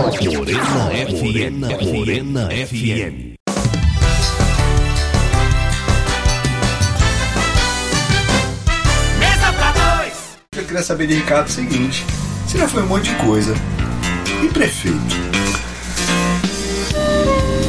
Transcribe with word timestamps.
Morena 0.00 0.88
FM. 0.88 1.92
Morena 1.92 2.48
FM. 2.48 3.36
Mesa 9.18 9.52
pra 9.52 9.72
dois. 9.72 10.38
Eu 10.56 10.64
queria 10.64 10.82
saber 10.82 11.06
de 11.06 11.14
Ricardo 11.16 11.48
o 11.48 11.50
seguinte: 11.50 12.06
você 12.46 12.56
já 12.56 12.66
foi 12.66 12.82
um 12.82 12.86
monte 12.86 13.10
de 13.10 13.14
coisa. 13.16 13.54
E 14.42 14.48
prefeito? 14.48 14.96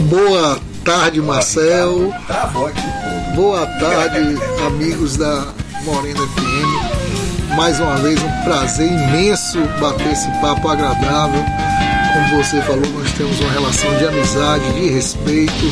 Boa 0.09 0.57
tarde, 0.85 1.21
Marcel. 1.21 2.13
Travou 2.27 2.67
aqui, 2.67 2.81
pô. 2.81 3.35
Boa 3.35 3.65
tarde, 3.65 4.37
amigos 4.67 5.17
da 5.17 5.53
Morena 5.83 6.19
FM. 6.27 7.01
Mais 7.57 7.77
uma 7.81 7.97
vez, 7.97 8.17
um 8.23 8.43
prazer 8.45 8.87
imenso 8.89 9.59
bater 9.81 10.13
esse 10.13 10.31
papo 10.39 10.69
agradável. 10.69 11.43
Como 12.13 12.43
você 12.43 12.61
falou, 12.61 12.85
nós 12.99 13.11
temos 13.13 13.39
uma 13.39 13.51
relação 13.51 13.97
de 13.97 14.05
amizade, 14.05 14.73
de 14.73 14.89
respeito. 14.89 15.65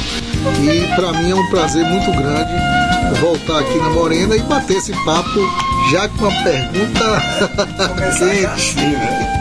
E 0.61 0.95
para 0.95 1.13
mim 1.13 1.31
é 1.31 1.35
um 1.35 1.49
prazer 1.49 1.85
muito 1.85 2.11
grande 2.11 2.79
voltar 3.19 3.59
aqui 3.59 3.77
na 3.77 3.89
Morena 3.89 4.35
e 4.35 4.41
bater 4.43 4.77
esse 4.77 4.93
papo 5.03 5.39
já 5.91 6.07
com 6.09 6.25
uma 6.25 6.43
pergunta 6.43 7.21
quente. 8.17 8.45
assim, 8.45 8.75
né? 8.75 9.39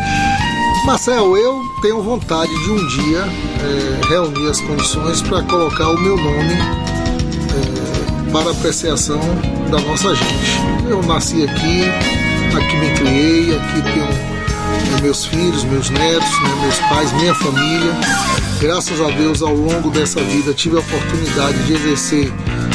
Marcel, 0.84 1.37
eu 1.37 1.62
tenho 1.83 2.03
vontade 2.03 2.51
de 2.65 2.70
um 2.70 2.87
dia 2.89 3.25
eh, 3.25 4.09
reunir 4.09 4.48
as 4.48 4.61
condições 4.61 5.20
para 5.23 5.42
colocar 5.42 5.91
o 5.91 6.01
meu 6.01 6.17
nome 6.17 6.55
eh, 6.55 8.30
para 8.33 8.51
apreciação 8.51 9.20
da 9.70 9.78
nossa 9.80 10.15
gente. 10.15 10.89
Eu 10.89 11.03
nasci 11.03 11.45
aqui, 11.45 11.83
aqui 12.56 12.77
me 12.77 12.91
criei, 12.95 13.56
aqui 13.56 13.83
tenho 13.83 14.38
meus 15.01 15.25
filhos, 15.25 15.65
meus 15.65 15.91
netos, 15.91 16.43
né, 16.43 16.59
meus 16.62 16.79
pais, 16.80 17.12
minha 17.12 17.34
família. 17.34 17.93
Graças 18.61 19.01
a 19.01 19.09
Deus, 19.11 19.43
ao 19.43 19.55
longo 19.55 19.91
dessa 19.91 20.20
vida, 20.20 20.53
tive 20.53 20.77
a 20.77 20.81
oportunidade 20.81 21.62
de 21.64 21.75
exercer 21.75 22.33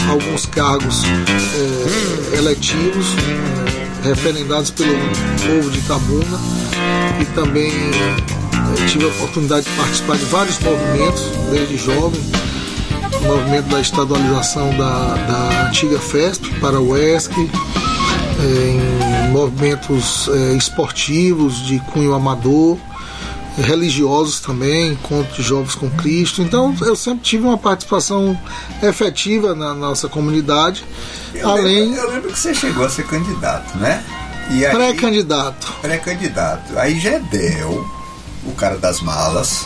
alguns 0.09 0.45
cargos 0.45 1.03
eh, 1.03 2.37
eletivos, 2.37 3.07
eh, 3.17 4.07
referendados 4.07 4.71
pelo 4.71 4.93
povo 5.45 5.69
de 5.69 5.79
Itabuna. 5.79 6.39
E 7.21 7.25
também 7.35 7.71
eh, 7.71 8.85
tive 8.87 9.05
a 9.05 9.07
oportunidade 9.09 9.65
de 9.65 9.71
participar 9.75 10.17
de 10.17 10.25
vários 10.25 10.59
movimentos 10.59 11.23
desde 11.51 11.77
jovem. 11.77 12.21
O 13.21 13.25
movimento 13.25 13.69
da 13.69 13.81
estadualização 13.81 14.69
da, 14.77 15.15
da 15.15 15.67
antiga 15.67 15.99
FESP 15.99 16.49
para 16.59 16.79
o 16.79 16.97
ESC 16.97 17.33
em 18.41 19.31
movimentos 19.31 20.27
eh, 20.29 20.53
esportivos 20.53 21.57
de 21.65 21.79
cunho 21.79 22.13
amador 22.13 22.77
religiosos 23.57 24.39
também, 24.39 24.93
encontro 24.93 25.33
de 25.33 25.43
jovens 25.43 25.75
com 25.75 25.89
Cristo. 25.91 26.41
Então 26.41 26.75
eu 26.81 26.95
sempre 26.95 27.23
tive 27.23 27.43
uma 27.43 27.57
participação 27.57 28.37
efetiva 28.81 29.53
na 29.53 29.73
nossa 29.73 30.07
comunidade, 30.07 30.83
Eu 31.33 31.49
além 31.49 31.89
lembro, 31.89 32.01
eu 32.01 32.11
lembro 32.11 32.31
que 32.31 32.39
você 32.39 32.53
chegou 32.53 32.85
a 32.85 32.89
ser 32.89 33.05
candidato, 33.05 33.77
né? 33.77 34.03
Pré-candidato. 34.71 35.73
pré-candidato. 35.81 36.77
Aí 36.77 36.99
Gedel, 36.99 37.87
o 38.45 38.51
cara 38.53 38.77
das 38.77 39.01
malas, 39.01 39.65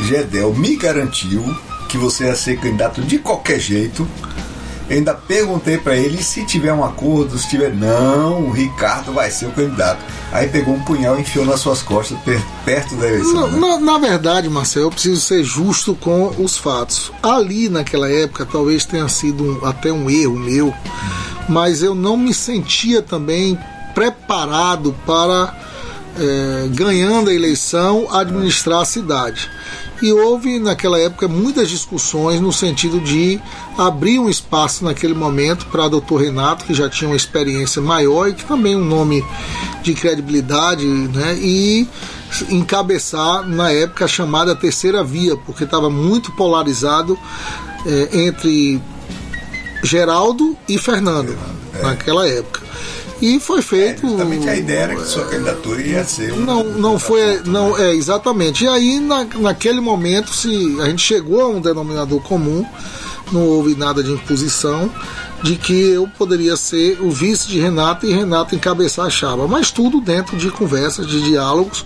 Gedel 0.00 0.52
me 0.54 0.76
garantiu 0.76 1.56
que 1.88 1.96
você 1.96 2.24
ia 2.24 2.34
ser 2.34 2.58
candidato 2.58 3.00
de 3.02 3.18
qualquer 3.18 3.58
jeito. 3.58 4.06
Eu 4.90 4.96
ainda 4.96 5.12
perguntei 5.14 5.76
pra 5.76 5.96
ele 5.96 6.22
se 6.22 6.44
tiver 6.46 6.72
um 6.72 6.82
acordo, 6.82 7.38
se 7.38 7.48
tiver 7.48 7.74
não, 7.74 8.44
o 8.46 8.50
Ricardo 8.50 9.12
vai 9.12 9.30
ser 9.30 9.46
o 9.46 9.50
candidato. 9.50 9.98
Aí 10.32 10.48
pegou 10.48 10.74
um 10.74 10.80
punhal 10.82 11.18
e 11.18 11.20
enfiou 11.20 11.44
nas 11.44 11.60
suas 11.60 11.82
costas 11.82 12.18
per- 12.20 12.40
perto 12.64 12.94
da 12.96 13.06
eleição. 13.06 13.34
Na, 13.34 13.46
né? 13.48 13.58
na- 13.58 13.80
na 13.80 13.98
verdade, 13.98 14.48
Marcelo, 14.48 14.86
eu 14.86 14.90
preciso 14.90 15.20
ser 15.20 15.44
justo 15.44 15.94
com 15.94 16.32
os 16.38 16.56
fatos. 16.56 17.12
Ali 17.22 17.68
naquela 17.68 18.10
época, 18.10 18.46
talvez 18.46 18.84
tenha 18.86 19.08
sido 19.08 19.44
um- 19.62 19.66
até 19.66 19.92
um 19.92 20.08
erro 20.08 20.38
meu, 20.38 20.72
mas 21.48 21.82
eu 21.82 21.94
não 21.94 22.16
me 22.16 22.32
sentia 22.32 23.02
também 23.02 23.58
preparado 23.94 24.94
para, 25.06 25.54
eh, 26.18 26.68
ganhando 26.70 27.30
a 27.30 27.34
eleição, 27.34 28.08
administrar 28.10 28.80
a 28.80 28.84
cidade. 28.84 29.48
E 30.00 30.12
houve 30.12 30.60
naquela 30.60 30.98
época 30.98 31.26
muitas 31.26 31.68
discussões 31.68 32.40
no 32.40 32.52
sentido 32.52 33.00
de 33.00 33.40
abrir 33.76 34.18
um 34.18 34.28
espaço 34.28 34.84
naquele 34.84 35.14
momento 35.14 35.66
para 35.66 35.88
Dr. 35.88 36.16
Renato, 36.20 36.64
que 36.64 36.74
já 36.74 36.88
tinha 36.88 37.10
uma 37.10 37.16
experiência 37.16 37.82
maior 37.82 38.28
e 38.28 38.34
que 38.34 38.44
também 38.44 38.76
um 38.76 38.84
nome 38.84 39.24
de 39.82 39.94
credibilidade, 39.94 40.86
né? 40.86 41.36
E 41.40 41.88
encabeçar 42.50 43.48
na 43.48 43.72
época 43.72 44.04
a 44.04 44.08
chamada 44.08 44.54
terceira 44.54 45.02
via, 45.02 45.36
porque 45.36 45.64
estava 45.64 45.90
muito 45.90 46.30
polarizado 46.32 47.18
eh, 47.86 48.26
entre 48.26 48.80
Geraldo 49.82 50.56
e 50.68 50.78
Fernando 50.78 51.36
naquela 51.82 52.28
época. 52.28 52.60
E 53.20 53.40
foi 53.40 53.62
feito. 53.62 54.06
É, 54.06 54.10
Justamente 54.10 54.48
a 54.48 54.56
ideia 54.56 54.80
era 54.80 54.96
que 54.96 55.04
sua 55.04 55.24
candidatura 55.26 55.82
ia 55.82 56.04
ser. 56.04 56.32
Não, 56.36 56.64
não 56.64 56.98
foi, 56.98 57.40
não 57.44 57.76
é 57.76 57.94
exatamente. 57.94 58.64
E 58.64 58.68
aí 58.68 59.00
na, 59.00 59.24
naquele 59.36 59.80
momento 59.80 60.32
se 60.32 60.76
a 60.80 60.86
gente 60.86 61.02
chegou 61.02 61.40
a 61.40 61.48
um 61.48 61.60
denominador 61.60 62.20
comum, 62.20 62.64
não 63.32 63.42
houve 63.42 63.74
nada 63.74 64.02
de 64.02 64.10
imposição 64.10 64.90
de 65.42 65.56
que 65.56 65.90
eu 65.90 66.08
poderia 66.18 66.56
ser 66.56 67.00
o 67.00 67.10
vice 67.10 67.46
de 67.48 67.60
Renato 67.60 68.06
e 68.06 68.12
Renato 68.12 68.54
encabeçar 68.54 69.06
a 69.06 69.10
chapa, 69.10 69.46
mas 69.46 69.70
tudo 69.70 70.00
dentro 70.00 70.36
de 70.36 70.50
conversas, 70.50 71.06
de 71.06 71.22
diálogos, 71.22 71.84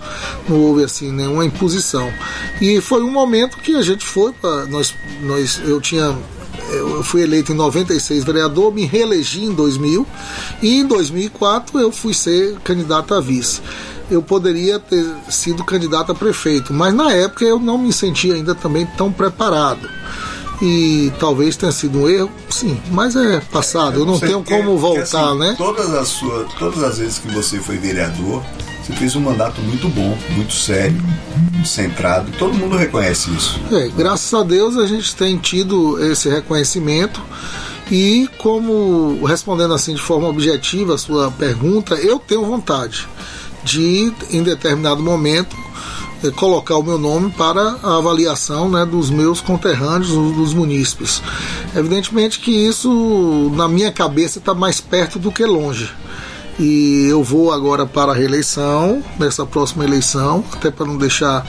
não 0.49 0.59
houve 0.59 0.83
assim 0.83 1.11
nenhuma 1.11 1.45
imposição. 1.45 2.11
E 2.59 2.81
foi 2.81 3.03
um 3.03 3.11
momento 3.11 3.57
que 3.57 3.75
a 3.75 3.81
gente 3.81 4.03
foi 4.03 4.33
para 4.33 4.65
nós, 4.65 4.95
nós 5.21 5.61
eu 5.63 5.79
tinha 5.79 6.17
eu 6.73 7.03
fui 7.03 7.21
eleito 7.21 7.51
em 7.51 7.55
96 7.55 8.23
vereador, 8.23 8.73
me 8.73 8.85
reelegi 8.85 9.43
em 9.43 9.53
2000 9.53 10.05
e 10.61 10.79
em 10.79 10.85
2004 10.85 11.79
eu 11.79 11.91
fui 11.91 12.13
ser 12.13 12.57
candidato 12.59 13.13
a 13.13 13.19
vice. 13.19 13.61
Eu 14.11 14.21
poderia 14.21 14.79
ter 14.79 15.05
sido 15.29 15.63
candidato 15.63 16.11
a 16.11 16.15
prefeito, 16.15 16.73
mas 16.73 16.93
na 16.93 17.11
época 17.11 17.45
eu 17.45 17.59
não 17.59 17.77
me 17.77 17.91
sentia 17.91 18.35
ainda 18.35 18.53
também 18.53 18.85
tão 18.97 19.11
preparado. 19.11 19.89
E 20.61 21.11
talvez 21.19 21.57
tenha 21.57 21.71
sido 21.71 21.99
um 21.99 22.09
erro, 22.09 22.31
sim, 22.49 22.79
mas 22.91 23.15
é 23.15 23.39
passado, 23.51 23.99
eu 23.99 24.05
não 24.05 24.19
tenho 24.19 24.43
como 24.43 24.77
voltar, 24.77 25.29
assim, 25.29 25.39
né? 25.39 25.55
Todas 25.57 25.93
as, 25.93 26.07
suas, 26.07 26.53
todas 26.53 26.83
as 26.83 26.97
vezes 26.99 27.17
que 27.17 27.27
você 27.31 27.59
foi 27.59 27.77
vereador, 27.77 28.41
você 28.83 28.93
fez 28.93 29.15
um 29.15 29.21
mandato 29.21 29.61
muito 29.61 29.87
bom, 29.87 30.17
muito 30.31 30.53
sério, 30.53 31.01
centrado. 31.65 32.31
Todo 32.37 32.53
mundo 32.53 32.75
reconhece 32.75 33.31
isso. 33.31 33.59
É, 33.71 33.87
graças 33.87 34.33
a 34.33 34.43
Deus 34.43 34.75
a 34.75 34.85
gente 34.85 35.15
tem 35.15 35.37
tido 35.37 36.03
esse 36.03 36.27
reconhecimento 36.29 37.21
e 37.89 38.29
como 38.37 39.23
respondendo 39.25 39.73
assim 39.73 39.93
de 39.93 40.01
forma 40.01 40.27
objetiva 40.27 40.95
a 40.95 40.97
sua 40.97 41.31
pergunta, 41.31 41.95
eu 41.95 42.19
tenho 42.19 42.45
vontade 42.45 43.07
de 43.63 44.11
em 44.29 44.43
determinado 44.43 45.01
momento 45.01 45.55
eh, 46.23 46.31
colocar 46.31 46.75
o 46.75 46.83
meu 46.83 46.97
nome 46.97 47.31
para 47.31 47.77
a 47.81 47.97
avaliação 47.97 48.69
né, 48.69 48.85
dos 48.85 49.09
meus 49.09 49.39
conterrâneos, 49.39 50.09
dos 50.09 50.35
dos 50.35 50.53
munícipes. 50.53 51.21
Evidentemente 51.73 52.39
que 52.39 52.51
isso 52.51 53.51
na 53.55 53.67
minha 53.67 53.91
cabeça 53.91 54.39
está 54.39 54.53
mais 54.53 54.81
perto 54.81 55.17
do 55.17 55.31
que 55.31 55.45
longe. 55.45 55.89
E 56.59 57.07
eu 57.09 57.23
vou 57.23 57.51
agora 57.51 57.85
para 57.85 58.11
a 58.11 58.15
reeleição, 58.15 59.03
nessa 59.19 59.45
próxima 59.45 59.83
eleição, 59.83 60.43
até 60.53 60.69
para 60.69 60.85
não 60.85 60.97
deixar 60.97 61.43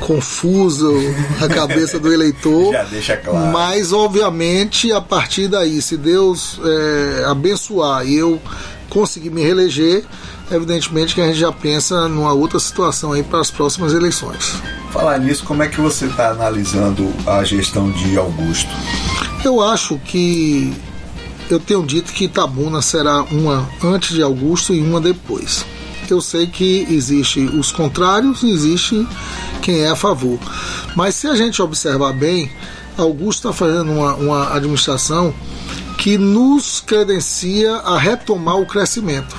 confuso 0.00 0.92
a 1.40 1.48
cabeça 1.48 1.98
do 1.98 2.12
eleitor. 2.12 2.72
Já 2.72 2.84
deixa 2.84 3.16
claro. 3.16 3.46
Mas, 3.52 3.92
obviamente, 3.92 4.92
a 4.92 5.00
partir 5.00 5.48
daí, 5.48 5.80
se 5.80 5.96
Deus 5.96 6.60
é, 6.64 7.24
abençoar 7.24 8.06
e 8.06 8.16
eu 8.16 8.40
conseguir 8.90 9.30
me 9.30 9.42
reeleger, 9.42 10.04
evidentemente 10.50 11.14
que 11.14 11.20
a 11.22 11.26
gente 11.26 11.38
já 11.38 11.50
pensa 11.50 12.06
numa 12.08 12.34
outra 12.34 12.58
situação 12.58 13.12
aí 13.12 13.22
para 13.22 13.40
as 13.40 13.50
próximas 13.50 13.94
eleições. 13.94 14.60
Falar 14.90 15.18
nisso, 15.18 15.44
como 15.44 15.62
é 15.62 15.68
que 15.68 15.80
você 15.80 16.04
está 16.04 16.30
analisando 16.30 17.10
a 17.26 17.42
gestão 17.42 17.90
de 17.90 18.18
Augusto? 18.18 18.68
Eu 19.42 19.62
acho 19.62 19.98
que 20.04 20.74
eu 21.50 21.60
tenho 21.60 21.84
dito 21.84 22.12
que 22.12 22.24
Itabuna 22.24 22.80
será 22.82 23.22
uma 23.22 23.68
antes 23.82 24.14
de 24.14 24.22
Augusto 24.22 24.72
e 24.72 24.80
uma 24.80 25.00
depois. 25.00 25.64
Eu 26.10 26.20
sei 26.20 26.46
que 26.46 26.86
existe 26.90 27.40
os 27.40 27.72
contrários 27.72 28.42
e 28.42 28.50
existe 28.50 29.06
quem 29.62 29.80
é 29.80 29.88
a 29.88 29.96
favor. 29.96 30.38
Mas 30.94 31.14
se 31.14 31.26
a 31.26 31.34
gente 31.34 31.62
observar 31.62 32.12
bem, 32.12 32.50
Augusto 32.98 33.48
está 33.48 33.52
fazendo 33.52 33.92
uma, 33.92 34.14
uma 34.14 34.54
administração 34.54 35.32
que 35.96 36.18
nos 36.18 36.80
credencia 36.80 37.76
a 37.76 37.98
retomar 37.98 38.56
o 38.56 38.66
crescimento. 38.66 39.34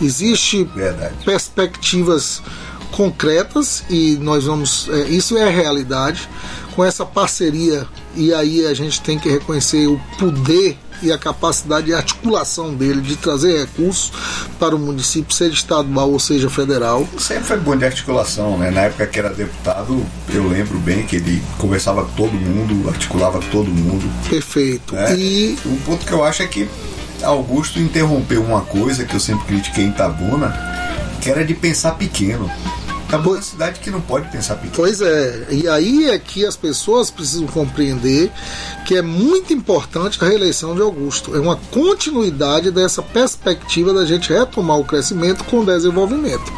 Existe 0.00 0.64
Verdade. 0.64 1.14
perspectivas 1.24 2.42
concretas 2.90 3.84
e 3.88 4.16
nós 4.20 4.44
vamos. 4.44 4.88
é, 4.90 5.08
isso 5.08 5.36
é 5.36 5.44
a 5.44 5.50
realidade. 5.50 6.28
Com 6.74 6.82
essa 6.82 7.04
parceria, 7.04 7.86
e 8.16 8.32
aí 8.32 8.64
a 8.66 8.72
gente 8.72 9.02
tem 9.02 9.18
que 9.18 9.28
reconhecer 9.28 9.86
o 9.86 10.00
poder 10.18 10.78
e 11.02 11.12
a 11.12 11.18
capacidade 11.18 11.86
de 11.86 11.94
articulação 11.94 12.74
dele 12.74 13.00
de 13.00 13.16
trazer 13.16 13.60
recursos 13.60 14.12
para 14.58 14.74
o 14.74 14.78
município, 14.78 15.34
seja 15.34 15.54
estadual 15.54 16.10
ou 16.10 16.18
seja 16.18 16.48
federal. 16.48 17.06
Sempre 17.18 17.44
foi 17.44 17.58
bom 17.58 17.76
de 17.76 17.84
articulação, 17.84 18.56
né? 18.58 18.70
Na 18.70 18.82
época 18.82 19.06
que 19.06 19.18
era 19.18 19.30
deputado, 19.30 20.04
eu 20.32 20.48
lembro 20.48 20.78
bem 20.78 21.04
que 21.04 21.16
ele 21.16 21.42
conversava 21.58 22.04
com 22.04 22.12
todo 22.12 22.32
mundo, 22.32 22.88
articulava 22.88 23.40
com 23.40 23.48
todo 23.48 23.68
mundo. 23.68 24.08
Perfeito. 24.28 24.94
né? 24.94 25.16
E 25.16 25.58
o 25.64 25.76
ponto 25.84 26.06
que 26.06 26.12
eu 26.12 26.24
acho 26.24 26.42
é 26.42 26.46
que 26.46 26.68
Augusto 27.22 27.78
interrompeu 27.78 28.42
uma 28.42 28.62
coisa 28.62 29.04
que 29.04 29.14
eu 29.14 29.20
sempre 29.20 29.46
critiquei 29.46 29.84
em 29.84 29.88
Itabuna, 29.90 30.52
que 31.20 31.30
era 31.30 31.44
de 31.44 31.54
pensar 31.54 31.92
pequeno. 31.92 32.50
Itabuna 33.12 33.38
é 33.40 33.42
cidade 33.42 33.80
que 33.80 33.90
não 33.90 34.00
pode 34.00 34.30
pensar 34.30 34.54
pequeno. 34.54 34.72
Pois 34.74 35.02
é, 35.02 35.46
e 35.50 35.68
aí 35.68 36.08
é 36.08 36.18
que 36.18 36.46
as 36.46 36.56
pessoas 36.56 37.10
precisam 37.10 37.46
compreender 37.46 38.32
que 38.86 38.96
é 38.96 39.02
muito 39.02 39.52
importante 39.52 40.18
a 40.22 40.26
reeleição 40.26 40.74
de 40.74 40.80
Augusto. 40.80 41.36
É 41.36 41.38
uma 41.38 41.56
continuidade 41.56 42.70
dessa 42.70 43.02
perspectiva 43.02 43.92
da 43.92 44.06
gente 44.06 44.32
retomar 44.32 44.78
o 44.78 44.84
crescimento 44.84 45.44
com 45.44 45.62
desenvolvimento. 45.62 46.50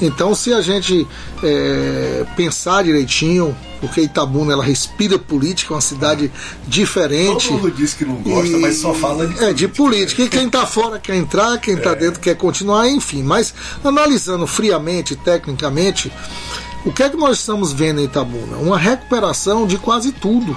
Então, 0.00 0.34
se 0.34 0.54
a 0.54 0.62
gente 0.62 1.06
é, 1.42 2.24
pensar 2.34 2.82
direitinho, 2.82 3.54
porque 3.80 4.02
Itabuna 4.02 4.52
ela 4.52 4.62
respira 4.64 5.18
política, 5.18 5.72
é 5.72 5.76
uma 5.76 5.80
cidade 5.80 6.30
diferente. 6.68 7.48
Todo 7.48 7.58
mundo 7.58 7.70
diz 7.70 7.94
que 7.94 8.04
não 8.04 8.16
gosta, 8.16 8.58
mas 8.58 8.76
só 8.76 8.92
fala 8.94 9.26
de 9.26 9.44
É, 9.44 9.52
de 9.52 9.66
política. 9.68 10.22
E 10.22 10.28
quem 10.28 10.46
está 10.46 10.66
fora 10.66 10.98
quer 10.98 11.16
entrar, 11.16 11.58
quem 11.58 11.74
está 11.74 11.94
dentro 11.94 12.20
quer 12.20 12.36
continuar, 12.36 12.88
enfim. 12.88 13.22
Mas 13.22 13.54
analisando 13.82 14.46
friamente, 14.46 15.16
tecnicamente, 15.16 16.12
o 16.84 16.92
que 16.92 17.02
é 17.02 17.08
que 17.08 17.16
nós 17.16 17.38
estamos 17.38 17.72
vendo 17.72 18.00
em 18.00 18.04
Itabuna? 18.04 18.56
Uma 18.58 18.78
recuperação 18.78 19.66
de 19.66 19.76
quase 19.78 20.12
tudo. 20.12 20.56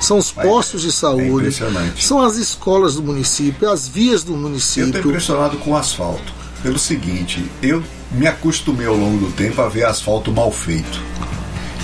São 0.00 0.16
os 0.16 0.30
postos 0.30 0.80
de 0.80 0.90
saúde, 0.90 1.48
impressionante. 1.48 2.02
são 2.04 2.22
as 2.22 2.36
escolas 2.36 2.94
do 2.94 3.02
município, 3.02 3.68
as 3.70 3.86
vias 3.86 4.24
do 4.24 4.32
Eu 4.32 4.36
estou 4.36 4.48
município. 4.48 4.98
impressionado 5.00 5.58
com 5.58 5.72
o 5.72 5.76
asfalto. 5.76 6.32
Pelo 6.62 6.78
seguinte, 6.78 7.44
eu 7.62 7.82
me 8.10 8.26
acostumei 8.26 8.86
ao 8.86 8.96
longo 8.96 9.26
do 9.26 9.32
tempo 9.32 9.60
a 9.60 9.68
ver 9.68 9.84
asfalto 9.84 10.32
mal 10.32 10.50
feito. 10.50 11.00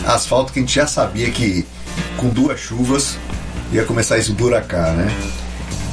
Asfalto 0.07 0.53
que 0.53 0.61
a 0.61 0.63
gente 0.63 0.75
já 0.75 0.87
sabia 0.87 1.31
que 1.31 1.67
com 2.17 2.29
duas 2.29 2.61
chuvas 2.61 3.17
ia 3.73 3.85
começar 3.85 4.15
a 4.15 4.19
esburacar, 4.19 4.93
né? 4.93 5.11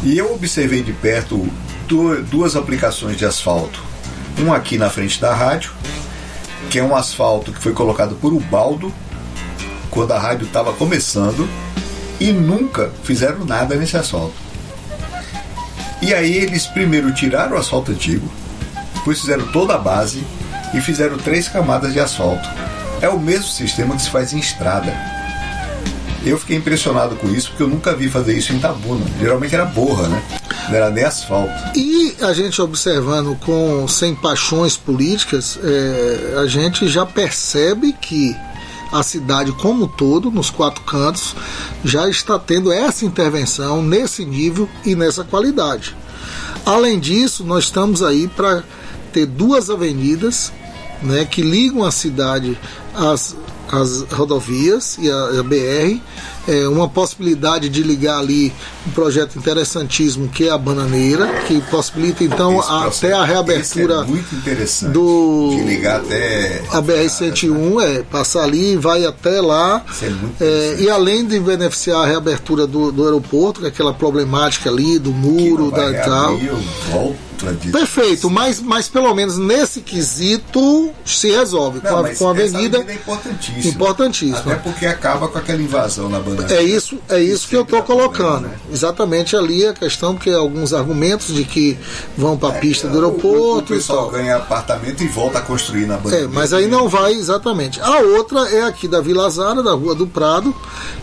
E 0.04 0.18
eu 0.18 0.33
observei 0.33 0.83
de 0.83 0.94
perto 0.94 1.48
du- 1.88 2.21
duas 2.24 2.56
aplicações 2.56 3.18
de 3.18 3.25
asfalto. 3.25 3.81
Um 4.39 4.54
aqui 4.54 4.77
na 4.77 4.89
frente 4.89 5.19
da 5.19 5.33
rádio, 5.33 5.71
que 6.69 6.77
é 6.80 6.83
um 6.83 6.95
asfalto 6.95 7.51
que 7.51 7.60
foi 7.60 7.74
colocado 7.74 8.15
por 8.15 8.33
Ubaldo 8.33 8.94
quando 9.89 10.12
a 10.12 10.19
rádio 10.19 10.45
estava 10.45 10.74
começando 10.74 11.48
e 12.19 12.31
nunca 12.31 12.92
fizeram 13.04 13.45
nada 13.45 13.75
nesse 13.75 13.98
asfalto. 13.98 14.33
E 16.01 16.13
aí 16.13 16.33
eles 16.36 16.65
primeiro 16.68 17.12
tiraram 17.13 17.56
o 17.56 17.60
asfalto 17.60 17.92
antigo, 17.92 18.30
depois 18.95 19.19
fizeram 19.21 19.48
toda 19.51 19.75
a 19.75 19.77
base 19.77 20.24
e 20.74 20.81
fizeram 20.81 21.18
três 21.18 21.48
camadas 21.48 21.94
de 21.94 22.00
asfalto. 22.00 22.48
É 23.03 23.09
o 23.09 23.19
mesmo 23.19 23.50
sistema 23.50 23.97
que 23.97 24.01
se 24.01 24.09
faz 24.09 24.31
em 24.31 24.39
estrada. 24.39 24.95
Eu 26.25 26.38
fiquei 26.39 26.55
impressionado 26.55 27.17
com 27.17 27.27
isso 27.27 27.50
porque 27.50 27.63
eu 27.63 27.67
nunca 27.67 27.94
vi 27.94 28.07
fazer 28.07 28.38
isso 28.38 28.53
em 28.53 28.59
Tabuna. 28.59 29.05
Geralmente 29.19 29.53
era 29.53 29.65
borra, 29.65 30.07
né? 30.07 30.23
Não 30.69 30.75
era 30.77 30.89
nem 30.89 31.03
asfalto. 31.03 31.51
E 31.77 32.15
a 32.21 32.31
gente 32.31 32.61
observando 32.61 33.38
com 33.41 33.85
sem 33.89 34.15
paixões 34.15 34.77
políticas, 34.77 35.59
é, 35.61 36.39
a 36.39 36.47
gente 36.47 36.88
já 36.88 37.05
percebe 37.05 37.91
que 37.91 38.33
a 38.89 39.03
cidade 39.03 39.51
como 39.51 39.83
um 39.83 39.88
todo, 39.89 40.31
nos 40.31 40.50
quatro 40.50 40.81
cantos, 40.85 41.35
já 41.83 42.07
está 42.07 42.39
tendo 42.39 42.71
essa 42.71 43.03
intervenção 43.03 43.83
nesse 43.83 44.23
nível 44.23 44.69
e 44.85 44.95
nessa 44.95 45.25
qualidade. 45.25 45.94
Além 46.65 47.01
disso, 47.01 47.44
nós 47.44 47.65
estamos 47.65 48.01
aí 48.01 48.29
para 48.29 48.63
ter 49.11 49.25
duas 49.25 49.69
avenidas 49.69 50.53
né, 51.03 51.25
que 51.25 51.41
ligam 51.41 51.83
a 51.83 51.91
cidade 51.91 52.57
às, 52.94 53.35
às 53.71 54.03
rodovias 54.11 54.97
e 55.00 55.09
a, 55.09 55.39
a 55.39 55.44
BR. 55.44 56.01
É, 56.48 56.68
uma 56.68 56.90
possibilidade 56.90 57.69
de 57.69 57.81
ligar 57.84 58.19
ali 58.19 58.51
um 58.86 58.92
projeto 58.92 59.38
interessantíssimo 59.38 60.28
que 60.28 60.48
é 60.48 60.51
a 60.51 60.57
Bananeira, 60.57 61.25
que 61.48 61.62
possibilita 61.62 62.24
então 62.24 62.60
a- 62.60 62.88
até 62.88 63.13
a 63.13 63.19
esse 63.24 63.31
reabertura 63.31 64.06
é 64.06 64.86
do- 64.90 65.50
De 65.56 65.62
ligar 65.63 66.01
até. 66.01 66.62
a 66.72 66.81
BR-101 66.81 67.81
é 67.81 68.04
passar 68.04 68.44
ali, 68.44 68.75
vai 68.75 69.06
até 69.06 69.40
lá. 69.42 69.84
É 70.40 70.44
É, 70.44 70.75
e 70.81 70.90
além 70.90 71.25
de 71.25 71.40
beneficiar 71.40 72.01
a 72.04 72.06
reabertura 72.06 72.68
do, 72.68 72.92
do 72.92 73.04
aeroporto, 73.06 73.62
que 73.62 73.66
é 73.66 73.69
aquela 73.69 73.94
problemática 73.94 74.69
ali 74.69 75.00
do 75.00 75.12
muro 75.12 75.72
da 75.72 75.89
e 75.92 75.94
tal. 76.04 76.36
a. 76.36 77.34
Perfeito, 77.72 78.30
mas, 78.30 78.62
mas 78.62 78.88
pelo 78.88 79.13
menos 79.13 79.38
nesse 79.38 79.81
quesito 79.81 80.92
se 81.06 81.30
resolve 81.30 81.81
com 81.81 81.88
Não, 81.89 81.98
a, 81.98 82.01
mas 82.04 82.18
com 82.18 82.30
a 82.30 82.31
essa 82.38 82.42
avenida. 82.57 82.86
é 82.88 82.94
importantíssima. 82.94 83.66
Importantíssima. 83.68 84.39
Até 84.39 84.56
porque 84.56 84.86
acaba 84.86 85.28
com 85.28 85.38
aquela 85.38 85.62
invasão 85.62 86.07
na 86.07 86.19
banda. 86.33 86.53
É 86.53 86.63
isso, 86.63 86.97
é 87.09 87.19
isso 87.21 87.47
que 87.47 87.56
eu 87.56 87.62
estou 87.63 87.81
colocando. 87.83 88.41
né? 88.47 88.56
Exatamente 88.71 89.35
ali 89.35 89.65
a 89.65 89.74
questão, 89.74 90.13
porque 90.15 90.30
alguns 90.30 90.74
argumentos 90.74 91.33
de 91.33 91.44
que 91.44 91.77
vão 92.18 92.38
para 92.38 92.50
a 92.50 92.59
pista 92.59 92.88
do 92.88 92.97
É, 92.97 93.01
O- 93.01 93.01
O, 93.01 93.06
aeroporto 93.06 93.74
e 93.74 93.77
pessoal 93.77 94.09
ganha 94.09 94.35
apartamento 94.38 95.01
e 95.03 95.07
volta 95.07 95.39
a 95.39 95.41
construir 95.41 95.85
na 95.85 95.97
banda. 95.97 96.15
É, 96.18 96.27
mas 96.27 96.53
aí 96.53 96.68
não 96.68 96.88
vai 96.89 97.13
exatamente. 97.13 97.80
A 97.81 98.00
outra 98.00 98.50
é 98.50 98.63
aqui 98.63 98.88
da 98.88 99.00
Vila 99.01 99.30
Zara, 99.30 99.62
da 99.63 99.74
Rua 99.74 99.95
do 99.95 100.07
Prado, 100.07 100.53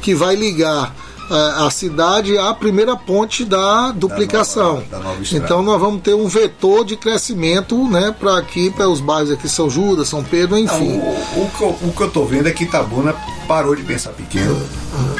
que 0.03 0.15
vai 0.15 0.35
ligar 0.37 0.94
a 1.31 1.71
cidade 1.71 2.37
à 2.38 2.53
primeira 2.53 2.97
ponte 2.97 3.44
da 3.44 3.93
duplicação. 3.93 4.75
nova- 4.75 4.85
da 4.91 4.99
nova 4.99 5.19
então 5.32 5.62
nós 5.62 5.81
vamos 5.81 6.03
ter 6.03 6.15
um 6.15 6.27
vetor 6.27 6.85
de 6.85 6.97
crescimento, 6.97 7.77
né, 7.88 8.15
para 8.19 8.37
aqui, 8.38 8.71
para 8.71 8.88
os 8.88 9.00
bairros 9.00 9.31
aqui 9.31 9.49
São 9.49 9.71
Judas, 9.71 10.09
São 10.09 10.23
Pedro, 10.25 10.56
Não, 10.56 10.62
enfim. 10.62 10.99
o, 10.99 11.41
o 11.43 11.50
que 11.56 11.62
eu, 11.62 11.69
o 11.88 11.93
que 11.97 12.00
eu 12.03 12.11
tô 12.11 12.25
vendo 12.25 12.49
é 12.49 12.53
que 12.53 12.65
Itabuna 12.65 13.15
parou 13.47 13.75
de 13.75 13.82
pensar 13.82 14.11
pequeno. 14.11 14.61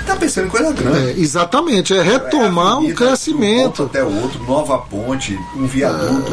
Tá 0.07 0.17
pensando 0.17 0.47
em 0.47 0.51
coisa 0.51 0.73
grande. 0.73 0.99
É, 1.11 1.15
exatamente, 1.21 1.95
é 1.95 2.03
retomar 2.03 2.73
É, 2.75 2.77
um 2.77 2.95
crescimento. 2.95 3.83
um 3.83 3.87
até 3.87 4.03
o 4.03 4.23
outro, 4.23 4.43
nova 4.45 4.79
ponte, 4.79 5.39
um 5.57 5.67
viaduto 5.67 6.33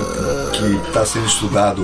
que 0.53 0.87
está 0.87 1.05
sendo 1.05 1.25
estudado 1.27 1.83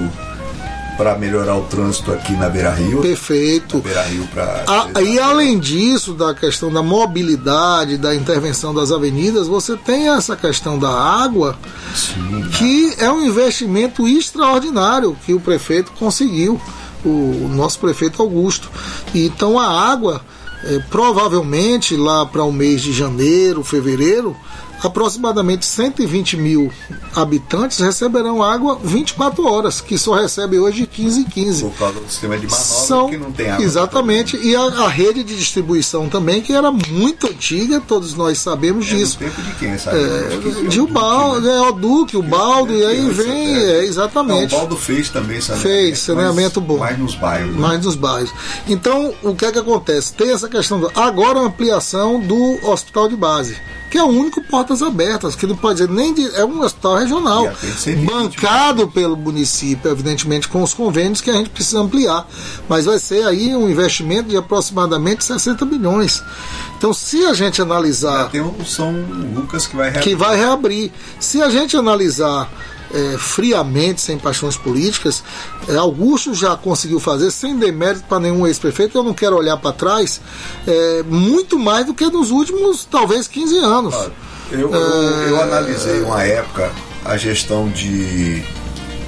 para 0.98 1.18
melhorar 1.18 1.56
o 1.56 1.64
trânsito 1.64 2.12
aqui 2.12 2.34
na 2.34 2.50
Beira 2.50 2.72
Rio. 2.72 3.02
Perfeito. 3.02 3.80
Beira 3.80 4.04
Rio 4.04 4.28
para. 4.34 4.64
A- 4.68 5.02
e 5.02 5.20
além 5.20 5.60
disso, 5.60 6.14
da 6.14 6.34
questão 6.34 6.72
da 6.72 6.82
mobilidade, 6.84 7.98
da 7.98 8.14
intervenção 8.16 8.74
das 8.74 8.92
avenidas, 8.92 9.48
você 9.48 9.76
tem 9.76 10.10
essa 10.10 10.36
questão 10.36 10.78
da 10.78 10.90
água, 10.90 11.58
Sim, 11.96 12.44
que 12.58 12.94
é 12.98 13.10
um 13.12 13.26
investimento 13.26 14.08
extraordinário 14.08 15.18
que 15.26 15.34
o 15.34 15.40
prefeito 15.40 15.92
conseguiu, 15.94 16.60
o, 17.04 17.50
nosso 17.54 17.80
prefeito 17.80 18.22
Augusto. 18.22 18.70
Então 19.14 19.60
a 19.60 19.68
água, 19.68 20.22
eh, 20.64 20.80
provavelmente 20.90 21.96
lá 21.98 22.26
para 22.26 22.44
o 22.44 22.52
mês 22.52 22.82
de 22.82 22.94
janeiro, 22.94 23.64
fevereiro, 23.64 24.36
aproximadamente 24.84 25.66
120 25.66 26.38
mil 26.38 26.72
habitantes 27.16 27.80
receberão 27.80 28.42
água 28.44 28.78
24 28.84 29.46
horas, 29.46 29.82
que 29.82 29.98
só 29.98 30.14
recebe 30.16 30.60
hoje 30.60 30.82
de 30.82 30.88
15 30.88 31.20
em 31.22 31.24
15 31.24 31.64
por 31.64 31.74
causa 31.78 32.00
do 32.00 32.10
sistema 32.10 32.38
de 32.38 32.48
manobra 32.48 32.64
são 32.66 33.10
que 33.10 33.18
não 33.18 33.32
tem 33.32 33.50
água. 33.50 33.64
exatamente 33.66 34.38
e 34.38 34.56
a, 34.56 34.62
a 34.62 34.88
rede 34.88 35.24
de 35.24 35.36
distribuição 35.38 36.10
também 36.10 36.42
que 36.42 36.54
era 36.54 36.72
muito 36.72 37.28
antiga 37.28 37.80
todos 37.80 38.14
nós 38.16 38.40
sabemos 38.40 38.86
É 38.88 38.96
disso 38.96 39.18
tempo 39.20 39.42
de 39.42 39.52
quem, 39.56 39.78
sabe? 39.78 39.98
é, 39.98 40.68
de 40.68 40.82
o 40.82 40.88
balde 40.88 41.48
é 41.48 41.62
o 41.62 41.72
Duque 41.72 42.18
o 42.18 42.24
balde 42.24 42.74
e 42.74 42.86
aí 42.86 43.10
vem 43.10 43.56
é, 43.56 43.60
Não, 43.60 43.80
o 43.80 43.84
exatamente 43.84 44.56
Baldo 44.56 44.76
fez 44.76 45.10
também 45.10 45.40
saneamento. 45.40 45.70
Fez 45.70 46.00
saneamento 46.00 46.60
mas 46.60 46.68
bom. 46.68 46.78
Mais 46.78 46.98
nos 47.00 47.16
bairros. 47.16 47.54
né? 47.56 47.60
mais 47.62 47.86
nos 47.86 47.96
bairros 47.96 48.34
então 48.68 49.14
o 49.22 49.36
que 49.36 49.46
é 49.46 49.52
que 49.52 49.60
acontece 49.60 50.14
tem 50.14 50.32
essa 50.32 50.50
questão 50.50 50.80
do, 50.80 50.92
agora 50.96 51.40
a 51.40 51.44
ampliação 51.44 52.20
do 52.20 52.60
hospital 52.68 53.08
de 53.08 53.16
base 53.16 53.56
que 53.94 53.98
é 54.00 54.04
o 54.04 54.08
único 54.08 54.42
portas 54.42 54.82
abertas, 54.82 55.36
que 55.36 55.46
não 55.46 55.56
pode 55.56 55.78
dizer 55.78 55.94
nem 55.94 56.16
de, 56.16 56.26
é 56.36 56.44
um 56.44 56.62
hospital 56.62 56.96
regional, 56.96 57.48
bancado 58.12 58.88
pelo 58.88 59.16
município, 59.16 59.92
evidentemente 59.92 60.48
com 60.48 60.64
os 60.64 60.74
convênios 60.74 61.22
que 61.22 61.30
a 61.30 61.34
gente 61.34 61.52
precisa 61.52 61.80
ampliar, 61.80 62.28
mas 62.68 62.86
vai 62.86 62.98
ser 62.98 63.24
aí 63.24 63.56
um 63.56 63.70
investimento 63.70 64.30
de 64.30 64.36
aproximadamente 64.36 65.24
60 65.24 65.64
milhões. 65.66 66.24
Então, 66.76 66.92
se 66.92 67.24
a 67.24 67.36
gente 67.36 67.62
analisar 67.62 68.32
Tem 68.32 68.42
o 68.42 68.66
São 68.66 68.92
Lucas 69.36 69.68
que 69.68 69.76
vai 69.76 69.92
que 69.92 70.16
vai 70.16 70.38
reabrir. 70.38 70.92
Se 71.20 71.40
a 71.40 71.52
gente 71.52 71.78
analisar 71.78 72.50
é, 72.94 73.18
friamente, 73.18 74.02
sem 74.02 74.18
paixões 74.18 74.56
políticas, 74.56 75.24
é, 75.68 75.76
Augusto 75.76 76.34
já 76.34 76.56
conseguiu 76.56 77.00
fazer, 77.00 77.32
sem 77.32 77.58
demérito 77.58 78.06
para 78.08 78.20
nenhum 78.20 78.46
ex-prefeito, 78.46 78.98
eu 78.98 79.04
não 79.04 79.14
quero 79.14 79.36
olhar 79.36 79.58
para 79.58 79.72
trás, 79.72 80.22
é, 80.68 81.04
muito 81.04 81.58
mais 81.58 81.86
do 81.86 81.94
que 81.94 82.06
nos 82.06 82.30
últimos, 82.32 82.86
talvez, 82.86 83.28
15 83.28 83.58
anos. 83.58 83.96
Eu, 84.52 84.72
eu, 84.72 84.74
eu 84.74 85.42
analisei 85.42 86.02
uma 86.02 86.22
época 86.24 86.72
a 87.04 87.18
gestão 87.18 87.70
de, 87.70 88.42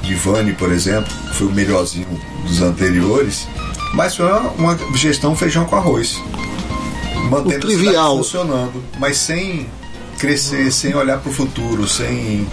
de 0.01 0.15
Vani, 0.15 0.53
por 0.53 0.71
exemplo, 0.71 1.13
que 1.29 1.35
foi 1.35 1.47
o 1.47 1.51
melhorzinho 1.51 2.19
dos 2.47 2.61
anteriores, 2.61 3.47
mas 3.93 4.15
foi 4.15 4.25
uma, 4.25 4.49
uma 4.51 4.77
gestão 4.95 5.35
feijão 5.35 5.65
com 5.65 5.75
arroz. 5.75 6.21
Mantendo 7.29 7.55
O 7.55 7.59
trivial. 7.59 8.17
funcionando, 8.17 8.83
mas 8.99 9.17
sem 9.17 9.67
crescer 10.17 10.71
sem 10.71 10.95
olhar 10.95 11.19
para 11.19 11.29
o 11.29 11.33
futuro, 11.33 11.87
sem 11.87 12.47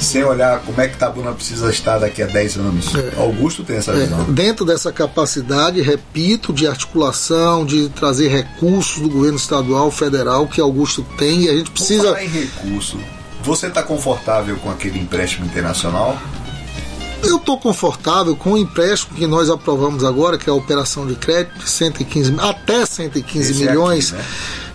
sem 0.00 0.24
olhar 0.24 0.60
como 0.60 0.80
é 0.80 0.88
que 0.88 0.96
Tabuna 0.96 1.32
precisa 1.32 1.70
estar 1.70 1.98
daqui 1.98 2.22
a 2.22 2.26
10 2.26 2.56
anos. 2.56 2.94
É. 2.94 3.20
Augusto 3.20 3.62
tem 3.62 3.76
essa 3.76 3.92
visão. 3.92 4.20
É. 4.22 4.32
Dentro 4.32 4.64
dessa 4.64 4.90
capacidade, 4.92 5.80
repito, 5.80 6.52
de 6.52 6.66
articulação, 6.66 7.64
de 7.64 7.88
trazer 7.90 8.28
recursos 8.28 9.00
do 9.02 9.08
governo 9.08 9.36
estadual, 9.36 9.90
federal, 9.90 10.46
que 10.46 10.60
Augusto 10.60 11.04
tem, 11.18 11.42
e 11.44 11.48
a 11.48 11.56
gente 11.56 11.70
precisa. 11.70 12.04
Falar 12.04 12.24
em 12.24 12.28
recurso, 12.28 12.98
você 13.42 13.66
está 13.66 13.82
confortável 13.82 14.56
com 14.56 14.70
aquele 14.70 14.98
empréstimo 14.98 15.46
internacional? 15.46 16.18
Eu 17.22 17.36
estou 17.36 17.58
confortável 17.58 18.34
com 18.34 18.52
o 18.52 18.58
empréstimo 18.58 19.16
que 19.16 19.26
nós 19.26 19.50
aprovamos 19.50 20.04
agora, 20.04 20.38
que 20.38 20.48
é 20.48 20.52
a 20.52 20.56
operação 20.56 21.06
de 21.06 21.14
crédito, 21.14 21.68
115, 21.68 22.36
até 22.38 22.86
115 22.86 23.50
Esse 23.50 23.64
milhões. 23.64 24.12
É 24.12 24.16
aqui, 24.16 24.24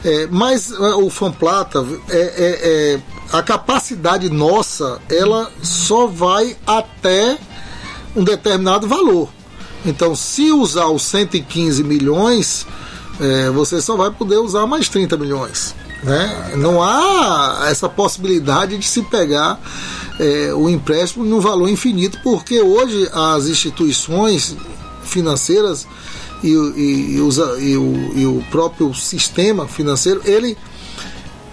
né? 0.08 0.24
é, 0.24 0.27
mas 0.29 0.72
é, 0.72 0.75
o 0.75 1.10
Fanplata, 1.10 1.84
é, 2.10 2.17
é, 2.17 2.94
é, 2.94 3.00
a 3.32 3.41
capacidade 3.41 4.29
nossa, 4.29 5.01
ela 5.10 5.51
só 5.62 6.08
vai 6.08 6.55
até 6.65 7.38
um 8.15 8.24
determinado 8.24 8.88
valor. 8.88 9.29
Então, 9.86 10.15
se 10.15 10.51
usar 10.51 10.88
os 10.88 11.03
115 11.03 11.84
milhões, 11.84 12.65
é, 13.20 13.50
você 13.50 13.82
só 13.82 13.96
vai 13.96 14.10
poder 14.10 14.38
usar 14.38 14.65
mais 14.65 14.89
30 14.89 15.17
milhões. 15.17 15.75
Né? 16.03 16.53
Não 16.58 16.82
há 16.82 17.65
essa 17.70 17.89
possibilidade 17.89 18.77
de 18.77 18.86
se 18.86 19.01
pegar 19.03 19.60
é, 20.20 20.53
o 20.53 20.70
empréstimo 20.70 21.25
num 21.25 21.39
valor 21.39 21.70
infinito, 21.70 22.20
porque 22.24 22.62
hoje 22.62 23.10
as 23.13 23.48
instituições 23.48 24.55
financeiras 25.03 25.88
e, 26.44 26.50
e, 26.50 27.17
e, 27.17 27.72
e, 27.72 27.77
o, 27.77 28.38
o 28.38 28.44
próprio 28.51 28.94
sistema 28.94 29.67
financeiro, 29.67 30.22
ele, 30.25 30.58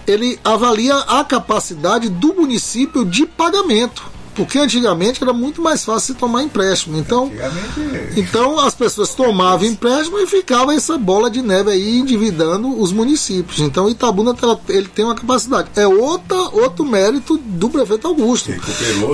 ele 0.07 0.39
avalia 0.43 0.95
a 0.95 1.23
capacidade 1.23 2.09
do 2.09 2.33
município 2.33 3.05
de 3.05 3.25
pagamento. 3.25 4.13
Porque 4.35 4.57
antigamente 4.57 5.21
era 5.21 5.31
muito 5.31 5.61
mais 5.61 5.85
fácil 5.85 6.13
se 6.13 6.19
tomar 6.19 6.43
empréstimo. 6.43 6.97
Então, 6.97 7.31
então 8.17 8.59
as 8.59 8.73
pessoas 8.73 9.13
tomavam 9.13 9.67
empréstimo 9.67 10.19
e 10.19 10.27
ficava 10.27 10.73
essa 10.73 10.97
bola 10.97 11.29
de 11.29 11.41
neve 11.41 11.71
aí 11.71 11.99
endividando 11.99 12.79
os 12.79 12.91
municípios. 12.91 13.59
Então 13.59 13.89
Itabuna 13.89 14.35
ele 14.69 14.87
tem 14.87 15.05
uma 15.05 15.15
capacidade. 15.15 15.69
É 15.75 15.85
outra, 15.85 16.35
outro 16.35 16.83
mérito 16.83 17.37
do 17.37 17.69
prefeito 17.69 18.07
Augusto. 18.07 18.51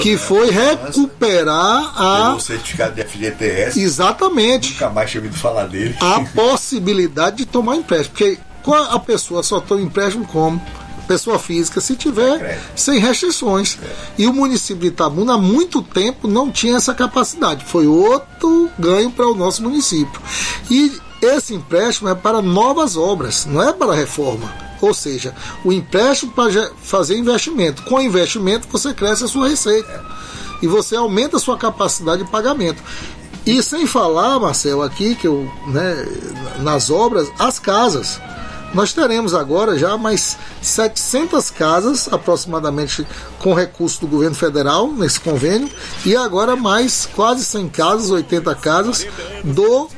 Que 0.01 0.11
né? 0.11 0.17
foi 0.17 0.49
recuperar 0.51 1.93
a. 2.01 2.35
O 2.35 2.39
certificado 2.39 2.95
de 2.95 3.03
FGTS. 3.03 3.79
Exatamente. 3.81 4.71
Nunca 4.71 4.89
mais 4.89 5.11
tinha 5.11 5.21
ouvido 5.21 5.37
falar 5.37 5.67
dele. 5.67 5.95
A 5.99 6.21
possibilidade 6.33 7.37
de 7.37 7.45
tomar 7.45 7.75
empréstimo. 7.75 8.15
Porque 8.15 8.37
a 8.89 8.99
pessoa 8.99 9.43
só 9.43 9.59
toma 9.59 9.81
empréstimo 9.81 10.25
como? 10.25 10.61
pessoa 11.09 11.39
física, 11.39 11.81
se 11.81 11.95
tiver 11.95 12.61
sem 12.75 12.99
restrições. 12.99 13.79
E 14.15 14.27
o 14.27 14.33
município 14.33 14.81
de 14.81 14.87
Itabuna 14.89 15.33
há 15.33 15.37
muito 15.39 15.81
tempo 15.81 16.27
não 16.27 16.51
tinha 16.51 16.77
essa 16.77 16.93
capacidade. 16.93 17.65
Foi 17.65 17.87
outro 17.87 18.69
ganho 18.77 19.09
para 19.09 19.27
o 19.27 19.33
nosso 19.33 19.63
município. 19.63 20.21
E 20.69 20.95
esse 21.19 21.55
empréstimo 21.55 22.09
é 22.09 22.13
para 22.13 22.43
novas 22.43 22.95
obras, 22.95 23.47
não 23.47 23.67
é 23.67 23.73
para 23.73 23.95
reforma. 23.95 24.53
Ou 24.79 24.93
seja, 24.93 25.33
o 25.65 25.73
empréstimo 25.73 26.31
para 26.31 26.71
fazer 26.83 27.17
investimento. 27.17 27.81
Com 27.83 27.99
investimento 27.99 28.67
você 28.71 28.93
cresce 28.93 29.23
a 29.23 29.27
sua 29.27 29.49
receita. 29.49 30.05
E 30.61 30.67
você 30.67 30.95
aumenta 30.95 31.37
a 31.37 31.39
sua 31.39 31.57
capacidade 31.57 32.23
de 32.23 32.29
pagamento. 32.29 32.83
E 33.45 33.63
sem 33.63 33.87
falar, 33.87 34.39
Marcel, 34.39 34.83
aqui 34.83 35.15
que 35.15 35.25
eu, 35.25 35.51
né, 35.67 36.05
nas 36.59 36.91
obras, 36.91 37.27
as 37.39 37.57
casas. 37.57 38.21
Nós 38.73 38.93
teremos 38.93 39.33
agora 39.33 39.77
já 39.77 39.97
mais 39.97 40.37
700 40.61 41.49
casas, 41.49 42.11
aproximadamente, 42.11 43.05
com 43.39 43.53
recurso 43.53 44.01
do 44.01 44.07
governo 44.07 44.35
federal 44.35 44.91
nesse 44.91 45.19
convênio, 45.19 45.69
e 46.05 46.15
agora 46.15 46.55
mais 46.55 47.07
quase 47.15 47.43
100 47.45 47.69
casas, 47.69 48.09
80 48.11 48.55
casas 48.55 49.07
do, 49.43 49.89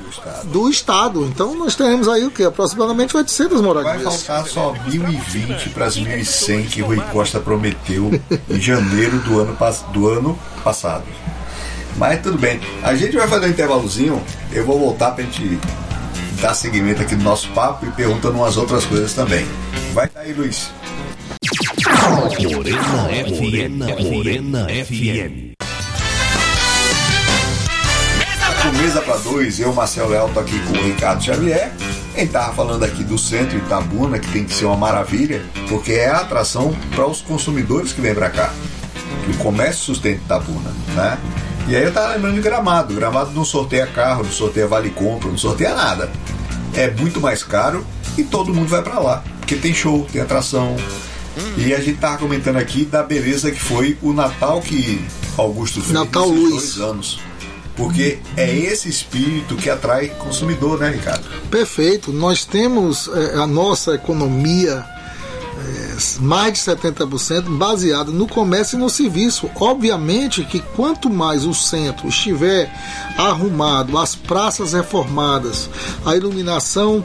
do 0.45 0.69
Estado. 0.69 1.25
Então 1.25 1.53
nós 1.55 1.75
teremos 1.75 2.07
aí 2.07 2.23
o 2.25 2.31
que? 2.31 2.43
Aproximadamente 2.43 3.15
800 3.15 3.61
moradias. 3.61 4.03
Vai 4.03 4.17
faltar 4.17 4.47
só 4.47 4.73
1.020 4.87 5.73
para 5.73 5.85
as 5.85 5.97
1.100 5.97 6.69
que 6.69 6.81
Rui 6.81 7.01
Costa 7.11 7.39
prometeu 7.39 8.11
em 8.49 8.61
janeiro 8.61 9.19
do 9.19 9.39
ano, 9.39 9.57
do 9.91 10.07
ano 10.07 10.39
passado. 10.63 11.03
Mas 11.97 12.21
tudo 12.21 12.37
bem. 12.37 12.59
A 12.83 12.95
gente 12.95 13.17
vai 13.17 13.27
fazer 13.27 13.47
um 13.47 13.49
intervalozinho. 13.49 14.23
Eu 14.51 14.65
vou 14.65 14.79
voltar 14.79 15.11
para 15.11 15.23
a 15.23 15.27
gente 15.27 15.59
dar 16.41 16.55
seguimento 16.55 17.03
aqui 17.03 17.15
no 17.15 17.23
nosso 17.23 17.47
papo 17.49 17.85
e 17.85 17.91
perguntando 17.91 18.35
umas 18.37 18.57
outras 18.57 18.83
coisas 18.85 19.13
também. 19.13 19.45
Vai 19.93 20.09
daí, 20.13 20.33
Luiz. 20.33 20.71
Morena 22.51 23.87
FM. 23.87 24.11
Morena 24.11 24.67
FM. 24.67 25.51
Mesa 28.77 29.01
para 29.01 29.17
dois, 29.17 29.59
eu, 29.59 29.71
Marcelo 29.73 30.09
Leal, 30.09 30.29
tô 30.29 30.39
aqui 30.39 30.57
com 30.59 30.73
o 30.73 30.83
Ricardo 30.83 31.23
Xavier. 31.23 31.71
Quem 32.15 32.27
tava 32.27 32.53
falando 32.53 32.83
aqui 32.83 33.03
do 33.03 33.17
centro 33.17 33.57
Itabuna, 33.57 34.17
que 34.17 34.31
tem 34.31 34.43
que 34.43 34.53
ser 34.53 34.65
uma 34.65 34.77
maravilha, 34.77 35.43
porque 35.69 35.93
é 35.93 36.09
a 36.09 36.17
atração 36.17 36.73
para 36.95 37.05
os 37.05 37.21
consumidores 37.21 37.93
que 37.93 38.01
vêm 38.01 38.15
para 38.15 38.29
cá. 38.29 38.51
Que 39.25 39.31
o 39.31 39.37
comércio 39.37 39.83
sustenta 39.83 40.21
Itabuna, 40.23 40.71
né? 40.95 41.17
E 41.67 41.75
aí 41.75 41.83
eu 41.83 41.93
tava 41.93 42.13
lembrando 42.15 42.35
de 42.35 42.41
Gramado. 42.41 42.93
Gramado 42.95 43.31
não 43.31 43.45
sorteia 43.45 43.85
carro, 43.85 44.23
não 44.23 44.31
sorteia 44.31 44.67
vale 44.67 44.89
compra, 44.89 45.29
não 45.29 45.37
sorteia 45.37 45.75
nada. 45.75 46.11
É 46.75 46.89
muito 46.91 47.19
mais 47.19 47.43
caro 47.43 47.85
e 48.17 48.23
todo 48.23 48.53
mundo 48.53 48.67
vai 48.67 48.81
para 48.81 48.99
lá. 48.99 49.23
Porque 49.39 49.55
tem 49.55 49.73
show, 49.73 50.07
tem 50.11 50.21
atração. 50.21 50.75
E 51.57 51.73
a 51.73 51.79
gente 51.79 51.97
tava 51.99 52.17
comentando 52.17 52.57
aqui 52.57 52.85
da 52.85 53.03
beleza 53.03 53.51
que 53.51 53.59
foi 53.59 53.97
o 54.01 54.11
Natal 54.13 54.61
que 54.61 55.03
Augusto 55.37 55.81
fez 55.81 55.93
Natal 55.93 56.27
Luz. 56.27 56.75
dois 56.75 56.77
anos. 56.79 57.19
Porque 57.75 58.19
é 58.35 58.53
esse 58.53 58.89
espírito 58.89 59.55
que 59.55 59.69
atrai 59.69 60.09
consumidor, 60.09 60.77
né, 60.77 60.89
Ricardo? 60.89 61.23
Perfeito. 61.49 62.11
Nós 62.11 62.43
temos 62.43 63.09
é, 63.13 63.37
a 63.37 63.47
nossa 63.47 63.95
economia 63.95 64.85
mais 66.19 66.53
de 66.53 66.59
70% 66.59 67.57
baseado 67.57 68.11
no 68.11 68.27
comércio 68.27 68.77
e 68.77 68.79
no 68.79 68.89
serviço. 68.89 69.49
Obviamente 69.55 70.43
que 70.43 70.59
quanto 70.75 71.09
mais 71.09 71.45
o 71.45 71.53
centro 71.53 72.07
estiver 72.07 72.71
arrumado, 73.17 73.97
as 73.97 74.15
praças 74.15 74.73
reformadas, 74.73 75.69
a 76.05 76.15
iluminação 76.15 77.03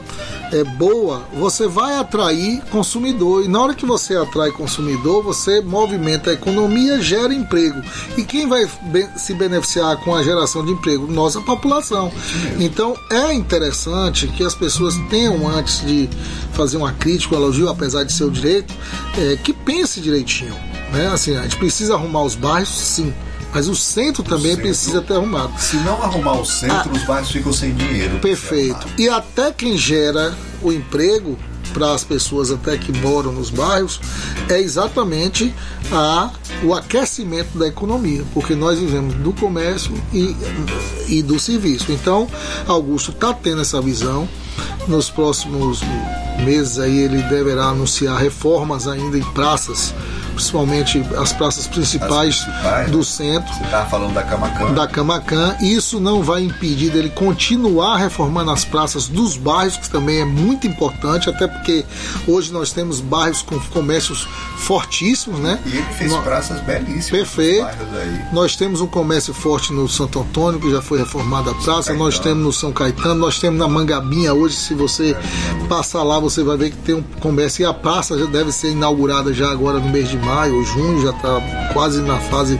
é 0.51 0.63
boa, 0.63 1.23
você 1.33 1.67
vai 1.67 1.97
atrair 1.97 2.61
consumidor. 2.71 3.43
E 3.43 3.47
na 3.47 3.61
hora 3.61 3.73
que 3.73 3.85
você 3.85 4.15
atrai 4.15 4.51
consumidor, 4.51 5.23
você 5.23 5.61
movimenta 5.61 6.29
a 6.29 6.33
economia, 6.33 7.01
gera 7.01 7.33
emprego. 7.33 7.81
E 8.17 8.23
quem 8.23 8.47
vai 8.47 8.67
se 9.15 9.33
beneficiar 9.33 9.97
com 9.97 10.15
a 10.15 10.23
geração 10.23 10.65
de 10.65 10.71
emprego? 10.71 11.11
Nossa 11.11 11.41
população. 11.41 12.11
Então 12.59 12.95
é 13.11 13.33
interessante 13.33 14.27
que 14.27 14.43
as 14.43 14.55
pessoas 14.55 14.95
tenham, 15.09 15.47
antes 15.47 15.85
de 15.85 16.09
fazer 16.53 16.77
uma 16.77 16.93
crítica, 16.93 17.35
um 17.35 17.39
elogio, 17.39 17.69
apesar 17.69 18.03
de 18.03 18.13
ser 18.13 18.23
o 18.23 18.31
direito, 18.31 18.73
é, 19.17 19.37
que 19.37 19.53
pense 19.53 19.99
direitinho. 19.99 20.55
Né? 20.91 21.07
Assim, 21.07 21.35
a 21.35 21.43
gente 21.43 21.57
precisa 21.57 21.95
arrumar 21.95 22.23
os 22.23 22.35
bairros, 22.35 22.69
sim. 22.69 23.13
Mas 23.53 23.67
o 23.67 23.75
centro 23.75 24.23
também 24.23 24.51
o 24.51 24.55
centro, 24.55 24.61
precisa 24.61 25.01
ter 25.01 25.15
arrumado. 25.15 25.59
Se 25.59 25.77
não 25.77 26.01
arrumar 26.03 26.39
o 26.39 26.45
centro, 26.45 26.91
ah, 26.91 26.93
os 26.93 27.03
bairros 27.05 27.31
ficam 27.31 27.53
sem 27.53 27.73
dinheiro. 27.73 28.19
Perfeito. 28.19 28.87
E 28.97 29.09
até 29.09 29.51
quem 29.51 29.77
gera 29.77 30.35
o 30.61 30.71
emprego 30.71 31.37
para 31.73 31.93
as 31.93 32.03
pessoas 32.03 32.51
até 32.51 32.77
que 32.77 32.91
moram 32.91 33.31
nos 33.31 33.49
bairros 33.49 33.99
é 34.49 34.59
exatamente 34.59 35.53
a, 35.91 36.31
o 36.63 36.73
aquecimento 36.73 37.57
da 37.57 37.67
economia, 37.67 38.23
porque 38.33 38.55
nós 38.55 38.79
vivemos 38.79 39.13
do 39.15 39.31
comércio 39.33 39.93
e, 40.13 40.35
e 41.07 41.21
do 41.21 41.39
serviço. 41.39 41.91
Então, 41.91 42.27
Augusto 42.67 43.11
está 43.11 43.33
tendo 43.33 43.61
essa 43.61 43.81
visão. 43.81 44.27
Nos 44.87 45.09
próximos 45.09 45.81
meses 46.43 46.79
aí 46.79 46.97
ele 46.99 47.21
deverá 47.23 47.65
anunciar 47.65 48.17
reformas 48.17 48.87
ainda 48.87 49.17
em 49.17 49.23
praças 49.33 49.93
principalmente 50.37 51.03
as 51.17 51.33
praças 51.33 51.67
principais, 51.67 52.39
as 52.39 52.45
principais 52.45 52.91
do 52.91 52.99
né? 52.99 53.03
centro. 53.03 53.53
Você 53.53 53.63
estava 53.63 53.89
falando 53.89 54.13
da 54.13 54.23
Camacan. 54.23 54.73
Da 54.73 54.87
Camacan. 54.87 55.57
Isso 55.61 55.99
não 55.99 56.21
vai 56.21 56.43
impedir 56.43 56.91
dele 56.91 57.09
continuar 57.09 57.97
reformando 57.97 58.51
as 58.51 58.63
praças 58.63 59.07
dos 59.07 59.35
bairros, 59.35 59.77
que 59.77 59.89
também 59.89 60.21
é 60.21 60.25
muito 60.25 60.67
importante, 60.67 61.29
até 61.29 61.47
porque 61.47 61.83
hoje 62.27 62.51
nós 62.53 62.71
temos 62.71 63.01
bairros 63.01 63.41
com 63.41 63.59
comércios 63.59 64.27
fortíssimos, 64.57 65.39
né? 65.39 65.59
E 65.65 65.77
ele 65.77 65.85
fez 65.97 66.11
no... 66.11 66.21
praças 66.21 66.61
belíssimas. 66.61 67.09
Perfeito. 67.09 67.67
Nós 68.31 68.55
temos 68.55 68.81
um 68.81 68.87
comércio 68.87 69.33
forte 69.33 69.73
no 69.73 69.87
Santo 69.87 70.19
Antônio, 70.19 70.59
que 70.59 70.71
já 70.71 70.81
foi 70.81 70.99
reformada 70.99 71.51
a 71.51 71.55
praça. 71.55 71.93
Nós 71.93 72.19
temos 72.19 72.43
no 72.43 72.53
São 72.53 72.71
Caetano, 72.71 73.15
nós 73.15 73.39
temos 73.39 73.59
na 73.59 73.67
Mangabinha 73.67 74.33
hoje, 74.33 74.55
se 74.55 74.73
você 74.73 75.15
passar 75.67 76.03
lá, 76.03 76.19
você 76.19 76.43
vai 76.43 76.57
ver 76.57 76.71
que 76.71 76.77
tem 76.77 76.95
um 76.95 77.03
comércio. 77.19 77.63
E 77.63 77.65
a 77.65 77.73
praça 77.73 78.17
já 78.17 78.25
deve 78.25 78.51
ser 78.51 78.71
inaugurada 78.71 79.33
já 79.33 79.49
agora 79.49 79.79
no 79.79 79.89
mês 79.89 80.09
de 80.09 80.17
maio 80.27 80.63
junho, 80.65 81.01
já 81.01 81.11
está 81.11 81.41
quase 81.73 82.01
na 82.01 82.17
fase 82.17 82.59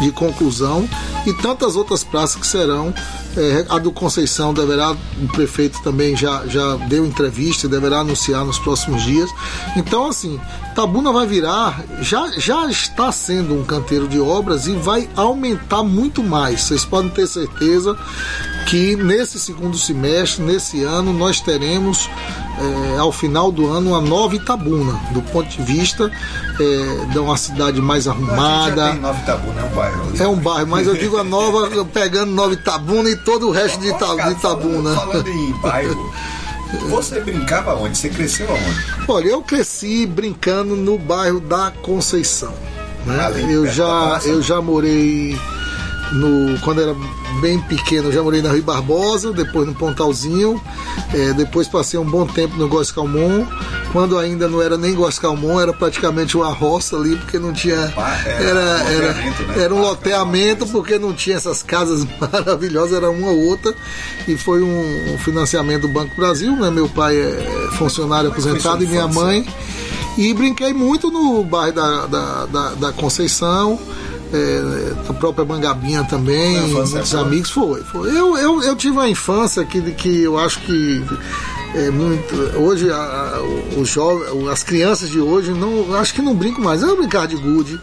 de 0.00 0.10
conclusão, 0.10 0.88
e 1.24 1.32
tantas 1.34 1.76
outras 1.76 2.02
praças 2.02 2.36
que 2.36 2.46
serão 2.46 2.92
É, 3.36 3.66
a 3.68 3.78
do 3.78 3.92
Conceição 3.92 4.54
deverá, 4.54 4.92
o 4.92 5.28
prefeito 5.28 5.82
também 5.82 6.16
já, 6.16 6.46
já 6.46 6.76
deu 6.88 7.04
entrevista 7.04 7.66
e 7.66 7.70
deverá 7.70 7.98
anunciar 7.98 8.44
nos 8.44 8.58
próximos 8.58 9.02
dias. 9.02 9.30
Então, 9.76 10.08
assim, 10.08 10.40
Tabuna 10.74 11.12
vai 11.12 11.26
virar, 11.26 11.82
já, 12.00 12.30
já 12.38 12.66
está 12.66 13.10
sendo 13.10 13.54
um 13.54 13.64
canteiro 13.64 14.06
de 14.06 14.20
obras 14.20 14.66
e 14.66 14.72
vai 14.72 15.08
aumentar 15.16 15.82
muito 15.82 16.22
mais. 16.22 16.62
Vocês 16.62 16.84
podem 16.84 17.10
ter 17.10 17.26
certeza 17.26 17.96
que 18.66 18.96
nesse 18.96 19.38
segundo 19.38 19.78
semestre, 19.78 20.42
nesse 20.42 20.82
ano, 20.82 21.12
nós 21.12 21.40
teremos 21.40 22.10
é, 22.58 22.98
ao 22.98 23.12
final 23.12 23.52
do 23.52 23.70
ano 23.70 23.90
uma 23.90 24.00
nova 24.00 24.34
Itabuna, 24.34 24.98
do 25.12 25.22
ponto 25.22 25.48
de 25.48 25.62
vista 25.62 26.10
é, 26.58 27.04
de 27.12 27.18
uma 27.18 27.36
cidade 27.36 27.80
mais 27.80 28.08
arrumada. 28.08 28.94
Nova 28.94 29.18
Itabuna, 29.20 29.60
é 29.60 29.64
um 29.64 29.74
bairro. 29.74 30.12
É 30.18 30.28
um 30.28 30.36
bairro, 30.36 30.66
mas 30.66 30.86
eu 30.86 30.94
digo 30.94 31.16
a 31.16 31.24
nova, 31.24 31.84
pegando 31.84 32.32
Nova 32.32 32.54
Itabuna 32.54 33.10
e 33.10 33.16
todo 33.26 33.48
o 33.48 33.50
resto 33.50 33.80
de, 33.80 33.88
Ita, 33.88 34.06
de 34.06 34.32
Itabuna. 34.32 34.94
Falando, 34.94 35.12
falando 35.12 35.28
em 35.28 35.52
bairro. 35.60 36.14
Você 36.88 37.20
brincava 37.20 37.74
onde? 37.74 37.98
Você 37.98 38.08
cresceu 38.08 38.48
aonde? 38.48 38.84
Olha, 39.08 39.28
eu 39.28 39.42
cresci 39.42 40.06
brincando 40.06 40.76
no 40.76 40.96
bairro 40.96 41.40
da 41.40 41.72
Conceição. 41.82 42.54
Né? 43.04 43.46
Eu, 43.50 43.66
já, 43.66 44.20
eu 44.24 44.40
já 44.40 44.62
morei 44.62 45.36
no 46.12 46.58
quando 46.60 46.80
era 46.80 46.94
bem 47.40 47.60
pequeno, 47.60 48.12
já 48.12 48.22
morei 48.22 48.40
na 48.40 48.52
Rio 48.52 48.62
Barbosa, 48.62 49.32
depois 49.32 49.66
no 49.66 49.74
Pontalzinho, 49.74 50.60
é, 51.12 51.32
depois 51.32 51.68
passei 51.68 51.98
um 51.98 52.04
bom 52.04 52.26
tempo 52.26 52.56
no 52.56 52.68
Góis 52.68 52.90
Calmon, 52.90 53.44
quando 53.92 54.18
ainda 54.18 54.48
não 54.48 54.62
era 54.62 54.76
nem 54.76 54.94
Góis 54.94 55.18
Calmon, 55.18 55.60
era 55.60 55.72
praticamente 55.72 56.36
uma 56.36 56.50
roça 56.50 56.96
ali, 56.96 57.16
porque 57.16 57.38
não 57.38 57.52
tinha. 57.52 57.92
Era, 58.26 58.60
era, 58.90 59.12
né? 59.12 59.34
era 59.56 59.74
um 59.74 59.80
loteamento, 59.80 60.66
porque 60.66 60.98
não 60.98 61.12
tinha 61.12 61.36
essas 61.36 61.62
casas 61.62 62.06
maravilhosas, 62.20 62.94
era 62.94 63.10
uma 63.10 63.28
ou 63.28 63.46
outra, 63.46 63.74
e 64.26 64.36
foi 64.36 64.62
um, 64.62 65.14
um 65.14 65.18
financiamento 65.18 65.82
do 65.82 65.88
Banco 65.88 66.14
Brasil, 66.16 66.54
né? 66.56 66.70
Meu 66.70 66.88
pai 66.88 67.16
é 67.16 67.68
funcionário 67.72 68.30
aposentado 68.30 68.82
e 68.84 68.86
minha 68.86 69.08
mãe. 69.08 69.46
E 70.16 70.32
brinquei 70.32 70.72
muito 70.72 71.10
no 71.10 71.44
bairro 71.44 71.74
da, 71.74 72.06
da, 72.06 72.46
da, 72.46 72.70
da 72.70 72.92
Conceição 72.92 73.78
é, 74.32 74.92
a 75.08 75.12
própria 75.12 75.44
Mangabinha 75.44 76.04
também, 76.04 76.60
muitos 76.68 77.14
é 77.14 77.18
amigos, 77.18 77.50
foi. 77.50 77.82
foi. 77.82 78.10
Eu, 78.10 78.36
eu, 78.36 78.62
eu 78.62 78.76
tive 78.76 78.92
uma 78.92 79.08
infância 79.08 79.64
que, 79.64 79.80
que 79.92 80.22
eu 80.22 80.38
acho 80.38 80.60
que 80.60 81.04
é 81.74 81.90
muito. 81.90 82.34
Hoje 82.58 82.90
a, 82.90 82.96
a, 82.96 84.52
as 84.52 84.62
crianças 84.62 85.10
de 85.10 85.20
hoje 85.20 85.52
não, 85.52 85.94
acho 85.96 86.14
que 86.14 86.22
não 86.22 86.34
brincam 86.34 86.62
mais. 86.62 86.82
Eu 86.82 86.96
brincar 86.96 87.26
de 87.26 87.36
gude, 87.36 87.80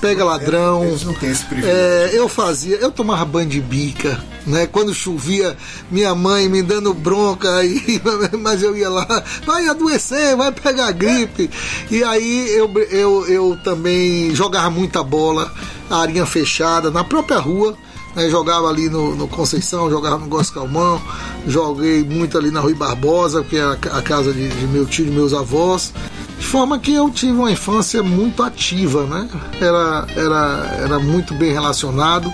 pega 0.00 0.24
ladrão. 0.24 0.84
Eles 0.84 1.04
não 1.04 1.14
têm 1.14 1.30
esse 1.30 1.44
privilégio. 1.44 1.76
É, 1.76 2.10
eu 2.12 2.28
fazia, 2.28 2.76
eu 2.76 2.90
tomava 2.90 3.24
banho 3.24 3.48
de 3.48 3.60
bica, 3.60 4.22
né? 4.46 4.66
Quando 4.66 4.92
chovia, 4.94 5.56
minha 5.90 6.14
mãe 6.14 6.48
me 6.48 6.62
dando 6.62 6.92
bronca, 6.92 7.54
aí, 7.56 8.00
mas 8.38 8.62
eu 8.62 8.76
ia 8.76 8.88
lá, 8.88 9.24
vai 9.46 9.66
adoecer, 9.68 10.36
vai 10.36 10.52
pegar 10.52 10.92
gripe. 10.92 11.50
E 11.90 12.02
aí 12.02 12.48
eu, 12.50 12.70
eu, 12.90 13.26
eu 13.28 13.58
também 13.62 14.34
jogava 14.34 14.70
muita 14.70 15.02
bola, 15.02 15.52
arinha 15.90 16.26
fechada, 16.26 16.90
na 16.90 17.04
própria 17.04 17.38
rua. 17.38 17.76
Né, 18.14 18.28
jogava 18.28 18.68
ali 18.68 18.88
no, 18.88 19.14
no, 19.16 19.26
Conceição, 19.26 19.88
jogava 19.88 20.18
no 20.18 20.26
Góis 20.26 20.50
Calmão, 20.50 21.00
joguei 21.46 22.04
muito 22.04 22.36
ali 22.36 22.50
na 22.50 22.60
Rui 22.60 22.74
Barbosa, 22.74 23.42
que 23.42 23.56
é 23.56 23.62
a, 23.62 23.72
a 23.72 24.02
casa 24.02 24.32
de, 24.32 24.48
de, 24.48 24.66
meu 24.66 24.84
tio 24.84 25.06
e 25.06 25.10
meus 25.10 25.32
avós. 25.32 25.94
De 26.38 26.46
forma 26.46 26.78
que 26.78 26.92
eu 26.92 27.08
tive 27.08 27.32
uma 27.32 27.50
infância 27.50 28.02
muito 28.02 28.42
ativa, 28.42 29.04
né? 29.04 29.28
Era, 29.60 30.06
era, 30.14 30.76
era 30.82 30.98
muito 30.98 31.32
bem 31.34 31.52
relacionado 31.52 32.30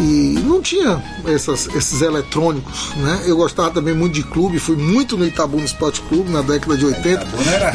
e 0.00 0.38
não 0.44 0.60
tinha 0.60 1.02
essas, 1.26 1.66
esses 1.74 2.02
eletrônicos, 2.02 2.94
né? 2.96 3.22
Eu 3.26 3.36
gostava 3.36 3.70
também 3.70 3.94
muito 3.94 4.14
de 4.14 4.22
clube, 4.22 4.58
fui 4.58 4.76
muito 4.76 5.16
no 5.16 5.24
Itabuna 5.24 5.64
Esporte 5.64 6.00
Clube 6.02 6.30
na 6.30 6.42
década 6.42 6.76
de 6.76 6.84
80, 6.84 7.26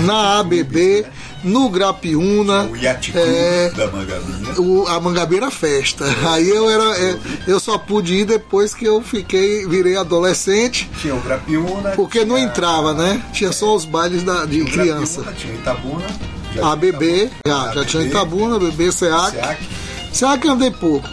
na 0.01 0.39
ABB, 0.39 1.05
no 1.43 1.69
Grapiúna, 1.69 2.65
o 2.65 2.75
Yacht 2.75 3.13
é, 3.15 3.71
da 3.75 3.87
Mangabinha. 3.87 4.61
O, 4.61 4.87
a 4.87 4.99
Mangabeira 4.99 5.49
Festa. 5.49 6.05
Aí 6.29 6.47
eu 6.47 6.69
era, 6.69 6.97
é, 6.99 7.17
eu 7.47 7.59
só 7.59 7.77
pude 7.77 8.13
ir 8.13 8.25
depois 8.25 8.75
que 8.75 8.85
eu 8.85 9.01
fiquei, 9.01 9.65
virei 9.67 9.97
adolescente. 9.97 10.89
Tinha 10.99 11.15
o 11.15 11.21
Grapiúna. 11.21 11.91
Porque 11.91 12.23
não 12.23 12.37
entrava, 12.37 12.93
né? 12.93 13.23
Tinha 13.33 13.51
só 13.51 13.75
os 13.75 13.85
bailes 13.85 14.23
da, 14.23 14.45
de 14.45 14.63
criança. 14.65 15.23
Tinha 15.37 15.53
Itabuna. 15.53 16.05
Já 16.53 16.71
ABB, 16.73 17.31
já, 17.47 17.71
já 17.73 17.85
tinha 17.85 18.03
Itabuna, 18.03 18.59
BB, 18.59 18.91
SEAC. 18.91 19.31
SEAC. 19.31 19.69
SEAC 20.11 20.47
andei 20.47 20.69
pouco. 20.69 21.07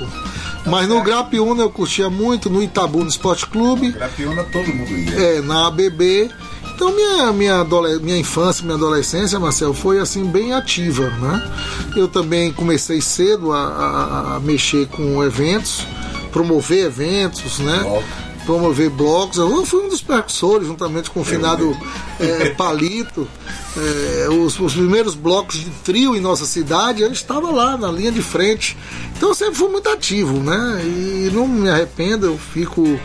Mas 0.67 0.89
no 0.89 1.03
Grapiúna 1.03 1.63
eu 1.63 1.71
curtia 1.71 2.11
muito, 2.11 2.51
no 2.51 2.63
Itabuna 2.63 3.09
Esporte 3.09 3.47
Clube. 3.47 3.93
Grapiúna 3.93 4.45
todo 4.45 4.67
mundo 4.69 4.91
ia. 4.91 5.39
É, 5.39 5.41
na 5.41 5.67
ABB. 5.69 6.31
Então 6.75 6.95
minha, 6.95 7.33
minha, 7.33 7.67
minha 8.01 8.19
infância, 8.19 8.63
minha 8.63 8.77
adolescência, 8.77 9.39
Marcel, 9.41 9.75
foi 9.75 9.99
assim 9.99 10.25
bem 10.27 10.53
ativa, 10.53 11.11
né? 11.11 11.51
Eu 11.97 12.07
também 12.07 12.53
comecei 12.53 13.01
cedo 13.01 13.53
a, 13.53 13.59
a, 13.59 14.37
a 14.37 14.41
mexer 14.41 14.87
com 14.87 15.25
eventos, 15.25 15.85
promover 16.31 16.87
eventos, 16.87 17.59
né? 17.59 18.03
Promover 18.49 18.89
blocos. 18.89 19.37
Eu 19.37 19.67
fui 19.67 19.85
um 19.85 19.91
dos 19.91 20.01
precursores, 20.01 20.67
juntamente 20.67 21.11
com 21.11 21.21
o 21.21 21.25
finado 21.25 21.77
é, 22.19 22.49
Palito. 22.57 23.29
É, 23.77 24.29
os, 24.31 24.59
os, 24.59 24.73
primeiros 24.73 25.15
blocos 25.15 25.59
de 25.59 25.69
trio 25.85 26.17
em 26.17 26.21
nossa 26.21 26.47
cidade, 26.47 27.03
eu 27.03 27.13
estava 27.13 27.51
lá 27.51 27.77
na 27.77 27.93
linha 27.93 28.11
de 28.11 28.23
frente. 28.23 28.75
Então 29.15 29.29
eu 29.29 29.35
sempre 29.35 29.57
fui 29.57 29.69
muito 29.69 29.87
ativo, 29.91 30.43
né? 30.43 30.81
E 30.83 31.31
não 31.31 31.47
me 31.47 31.69
arrependo, 31.69 32.25
eu 32.25 32.39
fico. 32.39 32.99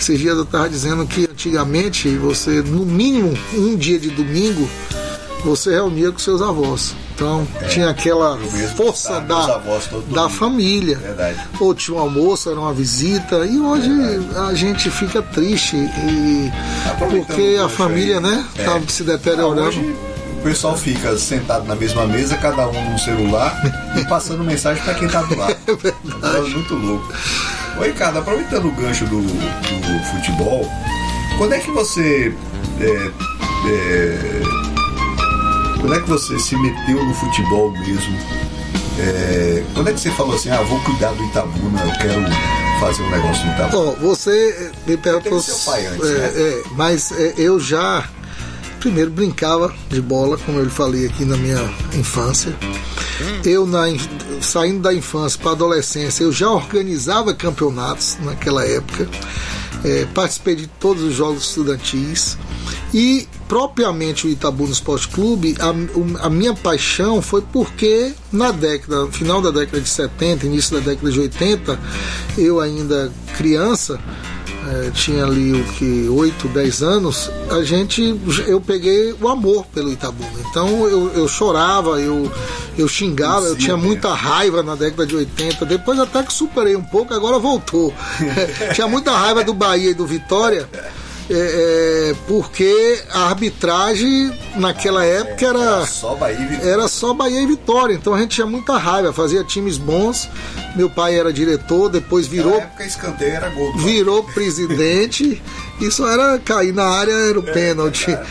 Esses 0.00 0.18
dias 0.18 0.36
eu 0.36 0.42
estava 0.42 0.68
dizendo 0.68 1.06
que 1.06 1.28
antigamente 1.30 2.08
você, 2.16 2.60
no 2.60 2.84
mínimo 2.84 3.32
um 3.54 3.76
dia 3.76 4.00
de 4.00 4.10
domingo, 4.10 4.68
você 5.44 5.70
reunia 5.70 6.10
com 6.12 6.18
seus 6.18 6.40
avós. 6.40 6.94
Então 7.14 7.46
é, 7.60 7.66
tinha 7.66 7.90
aquela 7.90 8.38
força 8.76 9.20
da, 9.20 9.60
da 10.10 10.28
família. 10.28 10.96
Verdade. 10.96 11.38
Ou 11.60 11.74
tinha 11.74 11.96
um 11.96 12.00
almoço, 12.00 12.50
era 12.50 12.58
uma 12.58 12.72
visita. 12.72 13.44
E 13.46 13.58
hoje 13.58 13.88
Verdade. 13.88 14.50
a 14.50 14.54
gente 14.54 14.90
fica 14.90 15.22
triste. 15.22 15.76
E, 15.76 16.50
porque 16.98 17.58
a 17.62 17.68
família, 17.68 18.16
aí, 18.16 18.22
né, 18.22 18.46
é. 18.56 18.64
tá 18.64 18.80
se 18.88 19.02
deteriorando. 19.02 19.68
Hoje, 19.68 19.96
o 20.38 20.42
pessoal 20.42 20.76
fica 20.76 21.16
sentado 21.16 21.66
na 21.66 21.76
mesma 21.76 22.04
mesa, 22.04 22.36
cada 22.36 22.66
um 22.68 22.90
no 22.90 22.98
celular 22.98 23.56
e 23.96 24.04
passando 24.06 24.42
mensagem 24.42 24.82
para 24.82 24.94
quem 24.94 25.06
tá 25.06 25.22
do 25.22 25.36
lado. 25.38 25.56
É 25.68 25.74
verdade. 25.74 26.36
É 26.36 26.40
muito 26.40 26.74
louco. 26.74 27.12
Oi, 27.78 27.88
Ricardo, 27.88 28.18
aproveitando 28.18 28.66
o 28.66 28.72
gancho 28.72 29.04
do, 29.06 29.22
do 29.22 30.04
futebol, 30.10 30.68
quando 31.38 31.54
é 31.54 31.58
que 31.60 31.70
você 31.70 32.34
é, 32.80 33.10
é, 33.68 34.71
quando 35.82 35.94
é 35.96 36.00
que 36.00 36.08
você 36.08 36.38
se 36.38 36.56
meteu 36.56 37.04
no 37.04 37.12
futebol 37.12 37.72
mesmo? 37.72 38.16
É, 39.00 39.64
quando 39.74 39.88
é 39.88 39.92
que 39.92 40.00
você 40.00 40.10
falou 40.12 40.36
assim, 40.36 40.48
ah, 40.48 40.62
vou 40.62 40.78
cuidar 40.80 41.10
do 41.12 41.24
Itabuna, 41.24 41.82
eu 41.82 41.92
quero 41.98 42.22
fazer 42.78 43.02
um 43.02 43.10
negócio 43.10 43.44
no 43.46 43.52
Itabuna? 43.52 43.70
Bom, 43.72 43.96
você 44.00 44.70
me 44.86 44.96
perguntou. 44.96 45.40
Seu 45.40 45.72
pai 45.72 45.86
antes, 45.86 46.08
é, 46.08 46.18
né? 46.18 46.32
é, 46.36 46.62
mas 46.76 47.10
é, 47.10 47.34
eu 47.36 47.58
já 47.58 48.08
primeiro 48.78 49.10
brincava 49.10 49.74
de 49.90 50.00
bola, 50.00 50.38
como 50.38 50.58
eu 50.58 50.64
lhe 50.64 50.70
falei 50.70 51.06
aqui 51.06 51.24
na 51.24 51.36
minha 51.36 51.62
infância. 51.94 52.54
Eu, 53.44 53.66
na, 53.66 53.86
saindo 54.40 54.82
da 54.82 54.94
infância 54.94 55.38
para 55.38 55.50
a 55.50 55.54
adolescência, 55.54 56.22
eu 56.22 56.32
já 56.32 56.48
organizava 56.48 57.34
campeonatos 57.34 58.18
naquela 58.22 58.64
época. 58.64 59.08
É, 59.84 60.06
participei 60.14 60.54
de 60.54 60.66
todos 60.66 61.02
os 61.02 61.14
jogos 61.14 61.48
estudantis. 61.48 62.38
E 62.94 63.26
propriamente 63.48 64.26
o 64.26 64.30
Itabuna 64.30 64.72
Esporte 64.72 65.08
Clube, 65.08 65.56
a, 65.58 66.26
a, 66.26 66.30
minha 66.30 66.54
paixão 66.54 67.20
foi 67.20 67.42
porque 67.42 68.12
na 68.30 68.52
década, 68.52 69.06
final 69.08 69.40
da 69.42 69.50
década 69.50 69.80
de 69.80 69.88
70, 69.88 70.46
início 70.46 70.78
da 70.78 70.90
década 70.90 71.10
de 71.10 71.20
80, 71.20 71.78
eu 72.38 72.60
ainda 72.60 73.12
criança, 73.36 73.98
é, 74.70 74.90
tinha 74.90 75.24
ali 75.24 75.52
o 75.52 75.64
que 75.72 76.08
8, 76.08 76.48
10 76.48 76.82
anos, 76.82 77.30
a 77.50 77.62
gente 77.62 78.18
eu 78.46 78.60
peguei 78.60 79.12
o 79.20 79.28
amor 79.28 79.66
pelo 79.66 79.90
Itabuna. 79.90 80.30
Então 80.50 80.86
eu, 80.86 81.10
eu 81.14 81.28
chorava, 81.28 82.00
eu, 82.00 82.30
eu 82.78 82.86
xingava, 82.86 83.46
eu 83.46 83.56
tinha 83.56 83.76
muita 83.76 84.14
raiva 84.14 84.62
na 84.62 84.74
década 84.74 85.06
de 85.06 85.16
80. 85.16 85.66
Depois 85.66 85.98
até 85.98 86.22
que 86.22 86.32
superei 86.32 86.76
um 86.76 86.82
pouco, 86.82 87.12
agora 87.12 87.38
voltou. 87.38 87.92
tinha 88.74 88.86
muita 88.86 89.10
raiva 89.10 89.42
do 89.42 89.52
Bahia 89.52 89.90
e 89.90 89.94
do 89.94 90.06
Vitória 90.06 90.68
é, 91.30 92.10
é, 92.10 92.14
porque 92.26 93.02
a 93.10 93.28
arbitragem 93.28 94.32
naquela 94.56 95.04
época 95.04 95.46
era, 95.46 95.60
era, 95.60 95.86
só 95.86 96.14
Bahia 96.14 96.38
e 96.38 96.46
Vitória. 96.46 96.70
Era 96.70 96.88
só 96.88 97.14
Bahia 97.14 97.42
e 97.42 97.46
Vitória. 97.46 97.94
Então 97.94 98.14
a 98.14 98.18
gente 98.18 98.34
tinha 98.34 98.46
muita 98.46 98.76
raiva, 98.76 99.12
fazia 99.12 99.44
times 99.44 99.78
bons. 99.78 100.28
Meu 100.74 100.90
pai 100.90 101.18
era 101.18 101.32
diretor, 101.32 101.88
depois 101.88 102.26
virou. 102.26 102.56
Na 102.56 102.64
época 102.64 102.84
escanteio 102.84 103.32
era 103.32 103.48
gol. 103.50 103.76
Virou 103.78 104.24
presidente. 104.24 105.42
Isso 105.80 106.06
era 106.06 106.38
cair 106.38 106.72
na 106.72 106.84
área, 106.84 107.12
era 107.12 107.38
o 107.38 107.48
é, 107.48 107.52
pênalti. 107.52 108.10
É, 108.10 108.24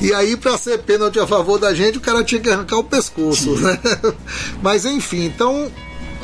e 0.00 0.12
aí, 0.12 0.36
para 0.36 0.58
ser 0.58 0.78
pênalti 0.78 1.18
a 1.18 1.26
favor 1.26 1.58
da 1.58 1.72
gente, 1.74 1.98
o 1.98 2.00
cara 2.00 2.22
tinha 2.22 2.40
que 2.40 2.50
arrancar 2.50 2.78
o 2.78 2.84
pescoço, 2.84 3.56
né? 3.60 3.78
Mas 4.62 4.84
enfim, 4.84 5.24
então 5.24 5.70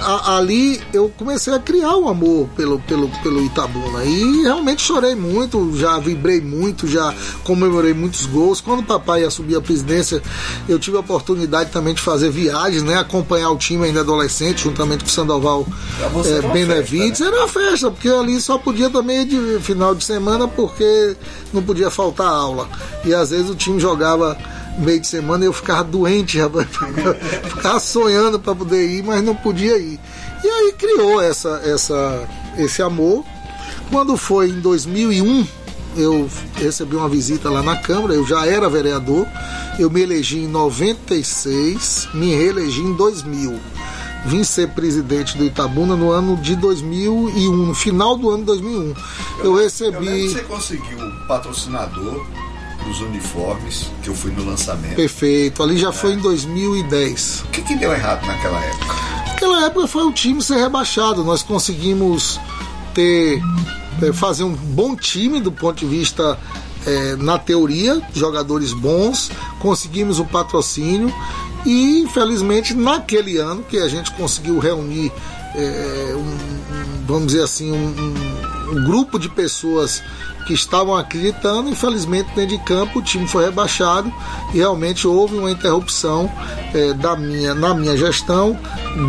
a, 0.03 0.37
ali 0.37 0.81
eu 0.93 1.12
comecei 1.17 1.53
a 1.53 1.59
criar 1.59 1.97
um 1.97 2.09
amor 2.09 2.49
pelo, 2.57 2.79
pelo, 2.81 3.09
pelo 3.23 3.45
Itabuna. 3.45 4.05
E 4.05 4.43
realmente 4.43 4.83
chorei 4.83 5.15
muito, 5.15 5.77
já 5.77 5.99
vibrei 5.99 6.41
muito, 6.41 6.87
já 6.87 7.15
comemorei 7.45 7.95
muitos 7.95 8.27
gols. 8.27 8.61
Quando 8.61 8.81
o 8.81 8.85
papai 8.85 9.29
subir 9.31 9.57
a 9.57 9.61
presidência, 9.61 10.23
eu 10.69 10.79
tive 10.79 10.97
a 10.97 11.01
oportunidade 11.01 11.71
também 11.71 11.95
de 11.95 12.01
fazer 12.01 12.31
viagens, 12.31 12.83
né? 12.83 12.99
Acompanhar 12.99 13.51
o 13.51 13.57
time 13.57 13.87
ainda 13.87 14.01
adolescente, 14.01 14.65
juntamente 14.65 15.05
com 15.05 15.11
o 15.11 15.12
Sandoval 15.12 15.67
é, 16.01 16.53
Benevides. 16.53 17.21
Né? 17.21 17.29
Era 17.29 17.37
uma 17.38 17.49
festa, 17.49 17.91
porque 17.91 18.09
ali 18.09 18.41
só 18.41 18.59
podia 18.59 18.91
também 18.91 19.27
de 19.27 19.59
final 19.61 19.95
de 19.95 20.05
semana, 20.05 20.47
porque 20.47 21.17
não 21.53 21.62
podia 21.62 21.91
faltar 21.91 22.27
aula. 22.27 22.69
E 23.05 23.15
às 23.15 23.31
vezes 23.31 23.49
o 23.49 23.55
time 23.55 23.81
jogava 23.81 24.37
meio 24.79 25.01
de 25.01 25.07
semana 25.07 25.45
eu 25.45 25.53
ficava 25.53 25.85
doente, 25.85 26.39
rapaz. 26.39 26.67
ficava 27.45 27.81
sonhando 27.81 28.39
para 28.39 28.55
poder 28.55 28.89
ir, 28.89 29.03
mas 29.03 29.23
não 29.23 29.35
podia 29.35 29.77
ir. 29.79 29.99
E 30.43 30.49
aí 30.49 30.73
criou 30.73 31.21
essa, 31.21 31.61
essa, 31.65 32.29
esse 32.59 32.83
amor. 32.83 33.25
Quando 33.91 34.17
foi 34.17 34.49
em 34.49 34.61
2001, 34.61 35.47
eu 35.97 36.29
recebi 36.55 36.97
uma 36.97 37.09
visita 37.09 37.51
lá 37.51 37.63
na 37.63 37.77
Câmara, 37.77 38.15
eu 38.15 38.27
já 38.27 38.47
era 38.47 38.69
vereador, 38.69 39.27
eu 39.79 39.91
me 39.91 40.01
elegi 40.01 40.39
em 40.39 40.49
96, 40.49 42.09
me 42.15 42.35
reelegi 42.35 42.81
em 42.81 42.95
2000. 42.95 43.61
Vim 44.25 44.45
ser 44.45 44.69
presidente 44.69 45.37
do 45.37 45.45
Itabuna 45.45 45.97
no 45.97 46.11
ano 46.11 46.37
de 46.37 46.55
2001, 46.55 47.57
no 47.67 47.75
final 47.75 48.17
do 48.17 48.31
ano 48.31 48.39
de 48.39 48.45
2001. 48.47 48.95
Eu, 49.41 49.45
eu 49.45 49.55
recebi. 49.57 50.27
Eu 50.27 50.31
você 50.31 50.43
conseguiu 50.43 50.99
patrocinador 51.27 52.25
dos 52.85 53.01
uniformes, 53.01 53.90
que 54.03 54.09
eu 54.09 54.14
fui 54.14 54.31
no 54.33 54.45
lançamento. 54.45 54.97
Perfeito, 54.97 55.62
ali 55.62 55.79
já 55.79 55.88
é. 55.88 55.92
foi 55.92 56.12
em 56.12 56.18
2010. 56.18 57.45
O 57.45 57.49
que, 57.49 57.62
que 57.62 57.77
deu 57.77 57.92
errado 57.92 58.27
naquela 58.27 58.61
época? 58.61 58.95
Naquela 59.29 59.66
época 59.66 59.87
foi 59.87 60.05
o 60.05 60.12
time 60.12 60.42
ser 60.42 60.57
rebaixado. 60.57 61.25
Nós 61.25 61.42
conseguimos 61.42 62.40
ter 62.95 63.42
é, 64.01 64.12
fazer 64.12 64.45
um 64.45 64.53
bom 64.53 64.95
time 64.95 65.40
do 65.40 65.51
ponto 65.51 65.79
de 65.79 65.87
vista 65.87 66.38
é, 66.87 67.16
na 67.16 67.38
teoria, 67.38 68.01
jogadores 68.14 68.73
bons, 68.73 69.31
conseguimos 69.61 70.18
o 70.18 70.25
patrocínio 70.25 71.12
e 71.64 72.01
infelizmente 72.01 72.75
naquele 72.75 73.38
ano 73.38 73.62
que 73.62 73.79
a 73.79 73.88
gente 73.88 74.11
conseguiu 74.12 74.59
reunir 74.59 75.12
é, 75.55 76.14
um, 76.14 76.18
um, 76.18 77.07
vamos 77.07 77.27
dizer 77.27 77.42
assim 77.42 77.71
um, 77.71 78.73
um 78.73 78.85
grupo 78.85 79.18
de 79.18 79.29
pessoas 79.29 80.03
que 80.46 80.52
estavam 80.52 80.96
acreditando. 80.96 81.68
Infelizmente, 81.68 82.28
dentro 82.35 82.57
de 82.57 82.64
campo, 82.64 82.98
o 82.98 83.02
time 83.02 83.26
foi 83.26 83.44
rebaixado 83.44 84.12
e 84.52 84.59
realmente 84.59 85.07
houve 85.07 85.37
uma 85.37 85.50
interrupção 85.50 86.31
é, 86.74 86.92
da 86.94 87.16
minha, 87.16 87.55
na 87.55 87.74
minha 87.74 87.96
gestão 87.96 88.59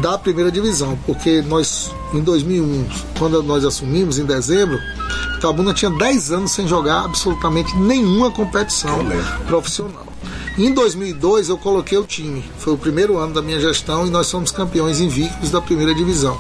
da 0.02 0.18
primeira 0.18 0.52
divisão, 0.52 0.98
porque 1.06 1.42
nós, 1.42 1.92
em 2.14 2.22
2001, 2.22 2.88
quando 3.18 3.44
nós 3.44 3.66
assumimos, 3.66 4.18
em 4.18 4.26
dezembro, 4.26 4.80
Tabuna 5.42 5.74
tinha 5.74 5.92
10 5.92 6.32
anos 6.32 6.52
sem 6.52 6.68
jogar 6.68 7.04
absolutamente 7.04 7.76
nenhuma 7.76 8.32
competição 8.32 9.00
profissional. 9.46 10.08
Em 10.58 10.72
2002 10.72 11.50
eu 11.50 11.58
coloquei 11.58 11.98
o 11.98 12.06
time, 12.06 12.46
foi 12.60 12.74
o 12.74 12.78
primeiro 12.78 13.18
ano 13.18 13.34
da 13.34 13.42
minha 13.42 13.60
gestão 13.60 14.06
e 14.06 14.10
nós 14.10 14.28
somos 14.28 14.52
campeões 14.52 15.00
invictos 15.02 15.50
da 15.50 15.60
primeira 15.60 15.94
divisão. 15.94 16.40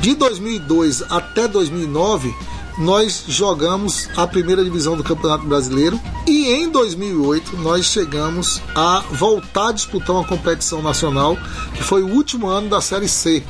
De 0.00 0.14
2002 0.14 1.02
até 1.10 1.46
2009 1.46 2.34
nós 2.78 3.24
jogamos 3.28 4.08
a 4.16 4.26
primeira 4.26 4.62
divisão 4.62 4.96
do 4.96 5.04
Campeonato 5.04 5.46
Brasileiro 5.46 6.00
e 6.26 6.48
em 6.52 6.70
2008 6.70 7.56
nós 7.56 7.86
chegamos 7.86 8.60
a 8.74 9.02
voltar 9.12 9.68
a 9.68 9.72
disputar 9.72 10.16
uma 10.16 10.26
competição 10.26 10.82
nacional 10.82 11.36
que 11.74 11.82
foi 11.82 12.02
o 12.02 12.08
último 12.08 12.48
ano 12.48 12.68
da 12.68 12.80
Série 12.80 13.08
C. 13.08 13.42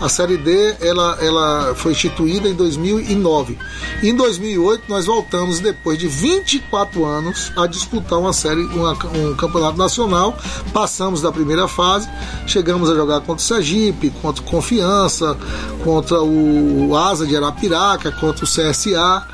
A 0.00 0.08
Série 0.08 0.36
D 0.36 0.76
ela, 0.80 1.18
ela 1.20 1.74
foi 1.74 1.92
instituída 1.92 2.48
em 2.48 2.54
2009. 2.54 3.58
Em 4.02 4.14
2008 4.14 4.84
nós 4.88 5.06
voltamos 5.06 5.58
depois 5.58 5.98
de 5.98 6.06
24 6.06 7.04
anos 7.04 7.52
a 7.56 7.66
disputar 7.66 8.18
uma 8.18 8.32
série, 8.32 8.62
uma, 8.62 8.92
um 8.92 9.34
campeonato 9.34 9.76
nacional. 9.76 10.36
Passamos 10.72 11.20
da 11.20 11.32
primeira 11.32 11.66
fase, 11.66 12.08
chegamos 12.46 12.88
a 12.88 12.94
jogar 12.94 13.20
contra 13.20 13.42
o 13.42 13.46
Sergipe, 13.46 14.10
contra 14.22 14.42
o 14.42 14.46
Confiança, 14.46 15.36
contra 15.82 16.22
o 16.22 16.96
Asa 16.96 17.26
de 17.26 17.36
Arapiraca, 17.36 18.12
contra 18.12 18.44
o 18.44 18.48
CSA 18.48 19.26